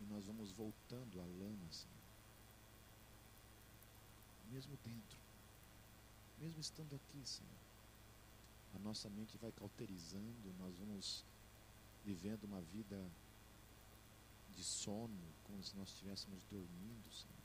E 0.00 0.04
nós 0.06 0.26
vamos 0.26 0.52
voltando 0.52 1.20
à 1.20 1.24
lama, 1.24 1.72
Senhor. 1.72 1.96
Mesmo 4.50 4.76
dentro, 4.84 5.18
mesmo 6.38 6.60
estando 6.60 6.94
aqui, 6.94 7.26
Senhor, 7.26 7.50
a 8.74 8.78
nossa 8.78 9.08
mente 9.10 9.36
vai 9.38 9.50
cauterizando, 9.52 10.54
nós 10.58 10.76
vamos 10.76 11.24
vivendo 12.04 12.44
uma 12.44 12.60
vida 12.60 13.10
de 14.54 14.62
sono, 14.62 15.34
como 15.44 15.62
se 15.62 15.76
nós 15.76 15.88
estivéssemos 15.88 16.42
dormindo, 16.44 17.12
Senhor. 17.12 17.35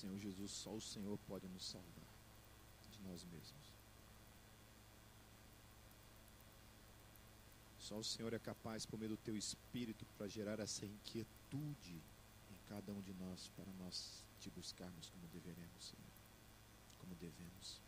Senhor 0.00 0.18
Jesus, 0.18 0.50
só 0.50 0.74
o 0.74 0.80
Senhor 0.80 1.18
pode 1.28 1.46
nos 1.48 1.66
salvar 1.66 2.14
de 2.90 2.98
nós 3.02 3.22
mesmos. 3.24 3.74
Só 7.78 7.98
o 7.98 8.04
Senhor 8.04 8.32
é 8.32 8.38
capaz, 8.38 8.86
por 8.86 8.98
meio 8.98 9.10
do 9.10 9.16
teu 9.18 9.36
espírito, 9.36 10.06
para 10.16 10.26
gerar 10.26 10.58
essa 10.58 10.86
inquietude 10.86 12.00
em 12.50 12.58
cada 12.66 12.92
um 12.92 13.02
de 13.02 13.12
nós, 13.14 13.48
para 13.48 13.70
nós 13.74 14.24
te 14.38 14.48
buscarmos 14.50 15.10
como 15.10 15.26
deveremos, 15.28 15.84
Senhor. 15.84 16.12
Como 16.98 17.14
devemos. 17.16 17.80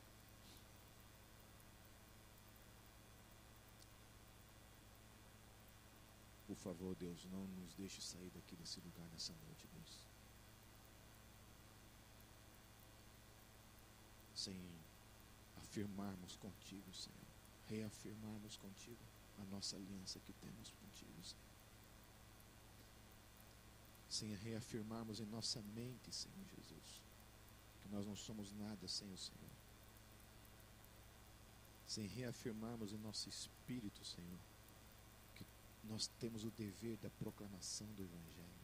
Por 6.46 6.56
favor, 6.56 6.94
Deus, 6.96 7.24
não 7.26 7.46
nos 7.46 7.74
deixe 7.74 8.02
sair 8.02 8.30
daqui 8.34 8.54
desse 8.56 8.80
lugar 8.80 9.08
nessa 9.12 9.32
noite, 9.46 9.66
Deus. 9.72 10.11
Sem 14.42 14.60
afirmarmos 15.56 16.36
contigo, 16.36 16.92
Senhor. 16.92 17.28
Reafirmarmos 17.68 18.56
contigo 18.56 18.98
a 19.38 19.44
nossa 19.44 19.76
aliança 19.76 20.18
que 20.18 20.32
temos 20.32 20.72
contigo, 20.72 21.22
Senhor. 21.22 21.52
Sem 24.08 24.34
reafirmarmos 24.34 25.20
em 25.20 25.26
nossa 25.26 25.62
mente, 25.76 26.12
Senhor 26.12 26.44
Jesus, 26.56 27.00
que 27.82 27.88
nós 27.90 28.04
não 28.04 28.16
somos 28.16 28.50
nada 28.54 28.88
sem 28.88 29.08
o 29.12 29.16
Senhor. 29.16 29.56
Sem 31.86 32.08
reafirmarmos 32.08 32.92
em 32.92 32.98
nosso 32.98 33.28
espírito, 33.28 34.04
Senhor, 34.04 34.40
que 35.36 35.46
nós 35.84 36.08
temos 36.18 36.42
o 36.42 36.50
dever 36.50 36.96
da 36.96 37.10
proclamação 37.10 37.86
do 37.92 38.02
Evangelho. 38.02 38.61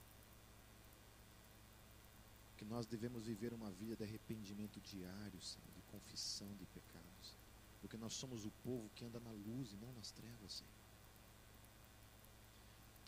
Que 2.58 2.64
nós 2.64 2.86
devemos 2.86 3.24
viver 3.24 3.54
uma 3.54 3.70
vida 3.70 3.96
de 3.96 4.02
arrependimento 4.02 4.80
diário, 4.80 5.40
Senhor, 5.40 5.70
de 5.74 5.82
confissão 5.82 6.48
de 6.56 6.66
pecados. 6.66 7.36
Porque 7.80 7.96
nós 7.96 8.12
somos 8.12 8.44
o 8.44 8.50
povo 8.64 8.90
que 8.96 9.04
anda 9.04 9.20
na 9.20 9.30
luz 9.30 9.72
e 9.72 9.76
não 9.76 9.92
nas 9.92 10.10
trevas, 10.10 10.52
Senhor. 10.52 10.78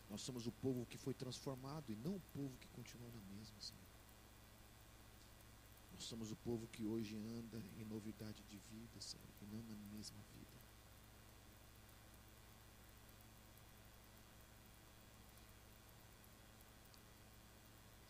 Nós 0.09 0.21
somos 0.21 0.47
o 0.47 0.51
povo 0.51 0.85
que 0.85 0.97
foi 0.97 1.13
transformado 1.13 1.91
e 1.91 1.95
não 1.95 2.15
o 2.15 2.21
povo 2.33 2.57
que 2.57 2.67
continua 2.69 3.09
na 3.11 3.21
mesma, 3.35 3.59
Senhor. 3.59 3.81
Nós 5.93 6.03
somos 6.05 6.31
o 6.31 6.35
povo 6.37 6.67
que 6.67 6.85
hoje 6.85 7.15
anda 7.15 7.61
em 7.77 7.85
novidade 7.85 8.41
de 8.49 8.57
vida, 8.57 8.99
Senhor, 8.99 9.27
e 9.41 9.45
não 9.45 9.61
na 9.63 9.75
mesma 9.95 10.21
vida. 10.33 10.50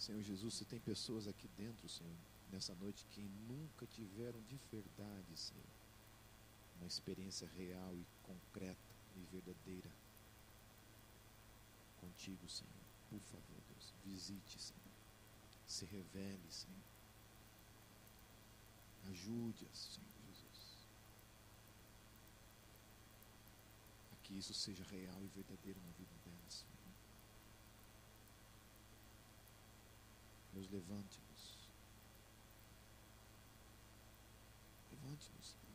Senhor 0.02 0.24
Jesus, 0.24 0.56
se 0.56 0.66
tem 0.66 0.80
pessoas 0.80 1.28
aqui 1.28 1.48
dentro, 1.50 1.88
Senhor, 1.88 2.18
nessa 2.52 2.74
noite 2.74 3.06
que 3.12 3.22
nunca 3.22 3.86
tiveram 3.86 4.42
de 4.42 4.58
verdade, 4.72 5.38
Senhor, 5.38 5.64
uma 6.78 6.88
experiência 6.88 7.48
real 7.56 7.96
e 7.96 8.04
concreta 8.24 8.96
e 9.16 9.20
verdadeira 9.32 9.92
contigo, 11.98 12.50
Senhor. 12.50 12.82
Por 13.12 13.22
favor, 13.22 13.62
Deus, 13.70 13.94
visite, 14.04 14.60
Senhor. 14.60 14.82
Se 15.68 15.86
revele, 15.86 16.50
Senhor. 16.50 16.84
Ajude-as, 19.12 19.78
Senhor 19.78 20.10
Jesus. 20.26 20.88
A 24.14 24.16
que 24.24 24.34
isso 24.34 24.56
seja 24.56 24.84
real 24.86 25.24
e 25.24 25.28
verdadeiro 25.28 25.80
na 25.80 25.92
vida 25.92 26.16
delas, 26.26 26.54
Senhor. 26.54 26.72
Deus, 30.54 30.70
levante-nos. 30.70 31.70
Levante-nos, 34.92 35.48
Senhor. 35.48 35.72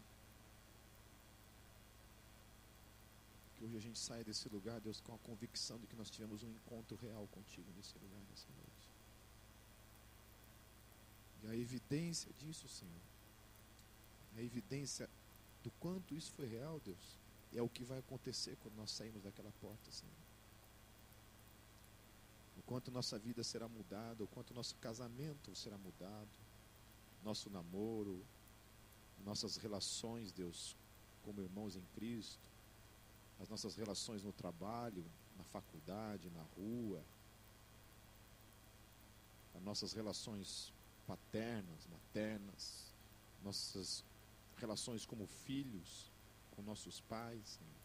Que 3.56 3.64
hoje 3.64 3.76
a 3.76 3.80
gente 3.80 3.98
saia 3.98 4.22
desse 4.22 4.48
lugar, 4.48 4.80
Deus, 4.80 5.00
com 5.00 5.14
a 5.14 5.18
convicção 5.18 5.78
de 5.78 5.86
que 5.86 5.96
nós 5.96 6.10
tivemos 6.10 6.42
um 6.42 6.50
encontro 6.50 6.96
real 6.96 7.26
contigo 7.28 7.70
nesse 7.76 7.96
lugar, 7.98 8.20
nessa 8.30 8.48
noite. 8.52 8.88
E 11.42 11.46
a 11.48 11.56
evidência 11.56 12.32
disso, 12.34 12.68
Senhor, 12.68 13.02
a 14.36 14.42
evidência 14.42 15.08
do 15.62 15.70
quanto 15.72 16.14
isso 16.14 16.30
foi 16.32 16.46
real, 16.46 16.80
Deus, 16.80 17.18
é 17.54 17.62
o 17.62 17.68
que 17.68 17.84
vai 17.84 17.98
acontecer 17.98 18.56
quando 18.56 18.74
nós 18.76 18.90
saímos 18.90 19.22
daquela 19.22 19.50
porta, 19.52 19.90
Senhor. 19.90 20.25
Quanto 22.66 22.90
nossa 22.90 23.16
vida 23.16 23.44
será 23.44 23.68
mudada, 23.68 24.24
o 24.24 24.26
quanto 24.26 24.52
nosso 24.52 24.74
casamento 24.76 25.54
será 25.54 25.78
mudado, 25.78 26.28
nosso 27.22 27.48
namoro, 27.48 28.24
nossas 29.24 29.56
relações, 29.56 30.32
Deus, 30.32 30.76
como 31.22 31.40
irmãos 31.40 31.76
em 31.76 31.84
Cristo, 31.94 32.42
as 33.40 33.48
nossas 33.48 33.76
relações 33.76 34.24
no 34.24 34.32
trabalho, 34.32 35.04
na 35.36 35.44
faculdade, 35.44 36.28
na 36.30 36.42
rua, 36.42 37.04
as 39.54 39.62
nossas 39.62 39.92
relações 39.92 40.72
paternas, 41.06 41.86
maternas, 41.86 42.92
nossas 43.44 44.04
relações 44.56 45.06
como 45.06 45.26
filhos 45.26 46.10
com 46.50 46.62
nossos 46.62 47.00
pais, 47.02 47.46
Senhor. 47.46 47.76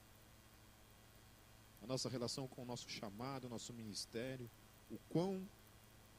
a 1.84 1.88
nossa 1.88 2.10
relação 2.10 2.48
com 2.48 2.64
o 2.64 2.66
nosso 2.66 2.90
chamado, 2.90 3.50
nosso 3.50 3.74
ministério, 3.74 4.50
o 4.92 5.00
quão 5.10 5.48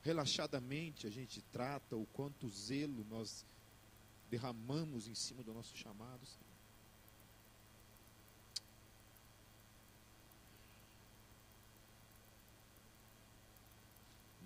relaxadamente 0.03 1.07
a 1.07 1.11
gente 1.11 1.41
trata, 1.53 1.97
o 1.97 2.07
quanto 2.07 2.49
zelo 2.49 3.07
nós 3.09 3.45
derramamos 4.31 5.07
em 5.07 5.15
cima 5.15 5.43
do 5.43 5.53
nosso 5.53 5.77
chamado, 5.77 6.25
Senhor. 6.27 6.53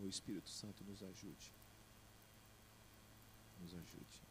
O 0.07 0.09
Espírito 0.09 0.49
Santo 0.49 0.85
nos 0.85 1.03
ajude. 1.03 1.53
Nos 3.61 3.75
ajude. 3.75 4.23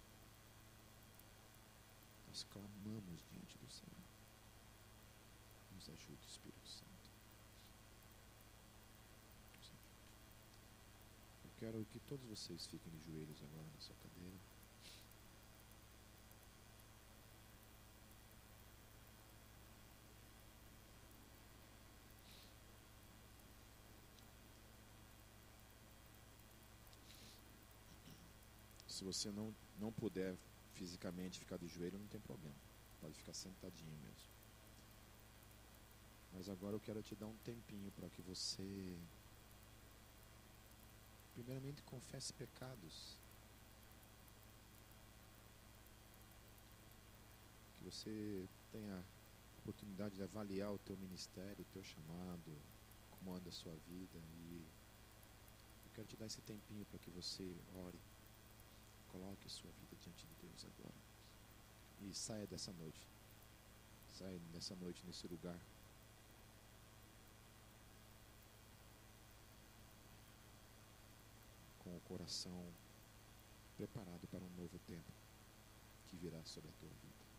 Nós 2.30 2.44
clamamos 2.46 3.24
diante 3.32 3.58
do 3.58 3.70
Senhor. 3.70 4.06
Nos 5.74 5.90
ajude, 5.90 6.26
Espírito 6.30 6.68
Santo. 6.68 7.12
Nos 9.58 9.66
ajude. 9.66 9.80
Eu 11.44 11.52
quero 11.66 11.84
que 11.86 12.00
todos 12.02 12.24
vocês 12.28 12.68
fiquem 12.68 12.92
de 12.94 13.00
joelhos 13.00 13.42
agora 13.42 13.68
na 13.74 13.80
sua 13.80 13.96
cadeira. 13.96 14.38
Se 28.88 29.04
você 29.04 29.32
não, 29.32 29.54
não 29.80 29.92
puder 29.92 30.38
fisicamente 30.76 31.40
ficar 31.40 31.58
de 31.58 31.68
joelho, 31.68 31.98
não 31.98 32.08
tem 32.08 32.22
problema. 32.22 32.56
Pode 33.02 33.18
ficar 33.18 33.34
sentadinho 33.34 33.98
mesmo. 34.04 34.30
Mas 36.32 36.48
agora 36.48 36.76
eu 36.76 36.80
quero 36.80 37.02
te 37.02 37.16
dar 37.16 37.26
um 37.26 37.38
tempinho 37.38 37.92
para 37.94 38.08
que 38.10 38.22
você, 38.22 39.00
primeiramente, 41.36 41.84
confesse 41.84 42.34
pecados. 42.34 43.18
Que 47.78 47.84
você 47.84 48.48
tenha 48.72 49.04
oportunidade 49.60 50.16
de 50.16 50.24
avaliar 50.24 50.72
o 50.72 50.80
teu 50.80 50.96
ministério, 50.98 51.62
o 51.62 51.74
teu 51.74 51.84
chamado, 51.84 52.52
como 53.12 53.36
anda 53.36 53.50
a 53.50 53.52
sua 53.52 53.74
vida. 53.88 54.20
E 54.38 54.64
eu 55.86 55.92
quero 55.94 56.08
te 56.08 56.16
dar 56.16 56.28
esse 56.28 56.42
tempinho 56.42 56.86
para 56.86 57.00
que 57.00 57.10
você 57.10 57.56
ore. 57.76 58.00
Coloque 59.12 59.48
a 59.48 59.50
sua 59.50 59.72
vida 59.72 59.96
diante 60.04 60.26
de 60.26 60.48
Deus 60.48 60.66
agora. 60.66 60.96
E 62.02 62.14
saia 62.14 62.46
dessa 62.46 62.72
noite. 62.74 63.08
Saia 64.20 64.40
nessa 64.54 64.76
noite, 64.76 65.04
nesse 65.06 65.28
lugar. 65.28 65.60
Com 71.80 71.95
o 71.95 71.95
coração 72.06 72.74
preparado 73.76 74.28
para 74.28 74.44
um 74.44 74.50
novo 74.56 74.80
tempo 74.80 75.12
que 76.08 76.16
virá 76.16 76.44
sobre 76.46 76.70
a 76.70 76.74
tua 76.74 76.90
vida. 76.90 77.35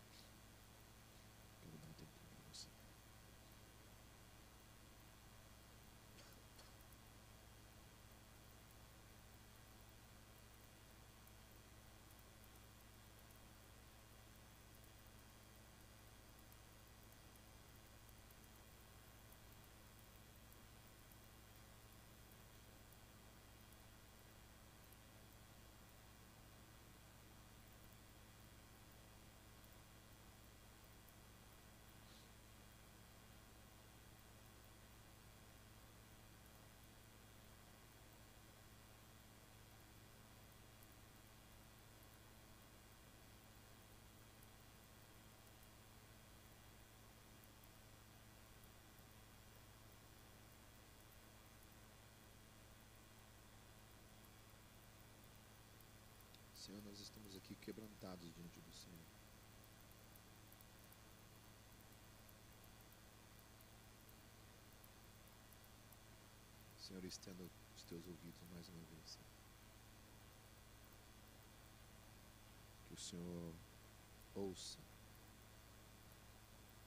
Senhor, 56.67 56.83
nós 56.83 56.99
estamos 56.99 57.37
aqui 57.37 57.55
quebrantados 57.55 58.35
diante 58.35 58.61
do 58.61 58.73
Senhor. 58.73 58.99
Senhor, 66.77 67.05
estenda 67.05 67.45
os 67.77 67.85
teus 67.85 68.05
ouvidos 68.09 68.43
mais 68.51 68.69
uma 68.69 68.83
vez. 68.87 69.11
Senhor. 69.11 69.27
Que 72.89 72.95
o 72.95 72.99
Senhor 72.99 73.55
ouça 74.35 74.81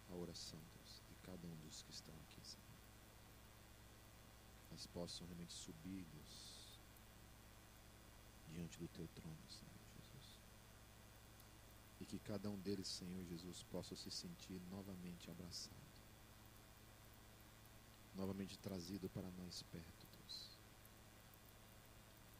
a 0.10 0.14
oração, 0.14 0.60
Deus, 0.76 1.02
de 1.08 1.16
cada 1.24 1.48
um 1.48 1.56
dos 1.62 1.84
que 1.84 1.92
estão 1.92 2.14
aqui, 2.28 2.46
Senhor. 2.46 2.66
Elas 4.72 4.86
possam 4.88 5.26
realmente 5.26 5.54
subir, 5.54 6.04
Deus, 6.12 6.59
diante 8.54 8.78
do 8.80 8.88
teu 8.89 9.08
trono, 9.16 9.38
Senhor 9.50 9.72
Jesus. 9.95 10.39
E 12.02 12.06
que 12.06 12.20
cada 12.20 12.50
um 12.50 12.58
deles, 12.60 12.88
Senhor 12.88 13.24
Jesus, 13.26 13.64
possa 13.64 13.95
se 13.95 14.12
sentir 14.12 14.60
novamente 14.70 15.30
abraçado 15.30 15.89
novamente 18.20 18.58
trazido 18.58 19.10
para 19.10 19.32
mais 19.32 19.64
perto, 19.64 20.08
Deus. 20.18 20.58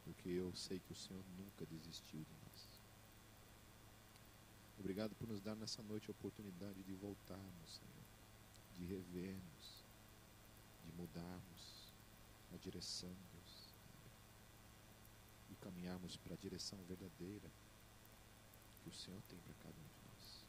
Porque 0.04 0.30
eu 0.30 0.54
sei 0.54 0.78
que 0.80 0.92
o 0.92 0.96
Senhor 0.96 1.24
nunca 1.38 1.66
desistiu 1.66 2.20
de 2.20 2.34
nós. 2.44 2.80
Obrigado 4.78 5.16
por 5.16 5.28
nos 5.28 5.42
dar 5.42 5.56
nessa 5.56 5.82
noite 5.84 6.10
a 6.10 6.12
oportunidade 6.12 6.84
de 6.84 6.94
voltarmos, 6.94 7.80
Senhor, 7.80 8.76
de 8.76 8.86
revermos, 8.86 9.86
de 10.86 10.92
mudarmos 10.94 11.94
a 12.54 12.58
direção, 12.58 13.16
Deus, 13.32 13.39
caminharmos 15.62 16.18
para 16.18 16.34
a 16.34 16.38
direção 16.38 16.80
verdadeira 16.88 17.50
que 18.84 18.90
o 18.90 18.94
Senhor 18.94 19.22
tem 19.30 19.40
para 19.40 19.54
cada 19.56 19.80
um 19.80 19.88
de 19.88 20.10
nós. 20.10 20.46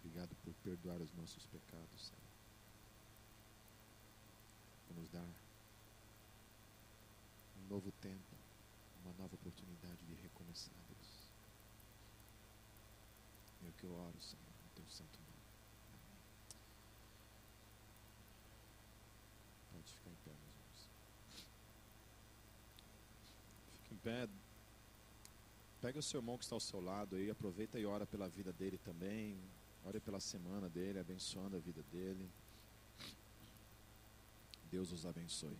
Obrigado 0.00 0.34
por 0.44 0.52
perdoar 0.62 1.00
os 1.00 1.12
nossos 1.14 1.46
pecados, 1.46 2.06
Senhor 2.06 2.32
por 4.92 5.00
nos 5.00 5.08
dar 5.08 5.26
um 7.56 7.68
novo 7.68 7.90
tempo, 7.92 8.36
uma 9.02 9.12
nova 9.14 9.34
oportunidade 9.34 10.04
de 10.06 10.14
recomeçar, 10.14 10.74
Deus. 10.88 11.28
É 13.64 13.68
o 13.68 13.72
que 13.72 13.84
eu 13.84 13.94
oro, 13.94 14.20
Senhor, 14.20 14.52
no 14.64 14.70
teu 14.74 14.84
santo 14.90 15.18
nome. 15.18 15.32
Amém. 15.88 16.20
Pode 19.72 19.92
ficar 19.92 20.10
em 20.10 20.16
pé, 20.24 20.30
meus 20.30 20.52
irmãos. 20.52 20.88
Fique 23.72 23.91
em 23.91 23.91
pé. 24.02 24.28
Pega 25.80 25.98
o 25.98 26.02
seu 26.02 26.20
irmão 26.20 26.38
que 26.38 26.44
está 26.44 26.54
ao 26.54 26.60
seu 26.60 26.80
lado 26.80 27.16
aí, 27.16 27.30
aproveita 27.30 27.78
e 27.78 27.86
ora 27.86 28.06
pela 28.06 28.28
vida 28.28 28.52
dele 28.52 28.78
também. 28.78 29.38
Ore 29.84 29.98
pela 29.98 30.20
semana 30.20 30.68
dele, 30.68 30.98
abençoando 30.98 31.56
a 31.56 31.58
vida 31.58 31.82
dele. 31.90 32.30
Deus 34.70 34.92
os 34.92 35.04
abençoe. 35.04 35.58